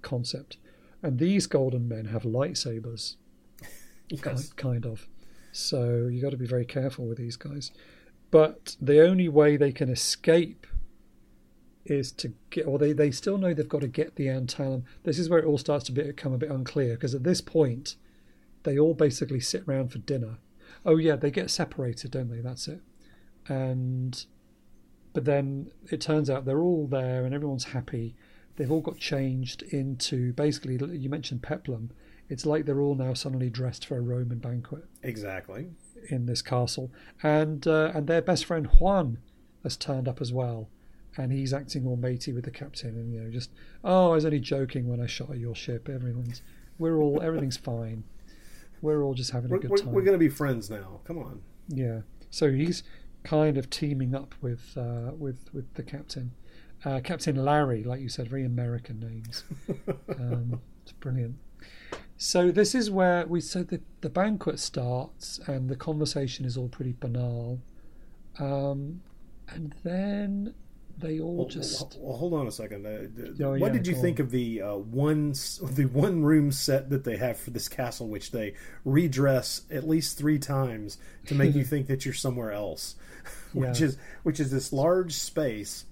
concept, 0.03 0.57
and 1.03 1.18
these 1.18 1.47
Golden 1.47 1.88
Men 1.88 2.07
have 2.07 2.22
lightsabers, 2.22 3.16
Yes. 4.09 4.20
kind, 4.20 4.57
kind 4.57 4.86
of. 4.86 5.09
So 5.53 6.07
you 6.07 6.20
got 6.20 6.30
to 6.30 6.36
be 6.36 6.47
very 6.47 6.64
careful 6.66 7.07
with 7.07 7.18
these 7.18 7.36
guys. 7.36 7.70
But 8.30 8.76
the 8.80 9.01
only 9.01 9.28
way 9.28 9.57
they 9.57 9.72
can 9.72 9.88
escape 9.88 10.66
is 11.84 12.11
to 12.12 12.32
get, 12.51 12.66
or 12.66 12.78
they, 12.78 12.92
they 12.92 13.11
still 13.11 13.38
know 13.38 13.55
they've 13.55 13.68
got 13.68 13.80
to 13.80 13.88
get 13.88 14.16
the 14.16 14.26
Antalum. 14.26 14.82
This 15.05 15.18
is 15.18 15.28
where 15.30 15.38
it 15.38 15.44
all 15.47 15.59
starts 15.59 15.84
to 15.86 15.92
become 15.92 16.32
a 16.32 16.38
bit 16.38 16.51
unclear 16.51 16.94
because 16.94 17.14
at 17.14 17.22
this 17.22 17.40
point, 17.40 17.97
they 18.64 18.78
all 18.78 18.94
basically 18.94 19.40
sit 19.40 19.62
around 19.68 19.92
for 19.92 19.99
dinner. 19.99 20.38
Oh 20.84 20.97
yeah, 20.97 21.16
they 21.16 21.30
get 21.30 21.51
separated, 21.51 22.11
don't 22.11 22.28
they? 22.28 22.40
That's 22.40 22.66
it. 22.68 22.80
And 23.49 24.26
but 25.12 25.24
then 25.24 25.70
it 25.90 26.01
turns 26.01 26.28
out 26.28 26.44
they're 26.44 26.61
all 26.61 26.86
there 26.86 27.24
and 27.24 27.34
everyone's 27.34 27.64
happy. 27.64 28.16
They've 28.57 28.70
all 28.70 28.80
got 28.80 28.98
changed 28.98 29.62
into 29.62 30.32
basically. 30.32 30.78
You 30.96 31.09
mentioned 31.09 31.42
peplum. 31.42 31.90
It's 32.28 32.44
like 32.44 32.64
they're 32.64 32.80
all 32.80 32.94
now 32.96 33.14
suddenly 33.14 33.50
dressed 33.50 33.86
for 33.86 33.96
a 33.96 34.00
Roman 34.00 34.38
banquet 34.38 34.84
Exactly. 35.02 35.68
in 36.09 36.26
this 36.26 36.42
castle, 36.42 36.90
and 37.22 37.66
uh, 37.66 37.92
and 37.94 38.07
their 38.07 38.22
best 38.22 38.44
friend 38.44 38.66
Juan 38.80 39.18
has 39.62 39.76
turned 39.76 40.09
up 40.09 40.20
as 40.20 40.32
well, 40.32 40.68
and 41.16 41.32
he's 41.32 41.52
acting 41.54 41.86
all 41.86 41.96
matey 41.96 42.32
with 42.32 42.44
the 42.44 42.50
captain, 42.50 42.90
and 42.96 43.12
you 43.12 43.20
know 43.20 43.30
just 43.30 43.50
oh 43.84 44.11
I 44.11 44.14
was 44.14 44.24
only 44.24 44.40
joking 44.40 44.88
when 44.88 45.00
I 45.00 45.07
shot 45.07 45.30
at 45.30 45.38
your 45.38 45.54
ship. 45.54 45.88
Everyone's 45.88 46.42
we're 46.78 46.98
all 47.00 47.22
everything's 47.22 47.57
fine. 47.57 48.02
We're 48.82 49.02
all 49.04 49.14
just 49.14 49.30
having 49.30 49.52
a 49.52 49.59
good 49.59 49.70
we're, 49.70 49.76
time. 49.78 49.92
we're 49.92 50.02
going 50.02 50.18
to 50.18 50.18
be 50.18 50.28
friends 50.28 50.68
now. 50.68 51.00
Come 51.04 51.18
on. 51.18 51.40
Yeah. 51.68 52.00
So 52.30 52.50
he's 52.50 52.82
kind 53.24 53.57
of 53.57 53.70
teaming 53.70 54.14
up 54.14 54.34
with 54.40 54.76
uh, 54.76 55.12
with 55.16 55.48
with 55.52 55.72
the 55.74 55.82
captain, 55.82 56.32
uh, 56.87 57.01
Captain 57.01 57.37
Larry, 57.45 57.84
like 57.84 58.01
you 58.01 58.09
said, 58.09 58.28
very 58.28 58.45
American 58.47 58.99
names. 59.01 59.45
um, 60.18 60.61
it's 60.82 60.93
brilliant. 60.93 61.34
So 62.16 62.51
this 62.51 62.74
is 62.74 62.91
where 62.91 63.26
we 63.26 63.41
so 63.43 63.62
the 63.62 63.80
the 64.01 64.09
banquet 64.09 64.59
starts 64.59 65.39
and 65.47 65.68
the 65.68 65.76
conversation 65.76 66.47
is 66.47 66.57
all 66.57 66.68
pretty 66.68 66.95
banal, 66.99 67.61
um, 68.39 69.03
and 69.49 69.74
then 69.84 70.55
they 70.99 71.20
all 71.20 71.37
Well, 71.37 71.47
just 71.49 71.99
well, 72.01 72.16
hold 72.16 72.32
on 72.32 72.47
a 72.47 72.51
second. 72.53 72.87
Uh, 72.87 73.45
Oh, 73.45 73.51
what 73.59 73.66
yeah, 73.66 73.72
did 73.74 73.87
you 73.87 73.95
think 73.95 74.18
of 74.18 74.30
the 74.30 74.62
uh, 74.62 74.76
one 74.76 75.32
the 75.62 75.84
one 75.93 76.22
room 76.22 76.51
set 76.53 76.89
that 76.89 77.05
they 77.05 77.18
have 77.18 77.37
for 77.37 77.51
this 77.51 77.68
castle, 77.68 78.09
which 78.09 78.30
they 78.30 78.55
redress 78.87 79.62
at 79.70 79.87
least 79.87 80.16
three 80.16 80.39
times 80.39 80.97
to 81.26 81.34
make 81.34 81.55
you 81.55 81.64
think 81.72 81.87
that 81.89 82.07
you're 82.07 82.14
somewhere 82.14 82.53
else, 82.53 82.95
which 83.53 83.80
Yeah. 83.80 83.87
is 83.89 83.99
which 84.22 84.41
is 84.41 84.51
this 84.51 84.72
large 84.72 85.12
space, 85.12 85.84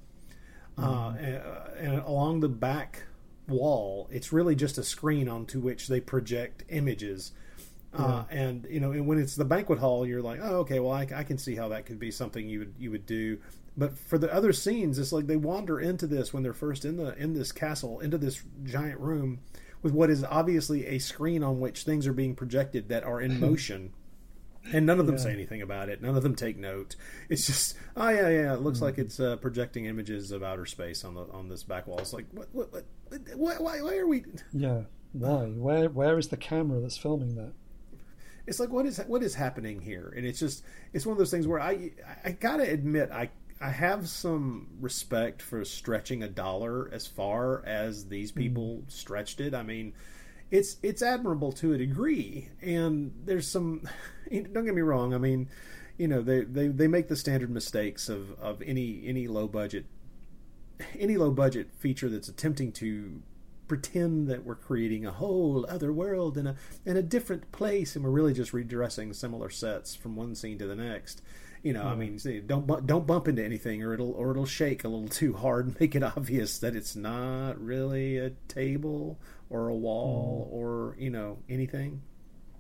uh, 0.78 1.14
and, 1.18 1.42
and 1.78 1.98
along 2.00 2.40
the 2.40 2.48
back 2.48 3.04
wall, 3.48 4.08
it's 4.10 4.32
really 4.32 4.54
just 4.54 4.78
a 4.78 4.82
screen 4.82 5.28
onto 5.28 5.60
which 5.60 5.88
they 5.88 6.00
project 6.00 6.64
images. 6.68 7.32
Uh, 7.96 8.24
and 8.28 8.66
you 8.68 8.80
know, 8.80 8.90
and 8.90 9.06
when 9.06 9.18
it's 9.18 9.36
the 9.36 9.44
banquet 9.44 9.78
hall, 9.78 10.04
you're 10.04 10.22
like, 10.22 10.40
oh, 10.42 10.56
okay, 10.58 10.80
well, 10.80 10.92
I, 10.92 11.06
I 11.14 11.22
can 11.22 11.38
see 11.38 11.54
how 11.54 11.68
that 11.68 11.86
could 11.86 12.00
be 12.00 12.10
something 12.10 12.48
you 12.48 12.58
would 12.60 12.74
you 12.78 12.90
would 12.90 13.06
do. 13.06 13.38
But 13.76 13.96
for 13.98 14.18
the 14.18 14.32
other 14.32 14.52
scenes, 14.52 14.98
it's 14.98 15.12
like 15.12 15.26
they 15.26 15.36
wander 15.36 15.80
into 15.80 16.06
this 16.06 16.32
when 16.32 16.42
they're 16.42 16.52
first 16.52 16.84
in 16.84 16.96
the 16.96 17.16
in 17.16 17.34
this 17.34 17.52
castle, 17.52 18.00
into 18.00 18.18
this 18.18 18.42
giant 18.64 18.98
room, 18.98 19.40
with 19.82 19.92
what 19.92 20.10
is 20.10 20.24
obviously 20.24 20.86
a 20.86 20.98
screen 20.98 21.44
on 21.44 21.60
which 21.60 21.84
things 21.84 22.06
are 22.06 22.12
being 22.12 22.34
projected 22.34 22.88
that 22.88 23.04
are 23.04 23.20
in 23.20 23.38
motion. 23.40 23.92
And 24.72 24.86
none 24.86 24.98
of 24.98 25.06
them 25.06 25.18
say 25.18 25.32
anything 25.32 25.62
about 25.62 25.88
it. 25.88 26.00
None 26.00 26.16
of 26.16 26.22
them 26.22 26.34
take 26.34 26.56
note. 26.56 26.96
It's 27.28 27.46
just, 27.46 27.76
oh 27.96 28.08
yeah, 28.08 28.28
yeah. 28.28 28.54
It 28.54 28.60
looks 28.62 28.80
like 28.80 28.98
it's 28.98 29.20
uh, 29.20 29.36
projecting 29.36 29.84
images 29.84 30.30
of 30.30 30.42
outer 30.42 30.66
space 30.66 31.04
on 31.04 31.14
the 31.14 31.26
on 31.32 31.48
this 31.48 31.62
back 31.62 31.86
wall. 31.86 31.98
It's 31.98 32.12
like, 32.12 32.26
what, 32.32 32.48
what, 32.52 32.72
what, 32.72 32.84
what 33.36 33.60
why, 33.60 33.82
why 33.82 33.96
are 33.98 34.06
we? 34.06 34.24
yeah. 34.52 34.82
Why? 35.12 35.46
Where 35.46 35.88
where 35.88 36.18
is 36.18 36.28
the 36.28 36.36
camera 36.36 36.80
that's 36.80 36.96
filming 36.96 37.36
that? 37.36 37.52
it's 38.46 38.60
like 38.60 38.70
what 38.70 38.86
is 38.86 38.98
what 39.06 39.22
is 39.22 39.34
happening 39.34 39.80
here 39.80 40.12
and 40.16 40.26
it's 40.26 40.38
just 40.38 40.64
it's 40.92 41.06
one 41.06 41.12
of 41.12 41.18
those 41.18 41.30
things 41.30 41.46
where 41.46 41.60
i 41.60 41.90
i 42.24 42.30
gotta 42.30 42.68
admit 42.68 43.10
i 43.10 43.28
i 43.60 43.70
have 43.70 44.08
some 44.08 44.68
respect 44.80 45.40
for 45.40 45.64
stretching 45.64 46.22
a 46.22 46.28
dollar 46.28 46.90
as 46.92 47.06
far 47.06 47.64
as 47.64 48.06
these 48.08 48.32
people 48.32 48.82
stretched 48.88 49.40
it 49.40 49.54
i 49.54 49.62
mean 49.62 49.92
it's 50.50 50.76
it's 50.82 51.02
admirable 51.02 51.52
to 51.52 51.72
a 51.72 51.78
degree. 51.78 52.48
And 52.62 53.12
there's 53.24 53.48
some 53.48 53.88
don't 54.30 54.64
get 54.64 54.74
me 54.74 54.82
wrong. 54.82 55.14
I 55.14 55.18
mean 55.18 55.48
you 55.96 56.08
know 56.08 56.22
they 56.22 56.42
they, 56.42 56.68
they 56.68 56.88
make 56.88 57.08
the 57.08 57.16
standard 57.16 57.50
mistakes 57.50 58.08
of 58.08 58.32
of 58.40 58.60
any 58.62 59.02
any 59.06 59.28
low 59.28 59.46
budget 59.46 59.86
any 60.98 61.16
low 61.16 61.30
budget 61.30 61.68
feature 61.78 62.08
that's 62.08 62.28
attempting 62.28 62.72
to 62.72 63.22
pretend 63.68 64.28
that 64.28 64.44
we're 64.44 64.54
creating 64.54 65.06
a 65.06 65.12
whole 65.12 65.66
other 65.68 65.92
world 65.92 66.36
in 66.36 66.46
a 66.46 66.56
in 66.84 66.96
a 66.96 67.02
different 67.02 67.50
place, 67.52 67.96
and 67.96 68.04
we're 68.04 68.10
really 68.10 68.34
just 68.34 68.52
redressing 68.52 69.12
similar 69.12 69.50
sets 69.50 69.94
from 69.94 70.16
one 70.16 70.34
scene 70.34 70.58
to 70.58 70.66
the 70.66 70.74
next. 70.74 71.22
You 71.62 71.72
know, 71.72 71.82
I 71.82 71.94
mm-hmm. 71.94 72.28
mean, 72.28 72.46
don't 72.46 72.86
don't 72.86 73.06
bump 73.06 73.28
into 73.28 73.42
anything, 73.42 73.82
or 73.82 73.94
it'll 73.94 74.12
or 74.12 74.32
it'll 74.32 74.46
shake 74.46 74.84
a 74.84 74.88
little 74.88 75.08
too 75.20 75.32
hard 75.34 75.66
and 75.66 75.80
make 75.80 75.94
it 75.94 76.02
obvious 76.02 76.58
that 76.58 76.76
it's 76.76 76.94
not 76.94 77.60
really 77.60 78.18
a 78.18 78.30
table 78.48 79.18
or 79.54 79.68
a 79.68 79.74
wall 79.74 80.46
mm-hmm. 80.46 80.56
or 80.56 80.96
you 80.98 81.10
know 81.10 81.38
anything. 81.48 82.02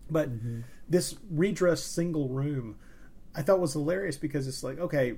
But 0.08 0.30
mm-hmm. 0.30 0.60
this 0.88 1.16
redressed 1.30 1.92
single 1.92 2.28
room, 2.28 2.76
I 3.34 3.42
thought 3.42 3.58
was 3.58 3.72
hilarious 3.72 4.16
because 4.16 4.46
it's 4.46 4.62
like, 4.62 4.78
okay, 4.78 5.14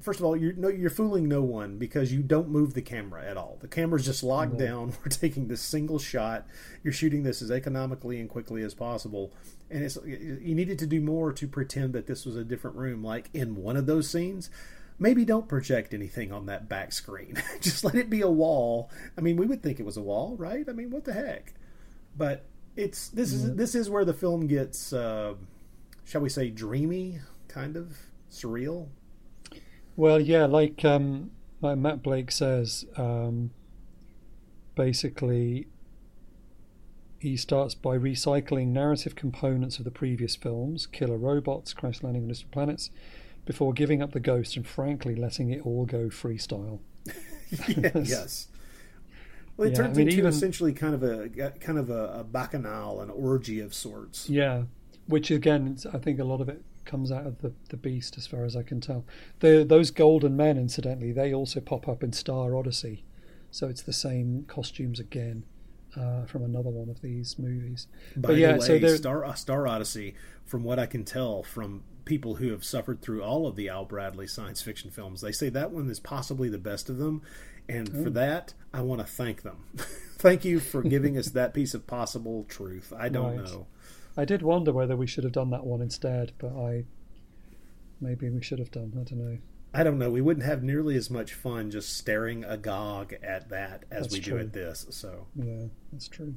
first 0.00 0.18
of 0.18 0.26
all, 0.26 0.36
you're 0.36 0.54
no, 0.54 0.68
you're 0.68 0.90
fooling 0.90 1.28
no 1.28 1.42
one 1.42 1.78
because 1.78 2.12
you 2.12 2.20
don't 2.20 2.48
move 2.48 2.74
the 2.74 2.82
camera 2.82 3.24
at 3.24 3.36
all. 3.36 3.58
The 3.60 3.68
camera's 3.68 4.04
just 4.04 4.24
locked 4.24 4.52
mm-hmm. 4.52 4.64
down. 4.64 4.92
We're 5.04 5.10
taking 5.10 5.46
this 5.46 5.60
single 5.60 6.00
shot. 6.00 6.46
You're 6.82 6.92
shooting 6.92 7.22
this 7.22 7.42
as 7.42 7.50
economically 7.50 8.18
and 8.18 8.28
quickly 8.28 8.62
as 8.62 8.74
possible, 8.74 9.32
and 9.70 9.84
it's 9.84 9.96
you 10.04 10.54
needed 10.54 10.80
to 10.80 10.86
do 10.86 11.00
more 11.00 11.32
to 11.32 11.46
pretend 11.46 11.92
that 11.92 12.08
this 12.08 12.26
was 12.26 12.34
a 12.34 12.44
different 12.44 12.76
room. 12.76 13.04
Like 13.04 13.30
in 13.32 13.56
one 13.56 13.76
of 13.76 13.86
those 13.86 14.10
scenes. 14.10 14.50
Maybe 15.02 15.24
don't 15.24 15.48
project 15.48 15.94
anything 15.94 16.30
on 16.30 16.44
that 16.46 16.68
back 16.68 16.92
screen. 16.92 17.42
just 17.60 17.82
let 17.82 17.94
it 17.94 18.10
be 18.10 18.20
a 18.20 18.30
wall. 18.30 18.90
I 19.16 19.22
mean, 19.22 19.36
we 19.36 19.46
would 19.46 19.62
think 19.62 19.80
it 19.80 19.86
was 19.86 19.96
a 19.96 20.02
wall, 20.02 20.36
right? 20.36 20.68
I 20.68 20.72
mean, 20.72 20.90
what 20.90 21.04
the 21.04 21.14
heck? 21.14 21.54
But 22.16 22.44
it's 22.76 23.08
this 23.08 23.32
is 23.32 23.56
this 23.56 23.74
is 23.74 23.88
where 23.88 24.04
the 24.04 24.12
film 24.12 24.46
gets, 24.46 24.92
uh, 24.92 25.34
shall 26.04 26.20
we 26.20 26.28
say, 26.28 26.50
dreamy, 26.50 27.20
kind 27.48 27.76
of 27.76 27.96
surreal. 28.30 28.88
Well, 29.96 30.20
yeah, 30.20 30.44
like 30.44 30.84
um, 30.84 31.30
like 31.62 31.78
Matt 31.78 32.02
Blake 32.02 32.30
says, 32.30 32.84
um, 32.96 33.52
basically, 34.74 35.66
he 37.18 37.36
starts 37.36 37.74
by 37.74 37.96
recycling 37.96 38.68
narrative 38.68 39.14
components 39.14 39.78
of 39.78 39.84
the 39.84 39.90
previous 39.90 40.36
films, 40.36 40.86
Killer 40.86 41.16
Robots, 41.16 41.72
Crash 41.72 42.02
Landing 42.02 42.22
on 42.22 42.28
Distant 42.28 42.52
Planets, 42.52 42.90
before 43.50 43.72
giving 43.72 44.00
up 44.00 44.12
the 44.12 44.20
ghost 44.20 44.56
and 44.56 44.64
frankly 44.64 45.16
letting 45.16 45.50
it 45.50 45.60
all 45.66 45.84
go 45.84 46.06
freestyle. 46.06 46.78
yes. 47.66 48.46
Well, 49.56 49.66
it 49.66 49.72
Yeah, 49.72 49.76
turns 49.78 49.98
I 49.98 50.02
mean, 50.02 50.06
into 50.06 50.18
even- 50.18 50.28
essentially 50.30 50.72
kind 50.72 50.94
of 50.94 51.02
a 51.02 51.28
kind 51.58 51.76
of 51.76 51.90
a, 51.90 52.20
a 52.20 52.24
bacchanal, 52.24 53.00
an 53.00 53.10
orgy 53.10 53.58
of 53.58 53.74
sorts. 53.74 54.30
Yeah, 54.30 54.62
which 55.08 55.32
again, 55.32 55.76
I 55.92 55.98
think 55.98 56.20
a 56.20 56.24
lot 56.24 56.40
of 56.40 56.48
it 56.48 56.62
comes 56.84 57.10
out 57.10 57.26
of 57.26 57.40
the, 57.40 57.52
the 57.70 57.76
beast, 57.76 58.16
as 58.16 58.28
far 58.28 58.44
as 58.44 58.54
I 58.54 58.62
can 58.62 58.80
tell. 58.80 59.04
The, 59.40 59.64
those 59.68 59.90
golden 59.90 60.36
men, 60.36 60.56
incidentally, 60.56 61.10
they 61.10 61.34
also 61.34 61.58
pop 61.58 61.88
up 61.88 62.04
in 62.04 62.12
Star 62.12 62.54
Odyssey, 62.56 63.02
so 63.50 63.66
it's 63.66 63.82
the 63.82 63.92
same 63.92 64.44
costumes 64.46 65.00
again 65.00 65.44
uh, 65.96 66.24
from 66.26 66.44
another 66.44 66.70
one 66.70 66.88
of 66.88 67.02
these 67.02 67.36
movies. 67.36 67.88
By 68.14 68.28
but 68.28 68.36
yeah, 68.36 68.52
the 68.52 68.58
way, 68.60 68.80
so 68.80 68.96
Star 68.96 69.24
uh, 69.24 69.34
Star 69.34 69.66
Odyssey, 69.66 70.14
from 70.44 70.62
what 70.62 70.78
I 70.78 70.86
can 70.86 71.04
tell 71.04 71.42
from 71.42 71.82
people 72.10 72.34
who 72.34 72.50
have 72.50 72.64
suffered 72.64 73.00
through 73.00 73.22
all 73.22 73.46
of 73.46 73.54
the 73.54 73.68
Al 73.68 73.84
Bradley 73.84 74.26
science 74.26 74.60
fiction 74.60 74.90
films, 74.90 75.20
they 75.20 75.30
say 75.32 75.48
that 75.48 75.70
one 75.70 75.88
is 75.88 76.00
possibly 76.00 76.48
the 76.48 76.58
best 76.58 76.90
of 76.90 76.98
them, 76.98 77.22
and 77.68 77.88
Oh. 77.94 78.02
for 78.04 78.10
that, 78.10 78.52
I 78.74 78.82
want 78.82 79.00
to 79.00 79.06
thank 79.06 79.42
them. 79.42 79.58
thank 80.18 80.44
you 80.44 80.58
for 80.58 80.82
giving 80.82 81.16
us 81.16 81.28
that 81.28 81.54
piece 81.54 81.72
of 81.72 81.86
possible 81.86 82.44
truth. 82.48 82.92
I 82.96 83.08
don't 83.08 83.36
Right. 83.38 83.44
know. 83.44 83.66
I 84.16 84.24
did 84.24 84.42
wonder 84.42 84.72
whether 84.72 84.96
we 84.96 85.06
should 85.06 85.22
have 85.22 85.32
done 85.32 85.50
that 85.50 85.64
one 85.64 85.80
instead, 85.80 86.32
but 86.38 86.52
I 86.52 86.84
maybe 88.00 88.28
we 88.28 88.42
should 88.42 88.58
have 88.58 88.72
done. 88.72 88.92
I 89.00 89.04
don't 89.04 89.12
know. 89.20 89.38
I 89.72 89.84
don't 89.84 89.98
know. 89.98 90.10
We 90.10 90.20
wouldn't 90.20 90.44
have 90.44 90.64
nearly 90.64 90.96
as 90.96 91.10
much 91.10 91.32
fun 91.32 91.70
just 91.70 91.96
staring 91.96 92.42
agog 92.44 93.12
at 93.22 93.50
that 93.50 93.84
as 93.88 94.02
That's 94.08 94.14
we 94.14 94.20
do 94.20 94.36
at 94.36 94.52
this. 94.52 94.86
So 94.90 95.28
Yeah, 95.36 95.66
that's 95.92 96.08
true. 96.08 96.34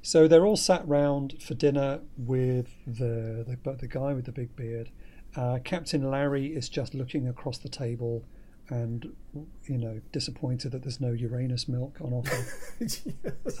So 0.00 0.26
they're 0.26 0.46
all 0.46 0.56
sat 0.56 0.88
round 0.88 1.42
for 1.42 1.52
dinner 1.54 2.00
with 2.16 2.68
the 2.86 3.44
the, 3.46 3.58
but 3.62 3.80
the 3.80 3.86
guy 3.86 4.14
with 4.14 4.24
the 4.24 4.32
big 4.32 4.56
beard. 4.56 4.88
Uh, 5.36 5.58
Captain 5.62 6.10
Larry 6.10 6.46
is 6.46 6.68
just 6.68 6.94
looking 6.94 7.28
across 7.28 7.58
the 7.58 7.68
table 7.68 8.24
and, 8.68 9.12
you 9.64 9.78
know, 9.78 10.00
disappointed 10.12 10.72
that 10.72 10.82
there's 10.82 11.00
no 11.00 11.12
Uranus 11.12 11.68
milk 11.68 11.98
on 12.00 12.12
offer. 12.12 12.46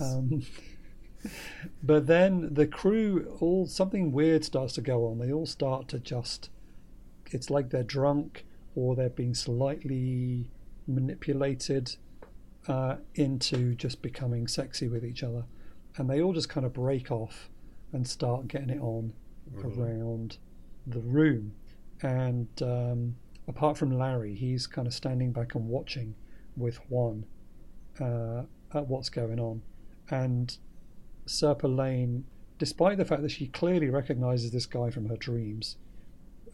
um, 0.00 0.42
but 1.82 2.06
then 2.06 2.54
the 2.54 2.66
crew, 2.66 3.36
all 3.40 3.66
something 3.66 4.12
weird 4.12 4.44
starts 4.44 4.72
to 4.74 4.80
go 4.80 5.06
on. 5.06 5.18
They 5.18 5.32
all 5.32 5.46
start 5.46 5.88
to 5.88 5.98
just, 5.98 6.50
it's 7.30 7.50
like 7.50 7.70
they're 7.70 7.82
drunk 7.82 8.44
or 8.74 8.94
they're 8.94 9.10
being 9.10 9.34
slightly 9.34 10.48
manipulated 10.86 11.96
uh, 12.68 12.96
into 13.14 13.74
just 13.74 14.02
becoming 14.02 14.46
sexy 14.46 14.88
with 14.88 15.04
each 15.04 15.22
other. 15.22 15.44
And 15.96 16.08
they 16.08 16.20
all 16.22 16.32
just 16.32 16.48
kind 16.48 16.64
of 16.64 16.72
break 16.72 17.10
off 17.10 17.50
and 17.92 18.06
start 18.06 18.48
getting 18.48 18.70
it 18.70 18.80
on 18.80 19.12
around 19.62 20.38
the 20.90 21.00
room. 21.00 21.52
And 22.02 22.48
um, 22.62 23.16
apart 23.48 23.76
from 23.78 23.96
Larry, 23.98 24.34
he's 24.34 24.66
kind 24.66 24.86
of 24.86 24.94
standing 24.94 25.32
back 25.32 25.54
and 25.54 25.68
watching 25.68 26.14
with 26.56 26.76
Juan 26.90 27.24
uh, 28.00 28.42
at 28.74 28.86
what's 28.86 29.08
going 29.08 29.38
on. 29.40 29.62
And 30.10 30.56
Sirpa 31.26 31.74
Lane, 31.74 32.24
despite 32.58 32.96
the 32.98 33.04
fact 33.04 33.22
that 33.22 33.30
she 33.30 33.46
clearly 33.48 33.90
recognizes 33.90 34.50
this 34.50 34.66
guy 34.66 34.90
from 34.90 35.08
her 35.08 35.16
dreams, 35.16 35.76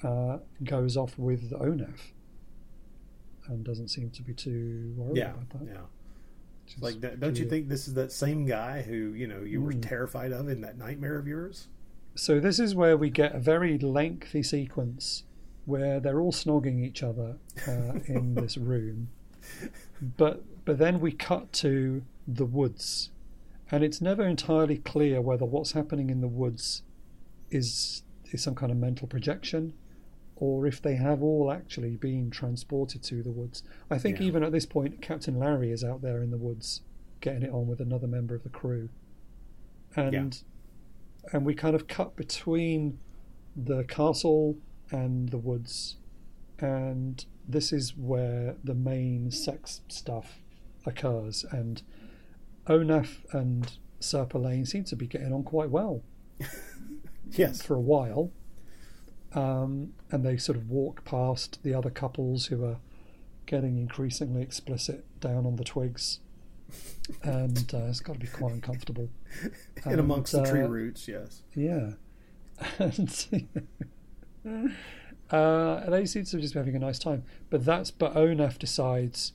uh, 0.03 0.39
goes 0.65 0.97
off 0.97 1.19
with 1.19 1.51
Onaf 1.53 2.13
and 3.49 3.65
doesn't 3.65 3.89
seem 3.89 4.11
to 4.11 4.23
be 4.23 4.35
too 4.35 4.93
worried 4.97 5.17
yeah, 5.17 5.31
about 5.31 5.49
that. 5.51 5.61
yeah. 5.67 5.81
is 6.77 6.83
Like, 6.83 7.21
don't 7.21 7.39
you 7.39 7.49
think 7.49 7.69
this 7.69 7.87
is 7.89 7.95
that 7.95 8.11
same 8.13 8.45
guy 8.45 8.83
who 8.83 9.13
you 9.15 9.27
know 9.29 9.41
you 9.43 9.61
were 9.63 9.73
Hmm. 9.73 9.81
terrified 9.81 10.33
of 10.33 10.49
in 10.49 10.61
that 10.63 10.77
nightmare 10.77 11.17
of 11.17 11.27
yours? 11.29 11.69
So 12.17 12.41
this 12.41 12.59
is 12.59 12.75
where 12.75 12.97
we 12.97 13.11
get 13.11 13.35
a 13.35 13.39
very 13.39 13.79
lengthy 13.79 14.43
sequence 14.43 15.25
where 15.67 16.01
they're 16.01 16.21
all 16.21 16.33
snogging 16.33 16.83
each 16.85 17.03
other 17.03 17.37
uh, 17.69 17.99
in 18.07 18.35
this 18.35 18.57
room, 18.57 19.09
but 20.17 20.43
but 20.65 20.79
then 20.79 20.99
we 21.01 21.13
cut 21.13 21.53
to 21.55 22.03
the 22.27 22.45
woods, 22.45 23.11
and 23.71 23.85
it's 23.85 24.01
never 24.01 24.27
entirely 24.27 24.79
clear 24.79 25.21
whether 25.21 25.45
what's 25.45 25.73
happening 25.73 26.11
in 26.11 26.21
the 26.21 26.29
woods 26.29 26.83
is 27.51 28.03
is 28.33 28.43
some 28.43 28.55
kind 28.55 28.73
of 28.73 28.79
mental 28.79 29.07
projection, 29.07 29.73
or 30.37 30.67
if 30.67 30.81
they 30.81 30.97
have 30.97 31.23
all 31.23 31.53
actually 31.53 31.97
been 31.97 32.31
transported 32.31 33.03
to 33.03 33.23
the 33.23 33.31
woods. 33.31 33.63
I 33.91 33.99
think 33.99 34.19
Yeah. 34.21 34.27
even 34.27 34.43
at 34.43 34.53
this 34.53 34.67
point, 34.67 35.01
Captain 35.03 35.39
Larry 35.39 35.71
is 35.71 35.85
out 35.85 36.01
there 36.03 36.23
in 36.23 36.31
the 36.31 36.39
woods 36.39 36.81
getting 37.21 37.43
it 37.43 37.51
on 37.51 37.67
with 37.67 37.81
another 37.81 38.07
member 38.07 38.35
of 38.35 38.43
the 38.43 38.49
crew, 38.49 38.89
and 39.95 40.43
and 41.33 41.45
we 41.45 41.55
kind 41.55 41.75
of 41.75 41.87
cut 41.89 42.17
between 42.17 42.99
the 43.57 43.85
castle 43.85 44.57
and 44.91 45.29
the 45.31 45.39
woods, 45.39 45.97
and 46.59 47.25
this 47.49 47.73
is 47.73 47.97
where 47.97 48.57
the 48.63 48.75
main 48.75 49.31
sex 49.31 49.81
stuff 49.89 50.41
occurs. 50.85 51.45
And 51.51 51.83
Onaf 52.67 53.19
and 53.33 53.73
Sirpa 54.01 54.43
Lane 54.43 54.67
seem 54.67 54.85
to 54.85 54.97
be 54.97 55.07
getting 55.07 55.33
on 55.33 55.43
quite 55.43 55.71
well 55.71 56.03
Yes. 57.33 57.63
for 57.63 57.75
a 57.75 57.81
while. 57.81 58.31
Um, 59.33 59.93
and 60.11 60.25
they 60.25 60.37
sort 60.37 60.57
of 60.57 60.71
walk 60.71 61.05
past 61.05 61.63
the 61.63 61.75
other 61.75 61.91
couples 61.91 62.47
who 62.47 62.65
are 62.65 62.79
getting 63.45 63.77
increasingly 63.77 64.43
explicit 64.43 65.05
down 65.21 65.47
on 65.47 65.57
the 65.57 65.65
twigs. 65.65 66.21
And 67.23 67.73
uh, 67.73 67.85
it's 67.87 68.01
got 68.01 68.15
to 68.15 68.19
be 68.19 68.27
quite 68.27 68.53
uncomfortable. 68.53 69.09
In 69.87 69.99
amongst 69.99 70.33
the 70.33 70.45
tree 70.45 70.63
uh, 70.63 70.69
roots, 70.69 71.07
yes. 71.07 71.43
Yeah. 71.55 71.93
uh, 75.31 75.91
they 75.91 76.07
seem 76.07 76.25
to 76.25 76.41
just 76.41 76.55
be 76.55 76.59
having 76.59 76.75
a 76.77 76.81
nice 76.81 76.99
time. 76.99 77.25
But 77.51 77.65
that's 77.65 77.91
but 77.91 78.15
Onaf 78.15 78.59
decides 78.59 79.33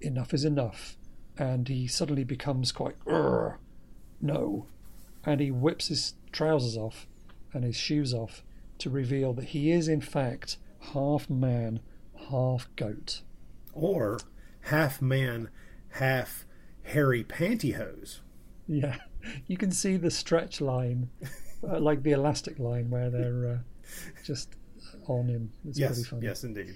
enough 0.00 0.32
is 0.32 0.44
enough. 0.44 0.96
And 1.36 1.68
he 1.68 1.86
suddenly 1.86 2.24
becomes 2.24 2.72
quite 2.72 2.96
no. 3.06 4.66
And 5.24 5.40
he 5.40 5.50
whips 5.50 5.88
his 5.88 6.14
trousers 6.32 6.76
off 6.76 7.06
and 7.52 7.64
his 7.64 7.76
shoes 7.76 8.14
off 8.14 8.42
to 8.78 8.90
reveal 8.90 9.32
that 9.34 9.46
he 9.46 9.70
is 9.70 9.88
in 9.88 10.00
fact 10.00 10.58
half 10.92 11.28
man, 11.28 11.80
half 12.30 12.68
goat. 12.76 13.22
Or 13.72 14.18
half 14.62 15.02
man, 15.02 15.48
half 15.90 16.43
hairy 16.84 17.24
pantyhose. 17.24 18.20
Yeah. 18.66 18.96
You 19.46 19.56
can 19.56 19.70
see 19.72 19.96
the 19.96 20.10
stretch 20.10 20.60
line, 20.60 21.10
uh, 21.68 21.80
like 21.80 22.02
the 22.02 22.12
elastic 22.12 22.58
line 22.58 22.90
where 22.90 23.10
they're 23.10 23.46
uh, 23.48 23.58
just 24.24 24.54
on 25.08 25.28
him. 25.28 25.52
It's 25.68 25.78
pretty 25.78 25.94
Yes, 26.00 26.06
funny. 26.06 26.26
yes, 26.26 26.44
indeed. 26.44 26.74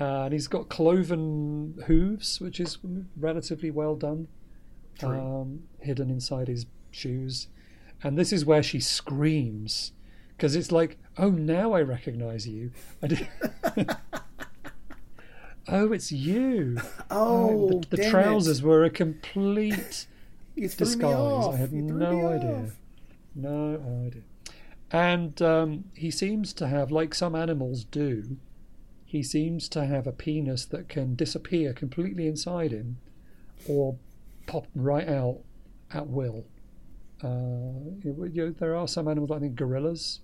Uh, 0.00 0.24
and 0.24 0.32
he's 0.32 0.46
got 0.48 0.68
cloven 0.68 1.74
hooves, 1.86 2.40
which 2.40 2.60
is 2.60 2.78
relatively 3.16 3.70
well 3.70 3.96
done, 3.96 4.28
um, 5.02 5.64
hidden 5.80 6.08
inside 6.10 6.46
his 6.48 6.66
shoes. 6.92 7.48
And 8.02 8.16
this 8.16 8.32
is 8.32 8.44
where 8.44 8.62
she 8.62 8.78
screams 8.78 9.92
because 10.36 10.54
it's 10.54 10.70
like, 10.70 10.98
oh, 11.16 11.30
now 11.30 11.72
I 11.72 11.82
recognize 11.82 12.46
you. 12.46 12.70
I 13.02 13.28
oh, 15.68 15.92
it's 15.92 16.12
you. 16.12 16.78
Oh, 17.10 17.80
the, 17.80 17.88
the 17.88 17.96
damn 17.98 18.06
it. 18.06 18.10
trousers 18.10 18.62
were 18.62 18.84
a 18.84 18.90
complete 18.90 20.06
You 20.54 20.68
threw 20.68 20.86
me 20.86 20.90
disguise. 20.90 21.54
I 21.60 21.66
threw 21.66 21.82
no 21.82 22.28
idea. 22.28 22.50
off. 22.50 22.76
No 23.34 24.04
idea. 24.06 24.22
And 24.90 25.40
um, 25.40 25.84
he 25.94 26.10
seems 26.10 26.52
to 26.54 26.66
have, 26.66 26.90
like 26.90 27.14
some 27.14 27.34
animals 27.34 27.84
do, 27.84 28.36
he 29.04 29.22
seems 29.22 29.68
to 29.70 29.86
have 29.86 30.06
a 30.06 30.12
penis 30.12 30.64
that 30.66 30.88
can 30.88 31.14
disappear 31.14 31.72
completely 31.72 32.26
inside 32.26 32.72
him 32.72 32.98
or 33.66 33.96
pop 34.46 34.66
right 34.74 35.08
out 35.08 35.38
at 35.92 36.08
will. 36.08 36.44
Uh, 37.22 37.94
you 38.02 38.30
know, 38.34 38.50
there 38.50 38.76
are 38.76 38.86
some 38.88 39.08
animals, 39.08 39.30
I 39.30 39.38
think 39.38 39.54
gorillas 39.54 40.20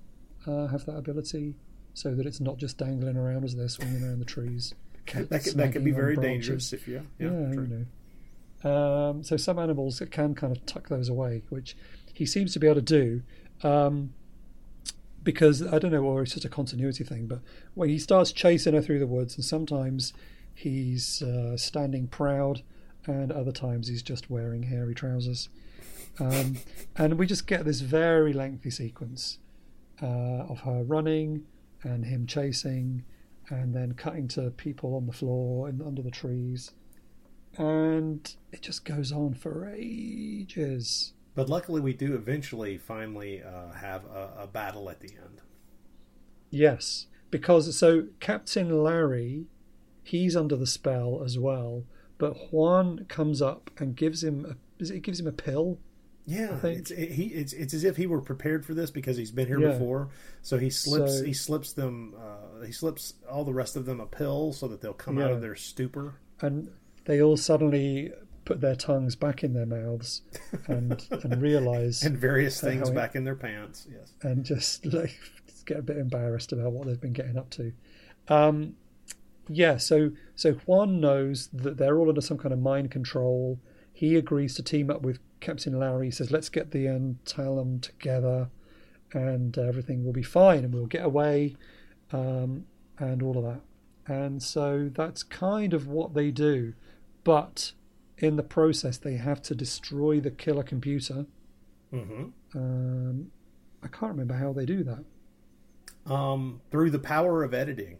uh, 0.47 0.67
have 0.69 0.85
that 0.87 0.97
ability, 0.97 1.55
so 1.95 2.15
that 2.15 2.27
it's 2.27 2.41
not 2.41 2.59
just 2.59 2.77
dangling 2.79 3.17
around 3.17 3.45
as 3.45 3.55
they're 3.55 3.69
swinging 3.69 4.03
around 4.05 4.19
the 4.19 4.25
trees. 4.25 4.75
That 5.29 5.45
could, 5.45 5.55
that 5.57 5.73
could 5.73 5.85
be 5.85 5.91
very 5.93 6.17
dangerous 6.17 6.73
if 6.73 6.89
you. 6.89 7.07
Yeah, 7.19 7.27
Yeah, 7.27 7.53
true. 7.53 7.63
you 7.63 7.69
know. 7.69 7.87
Um, 8.65 9.23
so 9.23 9.37
some 9.37 9.59
animals 9.59 10.03
can 10.11 10.35
kind 10.35 10.57
of 10.57 10.65
tuck 10.65 10.89
those 10.89 11.09
away, 11.09 11.43
which 11.51 11.77
he 12.15 12.25
seems 12.25 12.53
to 12.55 12.59
be 12.59 12.67
able 12.67 12.77
to 12.77 12.83
do. 12.83 13.23
Um, 13.63 14.15
because 15.23 15.63
I 15.67 15.79
don't 15.79 15.91
know, 15.91 16.05
or 16.05 16.23
it's 16.23 16.33
just 16.35 16.45
a 16.45 16.51
continuity 16.51 17.03
thing, 17.03 17.27
but 17.27 17.41
when 17.75 17.89
he 17.89 17.99
starts 17.99 18.31
chasing 18.31 18.75
her 18.75 18.83
through 18.83 18.99
the 18.99 19.07
woods, 19.07 19.37
and 19.37 19.45
sometimes 19.45 20.13
he's 20.55 21.23
uh, 21.23 21.57
standing 21.57 22.07
proud, 22.09 22.63
and 23.07 23.33
other 23.33 23.53
times 23.53 23.89
he's 23.89 24.03
just 24.03 24.31
wearing 24.31 24.65
hairy 24.65 24.95
trousers. 24.95 25.49
Um, 26.21 26.59
and 26.97 27.19
we 27.19 27.27
just 27.27 27.47
get 27.47 27.65
this 27.65 27.81
very 27.81 28.33
lengthy 28.33 28.71
sequence 28.71 29.39
uh, 30.03 30.07
of 30.07 30.61
her 30.61 30.83
running 30.85 31.45
and 31.83 32.05
him 32.05 32.27
chasing, 32.27 33.05
and 33.51 33.75
then 33.75 33.93
cutting 33.93 34.29
to 34.29 34.51
people 34.51 34.95
on 34.95 35.07
the 35.07 35.13
floor 35.13 35.69
and 35.69 35.83
under 35.83 36.03
the 36.03 36.11
trees, 36.11 36.73
and 37.57 38.35
it 38.53 38.63
just 38.63 38.85
goes 38.85 39.13
on 39.13 39.35
for 39.35 39.73
ages. 39.75 41.13
But 41.35 41.49
luckily, 41.49 41.81
we 41.81 41.93
do 41.93 42.15
eventually 42.15 42.79
finally 42.79 43.43
uh, 43.43 43.73
have 43.73 44.05
a, 44.05 44.31
a 44.43 44.47
battle 44.47 44.89
at 44.89 45.01
the 45.01 45.11
end. 45.11 45.41
Yes, 46.51 47.07
because 47.31 47.77
so 47.77 48.07
Captain 48.21 48.83
Larry, 48.83 49.47
he's 50.03 50.37
under 50.37 50.57
the 50.57 50.67
spell 50.67 51.23
as 51.25 51.39
well, 51.39 51.85
but 52.19 52.53
Juan 52.53 53.07
comes 53.09 53.43
up 53.43 53.71
and 53.79 53.97
gives 53.97 54.23
him 54.23 54.47
a 54.47 54.57
it 54.81 55.03
gives 55.03 55.19
him 55.21 55.27
a 55.27 55.33
pill? 55.33 55.79
Yeah, 56.27 56.59
it's 56.65 56.91
it, 56.91 57.13
he. 57.13 57.27
It's, 57.27 57.53
it's 57.53 57.75
as 57.75 57.85
if 57.85 57.97
he 57.97 58.07
were 58.07 58.21
prepared 58.21 58.65
for 58.65 58.73
this 58.75 58.91
because 58.91 59.17
he's 59.17 59.31
been 59.31 59.47
here 59.47 59.61
Yeah. 59.61 59.73
before. 59.73 60.09
So 60.43 60.59
he 60.59 60.71
slips. 60.71 61.19
So- 61.19 61.25
he 61.25 61.35
slips 61.35 61.73
them. 61.73 62.15
Uh, 62.19 62.44
he 62.67 62.73
slips 62.73 63.15
all 63.31 63.45
the 63.45 63.55
rest 63.55 63.77
of 63.77 63.87
them 63.87 64.01
a 64.01 64.07
pill 64.07 64.53
so 64.53 64.67
that 64.69 64.81
they'll 64.81 64.93
come 64.93 65.19
out 65.19 65.31
of 65.31 65.41
their 65.41 65.55
stupor. 65.57 66.15
and 66.41 66.71
they 67.07 67.21
all 67.23 67.37
suddenly 67.37 68.13
put 68.45 68.61
their 68.61 68.75
tongues 68.77 69.17
back 69.17 69.43
in 69.43 69.55
their 69.55 69.67
mouths 69.67 70.23
and 70.67 71.07
and 71.11 71.41
realize 71.41 72.03
and 72.05 72.17
various 72.19 72.61
things 72.61 72.89
it- 72.91 72.95
back 72.95 73.15
in 73.15 73.25
their 73.25 73.35
pants. 73.35 73.87
Yes. 73.91 74.13
and 74.23 74.45
just 74.45 74.85
like 74.93 75.19
just 75.47 75.67
get 75.67 75.79
a 75.79 75.83
bit 75.83 75.97
embarrassed 75.99 76.53
about 76.53 76.73
what 76.73 76.87
they've 76.87 77.01
been 77.01 77.13
getting 77.13 77.37
up 77.39 77.51
to. 77.51 77.73
Um, 78.29 78.75
yeah, 79.49 79.77
so 79.77 80.13
so 80.35 80.55
Juan 80.67 81.01
knows 81.01 81.49
that 81.53 81.77
they're 81.77 81.99
all 81.99 82.09
under 82.09 82.21
some 82.21 82.39
kind 82.39 82.53
of 82.53 82.59
mind 82.59 82.91
control. 82.91 83.59
He 83.93 84.17
agrees 84.17 84.55
to 84.57 84.63
team 84.63 84.91
up 84.91 85.03
with 85.03 85.19
Captain 85.41 85.79
Lowry. 85.79 86.07
He 86.07 86.11
says, 86.11 86.31
"Let's 86.31 86.49
get 86.49 86.71
the 86.71 86.87
Antalum 86.87 87.81
together, 87.83 88.49
and 89.13 89.57
everything 89.59 90.05
will 90.05 90.13
be 90.15 90.23
fine, 90.23 90.65
and 90.65 90.73
we'll 90.75 90.87
get 90.87 91.05
away, 91.05 91.57
um, 92.13 92.67
and 92.99 93.23
all 93.23 93.39
of 93.39 93.45
that." 93.45 93.61
And 94.07 94.43
so 94.43 94.91
that's 94.95 95.23
kind 95.23 95.73
of 95.73 95.87
what 95.87 96.15
they 96.15 96.31
do, 96.31 96.75
but 97.25 97.73
in 98.19 98.37
the 98.37 98.43
process, 98.43 98.99
they 98.99 99.17
have 99.17 99.41
to 99.43 99.55
destroy 99.55 100.21
the 100.21 100.31
killer 100.31 100.63
computer. 100.63 101.27
hmm 101.91 102.25
Um, 102.55 103.31
I 103.83 103.89
can't 103.89 104.13
remember 104.13 104.35
how 104.35 104.53
they 104.53 104.65
do 104.65 104.85
that. 104.85 105.05
Um, 106.13 106.61
through 106.71 106.91
the 106.91 106.99
power 106.99 107.43
of 107.43 107.55
editing. 107.55 107.99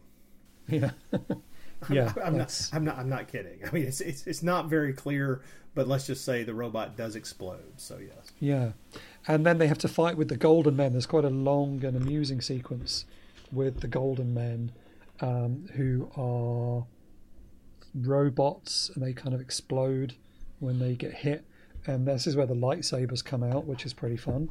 Yeah, 0.67 0.91
yeah. 1.89 2.13
I'm 2.23 2.37
not. 2.37 2.69
I'm 2.73 2.85
not. 2.85 2.97
I'm 2.97 3.09
not 3.09 3.27
kidding. 3.27 3.59
I 3.67 3.71
mean, 3.71 3.83
it's 3.85 4.01
it's 4.01 4.25
it's 4.27 4.43
not 4.43 4.67
very 4.69 4.93
clear, 4.93 5.41
but 5.73 5.87
let's 5.87 6.07
just 6.07 6.23
say 6.23 6.43
the 6.43 6.53
robot 6.53 6.95
does 6.95 7.15
explode. 7.15 7.73
So 7.77 7.97
yes. 7.99 8.31
Yeah, 8.39 8.71
and 9.27 9.45
then 9.45 9.57
they 9.57 9.67
have 9.67 9.77
to 9.79 9.87
fight 9.87 10.17
with 10.17 10.29
the 10.29 10.37
Golden 10.37 10.75
Men. 10.75 10.93
There's 10.93 11.05
quite 11.05 11.25
a 11.25 11.29
long 11.29 11.83
and 11.83 11.95
amusing 11.97 12.41
sequence 12.41 13.05
with 13.55 13.79
the 13.81 13.87
Golden 13.87 14.33
Men, 14.33 14.71
um, 15.21 15.67
who 15.73 16.09
are 16.17 16.85
robots, 17.93 18.91
and 18.93 19.03
they 19.03 19.13
kind 19.13 19.33
of 19.33 19.41
explode 19.41 20.13
when 20.59 20.79
they 20.79 20.95
get 20.95 21.13
hit. 21.13 21.45
And 21.87 22.07
this 22.07 22.25
is 22.27 22.35
where 22.35 22.47
the 22.47 22.55
lightsabers 22.55 23.23
come 23.23 23.43
out, 23.43 23.65
which 23.65 23.85
is 23.85 23.93
pretty 23.93 24.17
fun. 24.17 24.49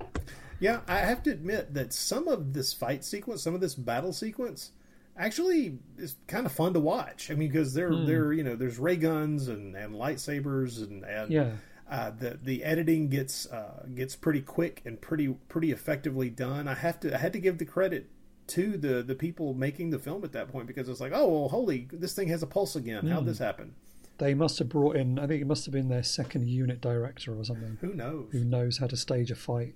Yeah, 0.61 0.81
I 0.87 0.99
have 0.99 1.23
to 1.25 1.31
admit 1.31 1.75
that 1.75 1.93
some 1.93 2.29
of 2.29 2.53
this 2.53 2.73
fight 2.73 3.05
sequence, 3.05 3.43
some 3.43 3.55
of 3.55 3.61
this 3.61 3.75
battle 3.75 4.13
sequence, 4.13 4.71
actually 5.17 5.79
is 5.99 6.17
kind 6.29 6.47
of 6.47 6.53
fun 6.53 6.73
to 6.75 6.81
watch. 6.81 7.31
I 7.31 7.35
mean, 7.35 7.49
because 7.49 7.75
they're 7.75 7.93
Hmm. 7.93 8.07
they're 8.07 8.33
you 8.33 8.45
know 8.45 8.55
there's 8.57 8.79
ray 8.79 8.97
guns 8.97 9.49
and, 9.49 9.75
and 9.77 9.95
lightsabers 9.95 10.79
and 10.83 11.05
and 11.05 11.31
Yeah. 11.31 11.51
uh, 11.91 12.11
the 12.13 12.39
the 12.43 12.63
editing 12.65 13.09
gets 13.09 13.47
uh, 13.47 13.85
gets 13.95 14.15
pretty 14.17 14.41
quick 14.41 14.81
and 14.85 15.01
pretty 15.01 15.29
pretty 15.49 15.73
effectively 15.73 16.31
done. 16.31 16.69
I 16.69 16.75
have 16.75 17.01
to 17.01 17.13
I 17.15 17.19
had 17.19 17.33
to 17.33 17.41
give 17.41 17.59
the 17.59 17.65
credit 17.65 18.09
to 18.49 18.77
the 18.77 19.03
the 19.03 19.15
people 19.15 19.55
making 19.55 19.91
the 19.91 19.99
film 19.99 20.23
at 20.25 20.33
that 20.33 20.49
point 20.49 20.67
because 20.67 20.89
it's 20.89 21.01
like 21.01 21.13
oh 21.15 21.27
well 21.29 21.49
holy 21.49 21.89
this 21.93 22.15
thing 22.15 22.29
has 22.29 22.43
a 22.43 22.47
pulse 22.47 22.77
again 22.77 23.07
how'd 23.07 23.23
Hmm. 23.23 23.29
this 23.29 23.39
happen 23.39 23.75
They 24.19 24.35
must 24.35 24.59
have 24.61 24.69
brought 24.69 24.95
in. 24.97 25.19
I 25.19 25.27
think 25.27 25.41
it 25.43 25.47
must 25.47 25.65
have 25.67 25.73
been 25.73 25.89
their 25.89 26.03
second 26.05 26.49
unit 26.49 26.81
director 26.81 27.35
or 27.35 27.43
something. 27.45 27.79
who 27.81 27.95
knows 27.95 28.29
who 28.33 28.45
knows 28.45 28.79
how 28.79 28.87
to 28.87 28.97
stage 28.97 29.31
a 29.31 29.35
fight. 29.35 29.75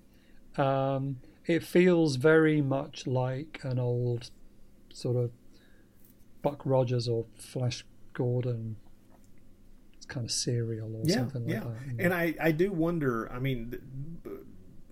Um, 0.57 1.19
it 1.47 1.62
feels 1.64 2.16
very 2.16 2.61
much 2.62 3.07
like 3.07 3.59
an 3.64 3.79
old 3.79 4.31
sort 4.93 5.16
of 5.16 5.31
Buck 6.43 6.61
Rogers 6.64 7.09
or 7.09 7.25
Flash 7.37 7.85
Gordon 8.12 8.77
kind 10.07 10.25
of 10.25 10.31
serial 10.31 10.95
or 10.97 11.03
yeah, 11.05 11.14
something 11.16 11.45
like 11.47 11.55
yeah. 11.55 11.61
that. 11.61 12.05
And 12.05 12.14
I, 12.14 12.35
I 12.41 12.51
do 12.53 12.71
wonder. 12.73 13.31
I 13.33 13.39
mean, 13.39 13.79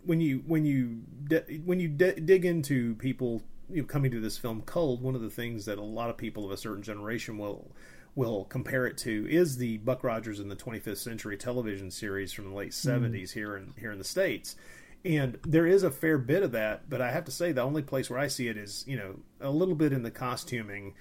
when 0.05 0.21
you 0.21 0.43
when 0.47 0.65
you 0.65 1.03
di- 1.25 1.59
when 1.65 1.79
you 1.81 1.89
di- 1.89 2.21
dig 2.21 2.45
into 2.45 2.95
people 2.97 3.43
you 3.71 3.83
know, 3.83 3.87
coming 3.87 4.11
to 4.11 4.21
this 4.21 4.39
film 4.39 4.63
cold, 4.67 5.03
one 5.03 5.15
of 5.15 5.21
the 5.21 5.31
things 5.31 5.65
that 5.65 5.79
a 5.79 5.83
lot 5.83 6.11
of 6.11 6.17
people 6.17 6.45
of 6.45 6.51
a 6.51 6.57
certain 6.57 6.83
generation 6.83 7.39
will 7.39 7.71
will 8.15 8.45
compare 8.47 8.87
it 8.87 8.97
to 8.97 9.27
is 9.29 9.59
the 9.59 9.77
Buck 9.79 10.03
Rogers 10.03 10.41
in 10.41 10.49
the 10.49 10.57
25th 10.57 10.97
Century 10.97 11.37
television 11.37 11.91
series 11.91 12.33
from 12.33 12.49
the 12.49 12.57
late 12.57 12.73
70s 12.73 13.33
here 13.33 13.57
in 13.57 13.75
here 13.79 13.93
in 13.93 13.99
the 13.99 14.05
states. 14.05 14.57
And 15.05 15.39
there 15.47 15.67
is 15.67 15.83
a 15.83 15.91
fair 15.91 16.19
bit 16.19 16.43
of 16.43 16.53
that, 16.53 16.89
but 16.89 17.01
I 17.01 17.13
have 17.13 17.27
to 17.27 17.31
say 17.31 17.53
the 17.53 17.63
only 17.63 17.83
place 17.83 18.09
where 18.11 18.19
I 18.19 18.27
see 18.29 18.49
it 18.49 18.57
is 18.57 18.85
you 18.87 18.97
know 18.97 19.17
a 19.41 19.51
little 19.51 19.75
bit 19.75 19.93
in 19.93 20.03
the 20.03 20.11
costuming 20.11 20.95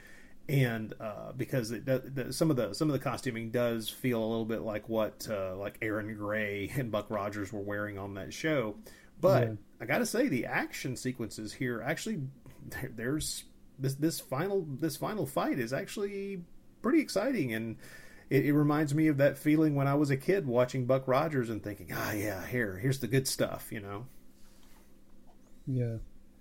and 0.48 0.94
uh, 1.00 1.32
because 1.36 1.72
it, 1.72 1.86
the, 1.86 2.00
the, 2.00 2.34
some 2.34 2.52
of 2.52 2.58
the 2.58 2.74
some 2.74 2.90
of 2.90 2.94
the 2.94 3.00
costuming 3.00 3.50
does 3.50 3.90
feel 3.90 4.24
a 4.24 4.28
little 4.28 4.46
bit 4.46 4.62
like 4.62 4.88
what 4.90 5.28
uh, 5.30 5.56
like 5.56 5.78
Erin 5.82 6.16
Gray 6.16 6.72
and 6.76 6.92
Buck 6.92 7.10
Rogers 7.10 7.52
were 7.52 7.62
wearing 7.62 7.98
on 7.98 8.14
that 8.16 8.34
show, 8.34 8.76
but 9.20 9.44
Yeah. 9.44 9.54
I 9.82 9.86
got 9.86 10.00
to 10.00 10.06
say 10.06 10.28
the 10.28 10.46
action 10.46 10.96
sequences 10.96 11.54
here 11.54 11.82
actually 11.82 12.22
there's 12.96 13.46
this 13.78 13.96
this 13.96 14.20
final 14.20 14.66
this 14.80 14.98
final 14.98 15.26
fight 15.26 15.60
is 15.60 15.74
actually 15.74 16.44
pretty 16.82 17.00
exciting 17.00 17.54
and. 17.54 17.78
It, 18.28 18.48
it 18.48 18.54
reminds 18.54 18.96
me 18.96 19.08
of 19.08 19.18
that 19.18 19.38
feeling 19.38 19.76
when 19.76 19.88
I 19.88 19.94
was 19.94 20.10
a 20.10 20.18
kid 20.18 20.48
watching 20.48 20.88
Buck 20.88 21.08
Rogers 21.08 21.48
and 21.48 21.64
thinking, 21.64 21.92
"Ah, 21.94 22.12
yeah, 22.12 22.44
here, 22.48 22.80
here's 22.80 22.98
the 22.98 23.08
good 23.08 23.28
stuff," 23.28 23.72
you 23.72 23.80
know. 23.80 24.08
Yeah, 25.68 25.98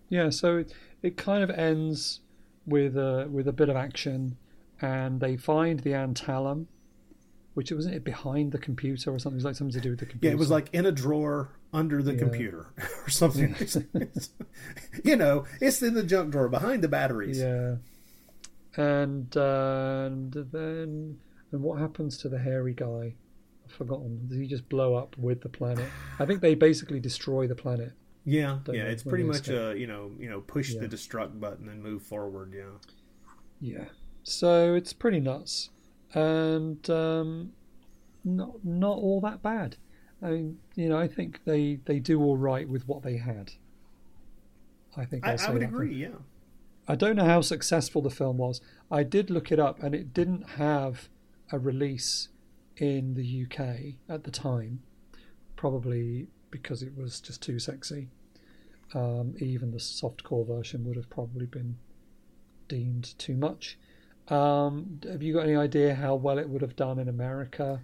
yeah. 0.08 0.30
So 0.30 0.58
it, 0.58 0.72
it 1.02 1.18
kind 1.18 1.42
of 1.42 1.50
ends 1.50 2.20
with 2.66 2.96
a 2.96 3.28
with 3.30 3.48
a 3.48 3.52
bit 3.52 3.68
of 3.68 3.76
action, 3.76 4.36
and 4.80 5.20
they 5.20 5.36
find 5.36 5.80
the 5.80 5.90
Antalum, 5.90 6.66
which 7.54 7.70
wasn't 7.70 7.94
it 7.94 8.04
behind 8.04 8.52
the 8.52 8.58
computer 8.58 9.14
or 9.14 9.18
something? 9.18 9.34
It 9.34 9.36
was 9.36 9.44
like 9.44 9.56
something 9.56 9.74
to 9.74 9.80
do 9.80 9.90
with 9.90 10.00
the 10.00 10.06
computer. 10.06 10.28
Yeah, 10.28 10.36
it 10.36 10.38
was 10.38 10.50
like 10.50 10.70
in 10.72 10.86
a 10.86 10.92
drawer 10.92 11.50
under 11.74 12.02
the 12.02 12.12
Yeah. 12.12 12.18
computer 12.20 12.66
or 13.06 13.10
something. 13.10 13.54
you 15.04 15.16
know, 15.16 15.44
it's 15.60 15.82
in 15.82 15.92
the 15.94 16.02
junk 16.02 16.30
drawer 16.30 16.48
behind 16.48 16.82
the 16.82 16.88
batteries. 16.88 17.38
Yeah. 17.40 17.76
And 18.76 19.36
uh, 19.36 20.04
and 20.06 20.32
then 20.32 21.18
and 21.52 21.62
what 21.62 21.78
happens 21.78 22.16
to 22.18 22.28
the 22.28 22.38
hairy 22.38 22.74
guy? 22.74 23.14
I've 23.66 23.72
forgotten. 23.72 24.26
Does 24.28 24.38
he 24.38 24.46
just 24.46 24.68
blow 24.68 24.94
up 24.94 25.16
with 25.18 25.42
the 25.42 25.48
planet? 25.48 25.88
I 26.18 26.26
think 26.26 26.40
they 26.40 26.54
basically 26.54 27.00
destroy 27.00 27.46
the 27.46 27.54
planet. 27.54 27.92
Yeah, 28.24 28.58
Don't 28.64 28.74
yeah, 28.74 28.84
it's 28.84 29.02
pretty 29.02 29.24
much 29.24 29.42
escape. 29.48 29.56
a 29.76 29.78
you 29.78 29.86
know 29.86 30.10
you 30.18 30.28
know 30.30 30.40
push 30.40 30.72
Yeah. 30.72 30.80
the 30.80 30.88
destruct 30.88 31.38
button 31.40 31.68
and 31.68 31.82
move 31.82 32.02
forward. 32.02 32.52
Yeah, 32.56 32.78
Yeah. 33.60 33.84
So 34.22 34.74
it's 34.74 34.92
pretty 34.94 35.20
nuts, 35.20 35.68
and 36.14 36.88
um, 36.90 37.52
not 38.24 38.64
not 38.64 38.96
all 38.98 39.20
that 39.20 39.42
bad. 39.42 39.76
I 40.22 40.30
mean, 40.30 40.58
you 40.74 40.88
know, 40.88 40.98
I 40.98 41.08
think 41.08 41.40
they 41.44 41.76
they 41.84 41.98
do 41.98 42.22
all 42.22 42.36
right 42.36 42.68
with 42.68 42.86
what 42.88 43.02
they 43.02 43.16
had. 43.18 43.52
I 44.96 45.04
think 45.04 45.26
I, 45.26 45.36
I 45.46 45.50
would 45.50 45.62
agree. 45.62 45.94
Yeah, 45.94 46.18
I 46.88 46.94
don't 46.94 47.16
know 47.16 47.24
how 47.24 47.40
successful 47.40 48.02
the 48.02 48.10
film 48.10 48.38
was. 48.38 48.60
I 48.90 49.02
did 49.02 49.30
look 49.30 49.50
it 49.52 49.58
up, 49.58 49.82
and 49.82 49.94
it 49.94 50.14
didn't 50.14 50.50
have 50.50 51.08
a 51.52 51.58
release 51.58 52.28
in 52.76 53.14
the 53.14 53.44
UK 53.44 53.94
at 54.08 54.24
the 54.24 54.30
time. 54.30 54.82
probably 55.56 56.26
because 56.50 56.82
it 56.82 56.96
was 56.96 57.20
just 57.20 57.42
too 57.42 57.58
sexy. 57.58 58.08
Um, 58.94 59.34
even 59.38 59.70
the 59.72 59.78
softcore 59.78 60.46
version 60.46 60.84
would 60.84 60.96
have 60.96 61.10
probably 61.10 61.46
been 61.46 61.76
deemed 62.68 63.18
too 63.18 63.34
much. 63.36 63.78
Um, 64.28 65.00
have 65.04 65.22
you 65.22 65.34
got 65.34 65.44
any 65.44 65.56
idea 65.56 65.94
how 65.94 66.14
well 66.14 66.38
it 66.38 66.48
would 66.48 66.62
have 66.62 66.76
done 66.76 66.98
in 66.98 67.08
America? 67.08 67.80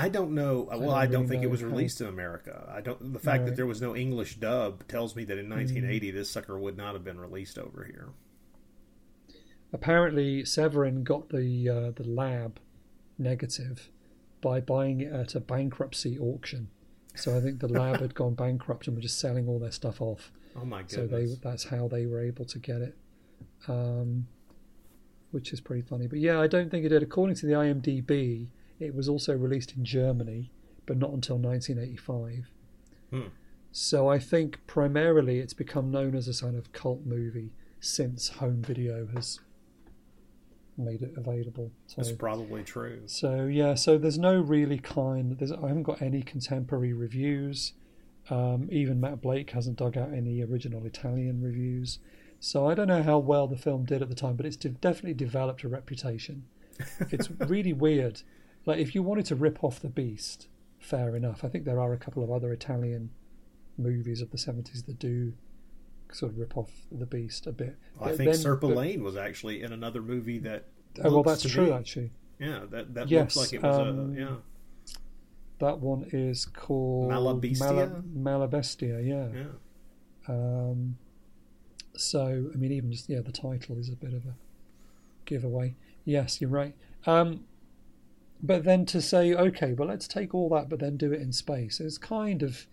I 0.00 0.08
don't 0.08 0.32
know. 0.32 0.68
Well, 0.70 0.80
don't 0.80 0.90
I 0.90 1.06
don't 1.06 1.22
really 1.22 1.28
think 1.28 1.42
it 1.44 1.50
was 1.50 1.62
released 1.64 2.00
in 2.00 2.06
America. 2.06 2.70
I 2.72 2.80
don't. 2.80 3.12
The 3.12 3.18
fact 3.18 3.44
that 3.46 3.56
there 3.56 3.66
was 3.66 3.80
no 3.80 3.96
English 3.96 4.36
dub 4.36 4.86
tells 4.88 5.16
me 5.16 5.24
that 5.24 5.38
in 5.38 5.46
Mm. 5.46 5.56
1980 5.56 6.10
this 6.12 6.30
sucker 6.30 6.58
would 6.58 6.76
not 6.76 6.94
have 6.94 7.04
been 7.04 7.18
released 7.18 7.58
over 7.58 7.84
here. 7.84 8.10
Apparently, 9.72 10.44
Severin 10.44 11.04
got 11.04 11.28
the 11.30 11.68
uh, 11.68 11.90
the 11.90 12.04
lab 12.08 12.58
negative 13.18 13.90
by 14.40 14.60
buying 14.60 15.00
it 15.00 15.12
at 15.12 15.34
a 15.34 15.40
bankruptcy 15.40 16.18
auction. 16.18 16.68
So 17.14 17.36
I 17.36 17.40
think 17.40 17.58
the 17.60 17.68
lab 17.68 18.00
had 18.00 18.14
gone 18.14 18.34
bankrupt 18.44 18.86
and 18.86 18.96
were 18.96 19.02
just 19.02 19.18
selling 19.18 19.48
all 19.48 19.58
their 19.58 19.72
stuff 19.72 20.00
off. 20.00 20.30
Oh 20.56 20.64
my 20.64 20.82
god. 20.82 20.90
So 20.90 21.06
they 21.06 21.26
that's 21.42 21.64
how 21.64 21.88
they 21.88 22.06
were 22.06 22.20
able 22.20 22.44
to 22.46 22.58
get 22.58 22.80
it, 22.80 22.96
um, 23.66 24.26
which 25.32 25.52
is 25.52 25.60
pretty 25.60 25.82
funny. 25.82 26.06
But 26.06 26.20
yeah, 26.20 26.40
I 26.40 26.46
don't 26.46 26.70
think 26.70 26.84
it 26.86 26.90
did. 26.90 27.02
According 27.02 27.36
to 27.36 27.46
the 27.46 27.52
IMDb, 27.52 28.46
it 28.80 28.94
was 28.94 29.08
also 29.08 29.34
released 29.36 29.74
in 29.76 29.84
Germany, 29.84 30.50
but 30.86 30.96
not 30.96 31.10
until 31.12 31.36
1985. 31.38 32.50
Hmm. 33.10 33.28
So 33.72 34.08
I 34.08 34.18
think 34.18 34.60
primarily 34.66 35.38
it's 35.38 35.52
become 35.54 35.90
known 35.90 36.14
as 36.14 36.26
a 36.28 36.32
sort 36.34 36.54
of 36.54 36.72
cult 36.72 37.04
movie 37.04 37.52
since 37.80 38.28
home 38.28 38.62
video 38.62 39.06
has 39.14 39.40
made 40.76 41.02
it 41.02 41.12
available. 41.16 41.70
That's 41.96 42.12
probably 42.12 42.62
true. 42.62 43.02
so 43.06 43.46
yeah, 43.46 43.74
so 43.74 43.98
there's 43.98 44.18
no 44.18 44.40
really 44.40 44.78
kind. 44.78 45.36
There's 45.38 45.52
I 45.52 45.68
haven't 45.68 45.82
got 45.82 46.00
any 46.00 46.22
contemporary 46.22 46.92
reviews. 46.92 47.72
Um, 48.30 48.68
even 48.70 49.00
Matt 49.00 49.22
Blake 49.22 49.50
hasn't 49.50 49.78
dug 49.78 49.96
out 49.96 50.12
any 50.12 50.42
original 50.42 50.84
Italian 50.84 51.42
reviews. 51.42 51.98
So 52.40 52.68
I 52.68 52.74
don't 52.74 52.86
know 52.88 53.02
how 53.02 53.18
well 53.18 53.48
the 53.48 53.56
film 53.56 53.84
did 53.84 54.02
at 54.02 54.08
the 54.08 54.14
time, 54.14 54.36
but 54.36 54.46
it's 54.46 54.56
de- 54.56 54.68
definitely 54.68 55.14
developed 55.14 55.64
a 55.64 55.68
reputation. 55.68 56.44
It's 57.10 57.28
really 57.30 57.72
weird. 57.72 58.22
Like 58.68 58.80
if 58.80 58.94
you 58.94 59.02
wanted 59.02 59.24
to 59.26 59.34
rip 59.34 59.64
off 59.64 59.80
the 59.80 59.88
Beast, 59.88 60.46
fair 60.78 61.16
enough. 61.16 61.42
I 61.42 61.48
think 61.48 61.64
there 61.64 61.80
are 61.80 61.94
a 61.94 61.96
couple 61.96 62.22
of 62.22 62.30
other 62.30 62.52
Italian 62.52 63.08
movies 63.78 64.20
of 64.20 64.30
the 64.30 64.36
70s 64.36 64.84
that 64.84 64.98
do 64.98 65.32
sort 66.12 66.32
of 66.32 66.38
rip 66.38 66.54
off 66.54 66.70
the 66.92 67.06
Beast 67.06 67.46
a 67.46 67.52
bit. 67.52 67.78
I 67.98 68.08
think 68.14 68.30
then- 68.30 68.34
Sirpa 68.34 68.60
but- 68.60 68.76
Lane 68.76 69.02
was 69.02 69.16
actually 69.16 69.62
in 69.62 69.72
another 69.72 70.02
movie 70.02 70.38
that. 70.40 70.66
Oh, 71.02 71.10
well, 71.10 71.22
that's 71.22 71.44
true 71.50 71.66
me- 71.66 71.72
actually. 71.72 72.10
Yeah, 72.38 72.66
that 72.70 72.92
that 72.94 73.08
Yes, 73.08 73.34
looks 73.36 73.52
like 73.52 73.52
it 73.54 73.66
was 73.66 73.78
um, 73.88 74.14
a 74.14 74.20
yeah. 74.20 74.36
That 75.60 75.78
one 75.80 76.06
is 76.12 76.44
called 76.44 77.10
Malabestia? 77.10 78.02
Mala, 78.14 78.46
Malabestia, 78.48 79.04
yeah. 79.04 79.28
Yeah. 79.34 79.48
Um, 80.28 80.98
so, 81.96 82.50
I 82.52 82.56
mean, 82.56 82.70
even 82.72 82.92
just 82.92 83.08
yeah, 83.08 83.20
the 83.20 83.32
title 83.32 83.78
is 83.78 83.88
a 83.88 83.96
bit 83.96 84.12
of 84.12 84.26
a 84.26 84.34
giveaway. 85.24 85.74
Yes, 86.04 86.40
you're 86.40 86.50
right. 86.50 86.74
Um, 87.06 87.44
but 88.42 88.64
then 88.64 88.86
to 88.86 89.00
say, 89.02 89.34
okay, 89.34 89.72
well, 89.72 89.88
let's 89.88 90.08
take 90.08 90.34
all 90.34 90.48
that, 90.50 90.68
but 90.68 90.78
then 90.80 90.96
do 90.96 91.12
it 91.12 91.20
in 91.20 91.32
space 91.32 91.80
is 91.80 91.98
kind 91.98 92.42
of 92.42 92.66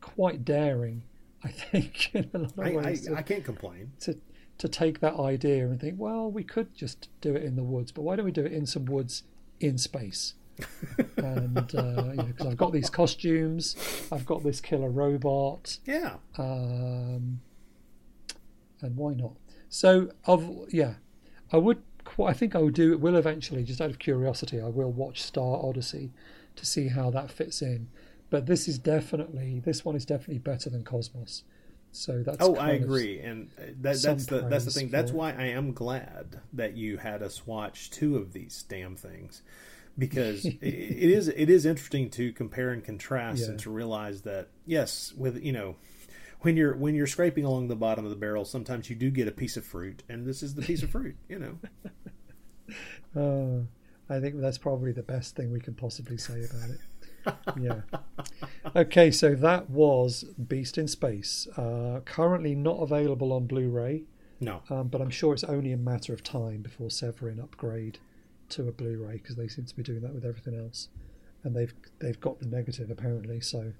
quite 0.00 0.44
daring, 0.44 1.02
I 1.44 1.48
think, 1.50 2.14
in 2.14 2.30
a 2.34 2.38
lot 2.38 2.52
of 2.58 2.60
I, 2.60 2.70
ways. 2.76 3.08
I, 3.10 3.16
I 3.16 3.22
can't 3.22 3.44
complain. 3.44 3.92
to 4.00 4.18
to 4.58 4.68
take 4.68 5.00
that 5.00 5.16
idea 5.16 5.66
and 5.68 5.78
think, 5.78 5.96
well, 5.98 6.30
we 6.30 6.42
could 6.42 6.74
just 6.74 7.10
do 7.20 7.34
it 7.34 7.42
in 7.42 7.56
the 7.56 7.62
woods, 7.62 7.92
but 7.92 8.00
why 8.02 8.16
don't 8.16 8.24
we 8.24 8.32
do 8.32 8.42
it 8.46 8.52
in 8.52 8.64
some 8.64 8.86
woods 8.86 9.22
in 9.60 9.76
space? 9.76 10.32
and 11.18 11.58
uh, 11.76 11.82
you 12.10 12.14
know, 12.14 12.22
because 12.24 12.46
I've 12.46 12.56
got 12.56 12.72
these 12.72 12.88
costumes, 12.88 13.76
I've 14.10 14.24
got 14.24 14.42
this 14.42 14.62
killer 14.62 14.88
robot, 14.88 15.76
Yeah. 15.84 16.14
um, 16.38 17.40
and 18.80 18.96
why 18.96 19.12
not? 19.12 19.32
So, 19.68 20.10
of 20.24 20.48
yeah, 20.70 20.94
I 21.52 21.58
would. 21.58 21.82
Qu- 22.06 22.24
I 22.24 22.32
think 22.32 22.54
I 22.54 22.58
would 22.58 22.74
do. 22.74 22.92
it. 22.92 23.00
Will 23.00 23.16
eventually, 23.16 23.62
just 23.64 23.80
out 23.80 23.90
of 23.90 23.98
curiosity, 23.98 24.60
I 24.60 24.68
will 24.68 24.90
watch 24.92 25.22
Star 25.22 25.58
Odyssey 25.62 26.12
to 26.56 26.64
see 26.64 26.88
how 26.88 27.10
that 27.10 27.30
fits 27.30 27.60
in. 27.60 27.88
But 28.30 28.46
this 28.46 28.66
is 28.66 28.78
definitely 28.78 29.60
this 29.60 29.84
one 29.84 29.94
is 29.96 30.04
definitely 30.06 30.38
better 30.38 30.70
than 30.70 30.82
Cosmos. 30.84 31.44
So 31.92 32.22
that's 32.22 32.38
Oh, 32.40 32.56
I 32.56 32.70
agree, 32.72 33.20
and 33.20 33.50
that, 33.80 34.02
that's 34.02 34.26
the 34.26 34.40
that's 34.50 34.64
the 34.66 34.70
thing. 34.70 34.88
That's 34.90 35.12
why 35.12 35.30
I 35.32 35.46
am 35.46 35.72
glad 35.72 36.40
that 36.52 36.76
you 36.76 36.98
had 36.98 37.22
us 37.22 37.46
watch 37.46 37.90
two 37.90 38.16
of 38.16 38.32
these 38.32 38.64
damn 38.68 38.96
things, 38.96 39.42
because 39.96 40.44
it, 40.44 40.58
it 40.62 41.10
is 41.10 41.28
it 41.28 41.48
is 41.48 41.64
interesting 41.64 42.10
to 42.10 42.32
compare 42.32 42.70
and 42.70 42.84
contrast 42.84 43.42
Yeah. 43.42 43.50
and 43.50 43.58
to 43.60 43.70
realize 43.70 44.22
that 44.22 44.48
yes, 44.66 45.12
with 45.16 45.42
you 45.42 45.52
know. 45.52 45.76
When 46.46 46.56
you're 46.56 46.76
when 46.76 46.94
you're 46.94 47.08
scraping 47.08 47.44
along 47.44 47.66
the 47.66 47.74
bottom 47.74 48.04
of 48.04 48.10
the 48.12 48.16
barrel, 48.16 48.44
sometimes 48.44 48.88
you 48.88 48.94
do 48.94 49.10
get 49.10 49.26
a 49.26 49.32
piece 49.32 49.56
of 49.56 49.64
fruit, 49.64 50.04
and 50.08 50.24
this 50.24 50.44
is 50.44 50.54
the 50.54 50.62
piece 50.62 50.80
of 50.84 50.90
fruit. 50.90 51.16
You 51.28 51.40
know, 51.40 51.58
Oh, 53.16 53.66
I 54.08 54.20
think 54.20 54.40
that's 54.40 54.56
probably 54.56 54.92
the 54.92 55.02
best 55.02 55.34
thing 55.34 55.50
we 55.50 55.58
can 55.58 55.74
possibly 55.74 56.16
say 56.16 56.44
about 56.44 56.70
it. 56.70 56.80
yeah. 57.60 57.80
Okay, 58.76 59.10
so 59.10 59.34
that 59.34 59.68
was 59.70 60.22
Beast 60.22 60.78
in 60.78 60.86
Space. 60.86 61.48
Uh, 61.56 61.98
currently 62.04 62.54
not 62.54 62.76
available 62.80 63.32
on 63.32 63.48
Blu-ray, 63.48 64.04
no, 64.38 64.62
um, 64.70 64.86
but 64.86 65.00
I'm 65.00 65.10
sure 65.10 65.32
it's 65.32 65.42
only 65.42 65.72
a 65.72 65.76
matter 65.76 66.12
of 66.12 66.22
time 66.22 66.62
before 66.62 66.90
Severin 66.90 67.40
upgrade 67.40 67.98
to 68.50 68.68
a 68.68 68.72
Blu-ray 68.72 69.14
because 69.14 69.34
they 69.34 69.48
seem 69.48 69.64
to 69.64 69.74
be 69.74 69.82
doing 69.82 70.02
that 70.02 70.14
with 70.14 70.24
everything 70.24 70.56
else, 70.56 70.90
and 71.42 71.56
they've 71.56 71.74
they've 71.98 72.20
got 72.20 72.38
the 72.38 72.46
negative 72.46 72.88
apparently. 72.88 73.40
So 73.40 73.72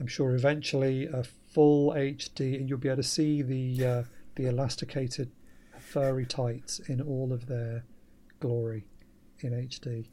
I'm 0.00 0.06
sure 0.06 0.34
eventually 0.34 1.06
a 1.06 1.22
full 1.22 1.92
HD, 1.92 2.58
and 2.58 2.68
you'll 2.68 2.78
be 2.78 2.88
able 2.88 3.02
to 3.02 3.08
see 3.08 3.42
the 3.42 3.86
uh, 3.86 4.02
the 4.36 4.46
elasticated 4.46 5.30
furry 5.78 6.24
tights 6.24 6.78
in 6.78 7.00
all 7.00 7.32
of 7.32 7.46
their 7.46 7.84
glory 8.40 8.86
in 9.40 9.52
HD. 9.52 10.06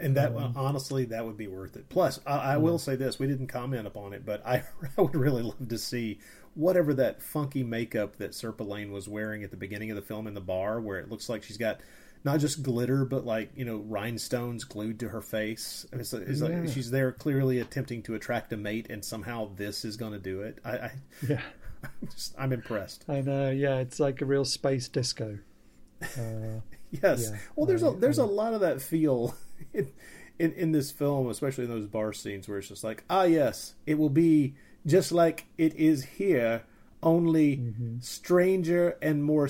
And 0.00 0.16
that 0.16 0.34
Um, 0.34 0.52
honestly, 0.56 1.04
that 1.06 1.24
would 1.24 1.36
be 1.36 1.48
worth 1.48 1.76
it. 1.76 1.88
Plus, 1.88 2.20
I, 2.26 2.54
I 2.54 2.56
will 2.56 2.78
say 2.78 2.96
this: 2.96 3.18
we 3.18 3.26
didn't 3.26 3.48
comment 3.48 3.86
upon 3.86 4.12
it, 4.12 4.24
but 4.26 4.44
I, 4.46 4.64
I 4.98 5.00
would 5.00 5.14
really 5.14 5.42
love 5.42 5.68
to 5.68 5.78
see 5.78 6.18
whatever 6.54 6.92
that 6.94 7.22
funky 7.22 7.62
makeup 7.62 8.16
that 8.16 8.32
Sirpa 8.32 8.66
Lane 8.66 8.90
was 8.90 9.08
wearing 9.08 9.44
at 9.44 9.50
the 9.50 9.56
beginning 9.56 9.90
of 9.90 9.96
the 9.96 10.02
film 10.02 10.26
in 10.26 10.34
the 10.34 10.40
bar, 10.40 10.80
where 10.80 10.98
it 10.98 11.08
looks 11.08 11.28
like 11.28 11.42
she's 11.42 11.56
got 11.56 11.80
not 12.24 12.40
just 12.40 12.62
glitter, 12.62 13.04
but 13.04 13.24
like 13.24 13.50
you 13.56 13.64
know 13.64 13.76
rhinestones 13.78 14.64
glued 14.64 15.00
to 15.00 15.08
her 15.08 15.20
face. 15.20 15.86
It's, 15.92 16.12
it's 16.12 16.40
Yeah. 16.40 16.48
like 16.48 16.68
she's 16.68 16.90
there 16.90 17.12
clearly 17.12 17.58
attempting 17.60 18.02
to 18.04 18.14
attract 18.14 18.52
a 18.52 18.56
mate, 18.56 18.86
and 18.90 19.04
somehow 19.04 19.50
this 19.54 19.84
is 19.84 19.96
going 19.96 20.12
to 20.12 20.18
do 20.18 20.42
it. 20.42 20.58
I, 20.64 20.70
I 20.72 20.92
Yeah, 21.28 21.40
just, 22.12 22.34
I'm 22.38 22.52
impressed. 22.52 23.04
I 23.08 23.20
know. 23.20 23.50
Yeah, 23.50 23.78
it's 23.78 24.00
like 24.00 24.20
a 24.20 24.24
real 24.26 24.44
space 24.44 24.88
disco. 24.88 25.38
Uh, 26.02 26.60
Yes. 26.90 27.28
Yeah, 27.30 27.38
well, 27.54 27.66
there's 27.66 27.82
I- 27.82 27.88
a 27.88 27.92
there's 27.96 28.18
I- 28.18 28.22
a 28.22 28.26
lot 28.26 28.54
of 28.54 28.60
that 28.62 28.80
feel 28.80 29.34
in, 29.74 29.90
in 30.38 30.52
in 30.52 30.72
this 30.72 30.90
film, 30.90 31.28
especially 31.28 31.64
in 31.64 31.70
those 31.70 31.86
bar 31.86 32.12
scenes 32.14 32.48
where 32.48 32.58
it's 32.58 32.68
just 32.68 32.82
like, 32.82 33.04
ah, 33.10 33.24
yes, 33.24 33.74
it 33.86 33.98
will 33.98 34.08
be 34.08 34.54
just 34.86 35.12
like 35.12 35.44
it 35.58 35.74
is 35.74 36.04
here, 36.04 36.62
only 37.02 37.58
Mm-hmm. 37.58 37.98
stranger 38.00 38.96
and 39.02 39.22
more 39.22 39.48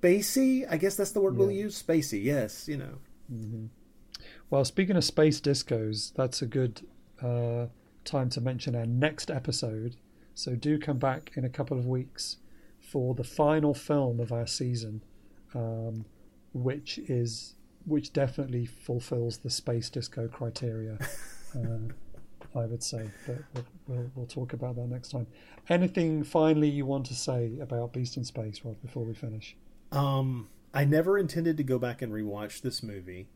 spacey. 0.00 0.66
I 0.70 0.76
guess 0.76 0.96
that's 0.96 1.12
the 1.12 1.20
word 1.20 1.36
we'll 1.36 1.50
use. 1.50 1.82
Spacey. 1.82 2.22
Yes. 2.22 2.68
You 2.68 2.78
know. 2.78 3.68
Well, 4.50 4.64
speaking 4.64 4.96
of 4.96 5.04
space 5.04 5.40
discos, 5.40 6.14
that's 6.14 6.40
a 6.40 6.46
good 6.46 6.86
uh, 7.22 7.66
time 8.04 8.30
to 8.30 8.40
mention 8.40 8.74
our 8.74 8.86
next 8.86 9.30
episode. 9.30 9.96
So 10.34 10.54
do 10.54 10.78
come 10.78 10.98
back 10.98 11.32
in 11.36 11.44
a 11.44 11.48
couple 11.48 11.78
of 11.78 11.86
weeks 11.86 12.36
for 12.80 13.14
the 13.14 13.24
final 13.24 13.74
film 13.74 14.20
of 14.20 14.32
our 14.32 14.46
season, 14.46 15.02
um, 15.54 16.04
which 16.54 16.98
is 16.98 17.54
which 17.84 18.12
definitely 18.12 18.66
fulfills 18.66 19.38
the 19.38 19.50
space 19.50 19.90
disco 19.90 20.28
criteria. 20.28 20.98
Uh, 21.54 21.78
I 22.54 22.66
would 22.66 22.82
say, 22.82 23.10
but 23.26 23.38
we'll, 23.54 23.64
we'll, 23.86 24.10
we'll 24.14 24.26
talk 24.26 24.52
about 24.52 24.76
that 24.76 24.86
next 24.86 25.08
time. 25.08 25.26
Anything 25.70 26.22
finally 26.22 26.68
you 26.68 26.84
want 26.84 27.06
to 27.06 27.14
say 27.14 27.58
about 27.58 27.94
Beast 27.94 28.18
in 28.18 28.24
Space, 28.24 28.60
Rod, 28.64 28.80
before 28.82 29.02
we 29.02 29.14
finish? 29.14 29.56
Um, 29.90 30.48
I 30.74 30.84
never 30.84 31.18
intended 31.18 31.56
to 31.56 31.62
go 31.64 31.78
back 31.78 32.02
and 32.02 32.12
rewatch 32.12 32.60
this 32.60 32.82
movie. 32.82 33.28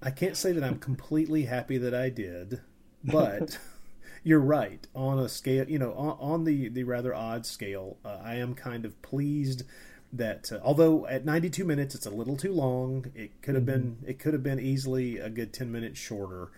I 0.00 0.10
can't 0.10 0.36
say 0.36 0.52
that 0.52 0.64
I'm 0.64 0.78
completely 0.78 1.44
happy 1.44 1.76
that 1.78 1.94
I 1.94 2.08
did, 2.08 2.60
but 3.04 3.58
you're 4.22 4.40
right. 4.40 4.86
On 4.94 5.18
a 5.18 5.28
scale, 5.28 5.68
you 5.68 5.78
know, 5.78 5.92
on, 5.94 6.16
on 6.20 6.44
the 6.44 6.68
the 6.68 6.84
rather 6.84 7.14
odd 7.14 7.44
scale, 7.46 7.98
uh, 8.04 8.18
I 8.22 8.36
am 8.36 8.54
kind 8.54 8.84
of 8.84 9.00
pleased 9.02 9.64
that 10.12 10.50
uh, 10.52 10.60
although 10.62 11.06
at 11.06 11.24
92 11.24 11.64
minutes 11.64 11.94
it's 11.94 12.06
a 12.06 12.10
little 12.10 12.36
too 12.36 12.52
long, 12.52 13.06
it 13.14 13.42
could 13.42 13.54
have 13.56 13.66
been 13.66 13.98
it 14.06 14.18
could 14.18 14.32
have 14.34 14.42
been 14.42 14.60
easily 14.60 15.18
a 15.18 15.28
good 15.30 15.52
10 15.52 15.70
minutes 15.70 15.98
shorter. 15.98 16.50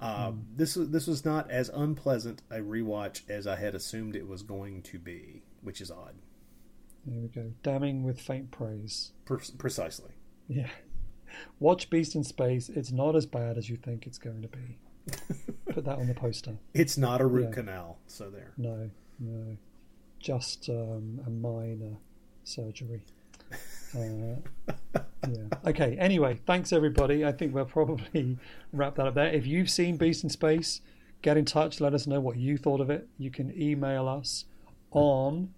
Uh, 0.00 0.32
This 0.56 0.76
was 0.76 0.90
this 0.90 1.06
was 1.06 1.24
not 1.24 1.50
as 1.50 1.68
unpleasant 1.70 2.42
a 2.50 2.58
rewatch 2.58 3.22
as 3.28 3.46
I 3.46 3.56
had 3.56 3.74
assumed 3.74 4.14
it 4.16 4.28
was 4.28 4.42
going 4.42 4.82
to 4.82 4.98
be, 4.98 5.42
which 5.62 5.80
is 5.80 5.90
odd. 5.90 6.14
There 7.10 7.20
we 7.20 7.28
go. 7.28 7.52
Damning 7.62 8.02
with 8.02 8.20
faint 8.20 8.50
praise. 8.50 9.12
Pre- 9.24 9.38
precisely. 9.56 10.12
Yeah. 10.46 10.68
Watch 11.58 11.88
Beast 11.90 12.14
in 12.14 12.24
Space. 12.24 12.68
It's 12.68 12.90
not 12.92 13.16
as 13.16 13.24
bad 13.26 13.56
as 13.56 13.68
you 13.70 13.76
think 13.76 14.06
it's 14.06 14.18
going 14.18 14.42
to 14.42 14.48
be. 14.48 14.78
put 15.72 15.84
that 15.86 15.98
on 15.98 16.06
the 16.06 16.14
poster. 16.14 16.58
It's 16.74 16.98
not 16.98 17.20
a 17.20 17.26
root 17.26 17.44
Yeah. 17.48 17.54
canal, 17.54 17.98
so 18.06 18.28
there. 18.28 18.52
No, 18.58 18.90
no, 19.18 19.56
just 20.18 20.68
um, 20.68 21.20
a 21.26 21.30
minor 21.30 21.96
surgery. 22.44 23.02
Uh, 23.96 24.36
yeah. 25.30 25.58
Okay. 25.66 25.96
Anyway, 25.98 26.38
thanks 26.46 26.74
everybody. 26.74 27.24
I 27.24 27.32
think 27.32 27.54
we'll 27.54 27.64
probably 27.64 28.36
wrap 28.74 28.96
that 28.96 29.06
up 29.06 29.14
there. 29.14 29.32
If 29.32 29.46
you've 29.46 29.70
seen 29.70 29.96
Beast 29.96 30.24
in 30.24 30.30
Space, 30.30 30.82
get 31.22 31.38
in 31.38 31.46
touch. 31.46 31.80
Let 31.80 31.94
us 31.94 32.06
know 32.06 32.20
what 32.20 32.36
you 32.36 32.58
thought 32.58 32.80
of 32.82 32.90
it. 32.90 33.08
You 33.16 33.30
can 33.30 33.50
email 33.60 34.08
us 34.08 34.44
on. 34.90 35.54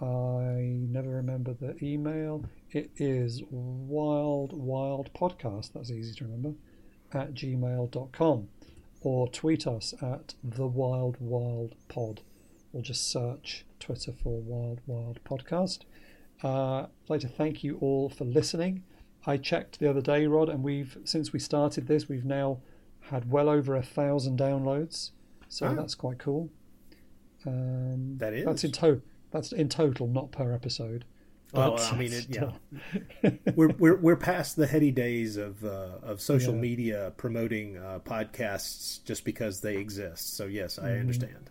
I 0.00 0.60
never 0.90 1.10
remember 1.10 1.54
the 1.54 1.76
email. 1.84 2.44
It 2.70 2.90
is 2.96 3.42
wild 3.50 4.52
wild 4.52 5.10
podcast. 5.14 5.72
That's 5.72 5.90
easy 5.90 6.14
to 6.16 6.24
remember. 6.24 6.52
At 7.12 7.34
gmail.com 7.34 8.48
or 9.00 9.28
tweet 9.28 9.66
us 9.66 9.94
at 10.02 10.34
the 10.44 10.66
wild 10.66 11.16
wild 11.20 11.74
pod 11.88 12.20
or 12.72 12.82
just 12.82 13.10
search 13.10 13.64
Twitter 13.80 14.12
for 14.12 14.40
Wild 14.42 14.80
Wild 14.86 15.20
Podcast. 15.24 15.80
Uh, 16.44 16.82
I'd 16.82 16.88
like 17.08 17.20
to 17.22 17.28
thank 17.28 17.64
you 17.64 17.78
all 17.80 18.10
for 18.10 18.24
listening. 18.24 18.82
I 19.26 19.36
checked 19.38 19.78
the 19.78 19.88
other 19.88 20.02
day, 20.02 20.26
Rod, 20.26 20.48
and 20.50 20.62
we've 20.62 20.98
since 21.04 21.32
we 21.32 21.38
started 21.38 21.86
this, 21.86 22.08
we've 22.08 22.24
now 22.26 22.58
had 23.00 23.30
well 23.30 23.48
over 23.48 23.74
a 23.74 23.82
thousand 23.82 24.38
downloads, 24.38 25.12
so 25.48 25.66
Ah. 25.66 25.74
that's 25.74 25.94
quite 25.94 26.18
cool. 26.18 26.50
Um, 27.46 28.18
That 28.18 28.34
is. 28.34 28.44
That's 28.44 28.64
in 28.64 28.72
to- 28.72 29.00
That's 29.30 29.52
in 29.52 29.68
total, 29.68 30.06
not 30.06 30.30
per 30.32 30.52
episode. 30.54 31.04
Well, 31.52 31.72
But 31.72 31.92
I 31.92 31.96
mean, 31.98 32.12
it, 32.12 32.26
yeah, 32.28 33.30
we're 33.54 33.68
we're 33.68 33.96
we're 33.96 34.16
past 34.16 34.56
the 34.56 34.66
heady 34.66 34.90
days 34.90 35.36
of 35.36 35.64
uh, 35.64 35.98
of 36.02 36.20
social 36.20 36.54
Yeah. 36.54 36.60
media 36.60 37.12
promoting 37.16 37.78
uh, 37.78 38.00
podcasts 38.04 39.02
just 39.04 39.24
because 39.24 39.60
they 39.60 39.76
exist. 39.76 40.36
So 40.36 40.46
yes, 40.46 40.78
I 40.78 40.90
Mm-hmm. 40.90 41.00
understand. 41.00 41.50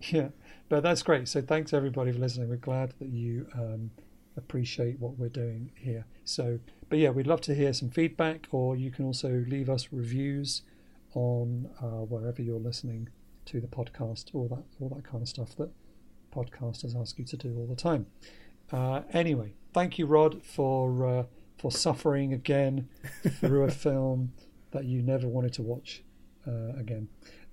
Yeah, 0.00 0.28
but 0.68 0.82
that's 0.82 1.02
great. 1.02 1.28
So 1.28 1.40
thanks 1.40 1.72
everybody 1.72 2.12
for 2.12 2.18
listening. 2.18 2.48
We're 2.48 2.56
glad 2.56 2.92
that 2.98 3.08
you 3.08 3.46
um, 3.54 3.90
appreciate 4.36 4.98
what 4.98 5.18
we're 5.18 5.28
doing 5.30 5.70
here. 5.76 6.04
So, 6.24 6.58
but 6.90 6.98
yeah, 6.98 7.10
we'd 7.10 7.26
love 7.26 7.40
to 7.42 7.54
hear 7.54 7.72
some 7.72 7.90
feedback, 7.90 8.46
or 8.50 8.76
you 8.76 8.90
can 8.90 9.04
also 9.06 9.44
leave 9.48 9.70
us 9.70 9.88
reviews 9.92 10.62
on 11.14 11.70
uh, 11.80 12.04
wherever 12.04 12.42
you're 12.42 12.58
listening 12.58 13.08
to 13.46 13.60
the 13.60 13.66
podcast, 13.66 14.34
all 14.34 14.48
that 14.48 14.64
all 14.80 14.88
that 14.94 15.04
kind 15.04 15.22
of 15.22 15.28
stuff 15.28 15.54
that 15.56 15.70
podcasters 16.34 17.00
ask 17.00 17.18
you 17.18 17.24
to 17.24 17.36
do 17.36 17.56
all 17.58 17.66
the 17.66 17.76
time. 17.76 18.06
Uh, 18.72 19.02
anyway, 19.12 19.54
thank 19.72 19.98
you, 19.98 20.06
Rod, 20.06 20.42
for 20.42 21.06
uh, 21.06 21.24
for 21.58 21.70
suffering 21.70 22.32
again 22.32 22.88
through 23.40 23.64
a 23.64 23.70
film 23.70 24.32
that 24.72 24.84
you 24.84 25.02
never 25.02 25.28
wanted 25.28 25.52
to 25.54 25.62
watch 25.62 26.02
uh, 26.46 26.76
again. 26.78 27.08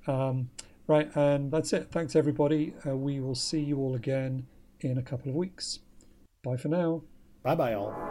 Um, 0.08 0.50
right, 0.88 1.16
and 1.16 1.52
that's 1.52 1.74
it. 1.74 1.90
Thanks, 1.92 2.16
everybody. 2.16 2.74
Uh, 2.86 2.98
we 2.98 3.20
will 3.20 3.36
see 3.36 3.60
you 3.60 3.78
all 3.78 3.96
again 3.96 4.48
in 4.80 4.98
a 4.98 5.04
couple 5.04 5.30
of 5.30 5.36
weeks. 5.36 5.80
Bye 6.44 6.58
for 6.58 6.70
now. 6.70 7.04
Bye 7.44 7.56
bye, 7.56 7.74
all. 7.74 8.11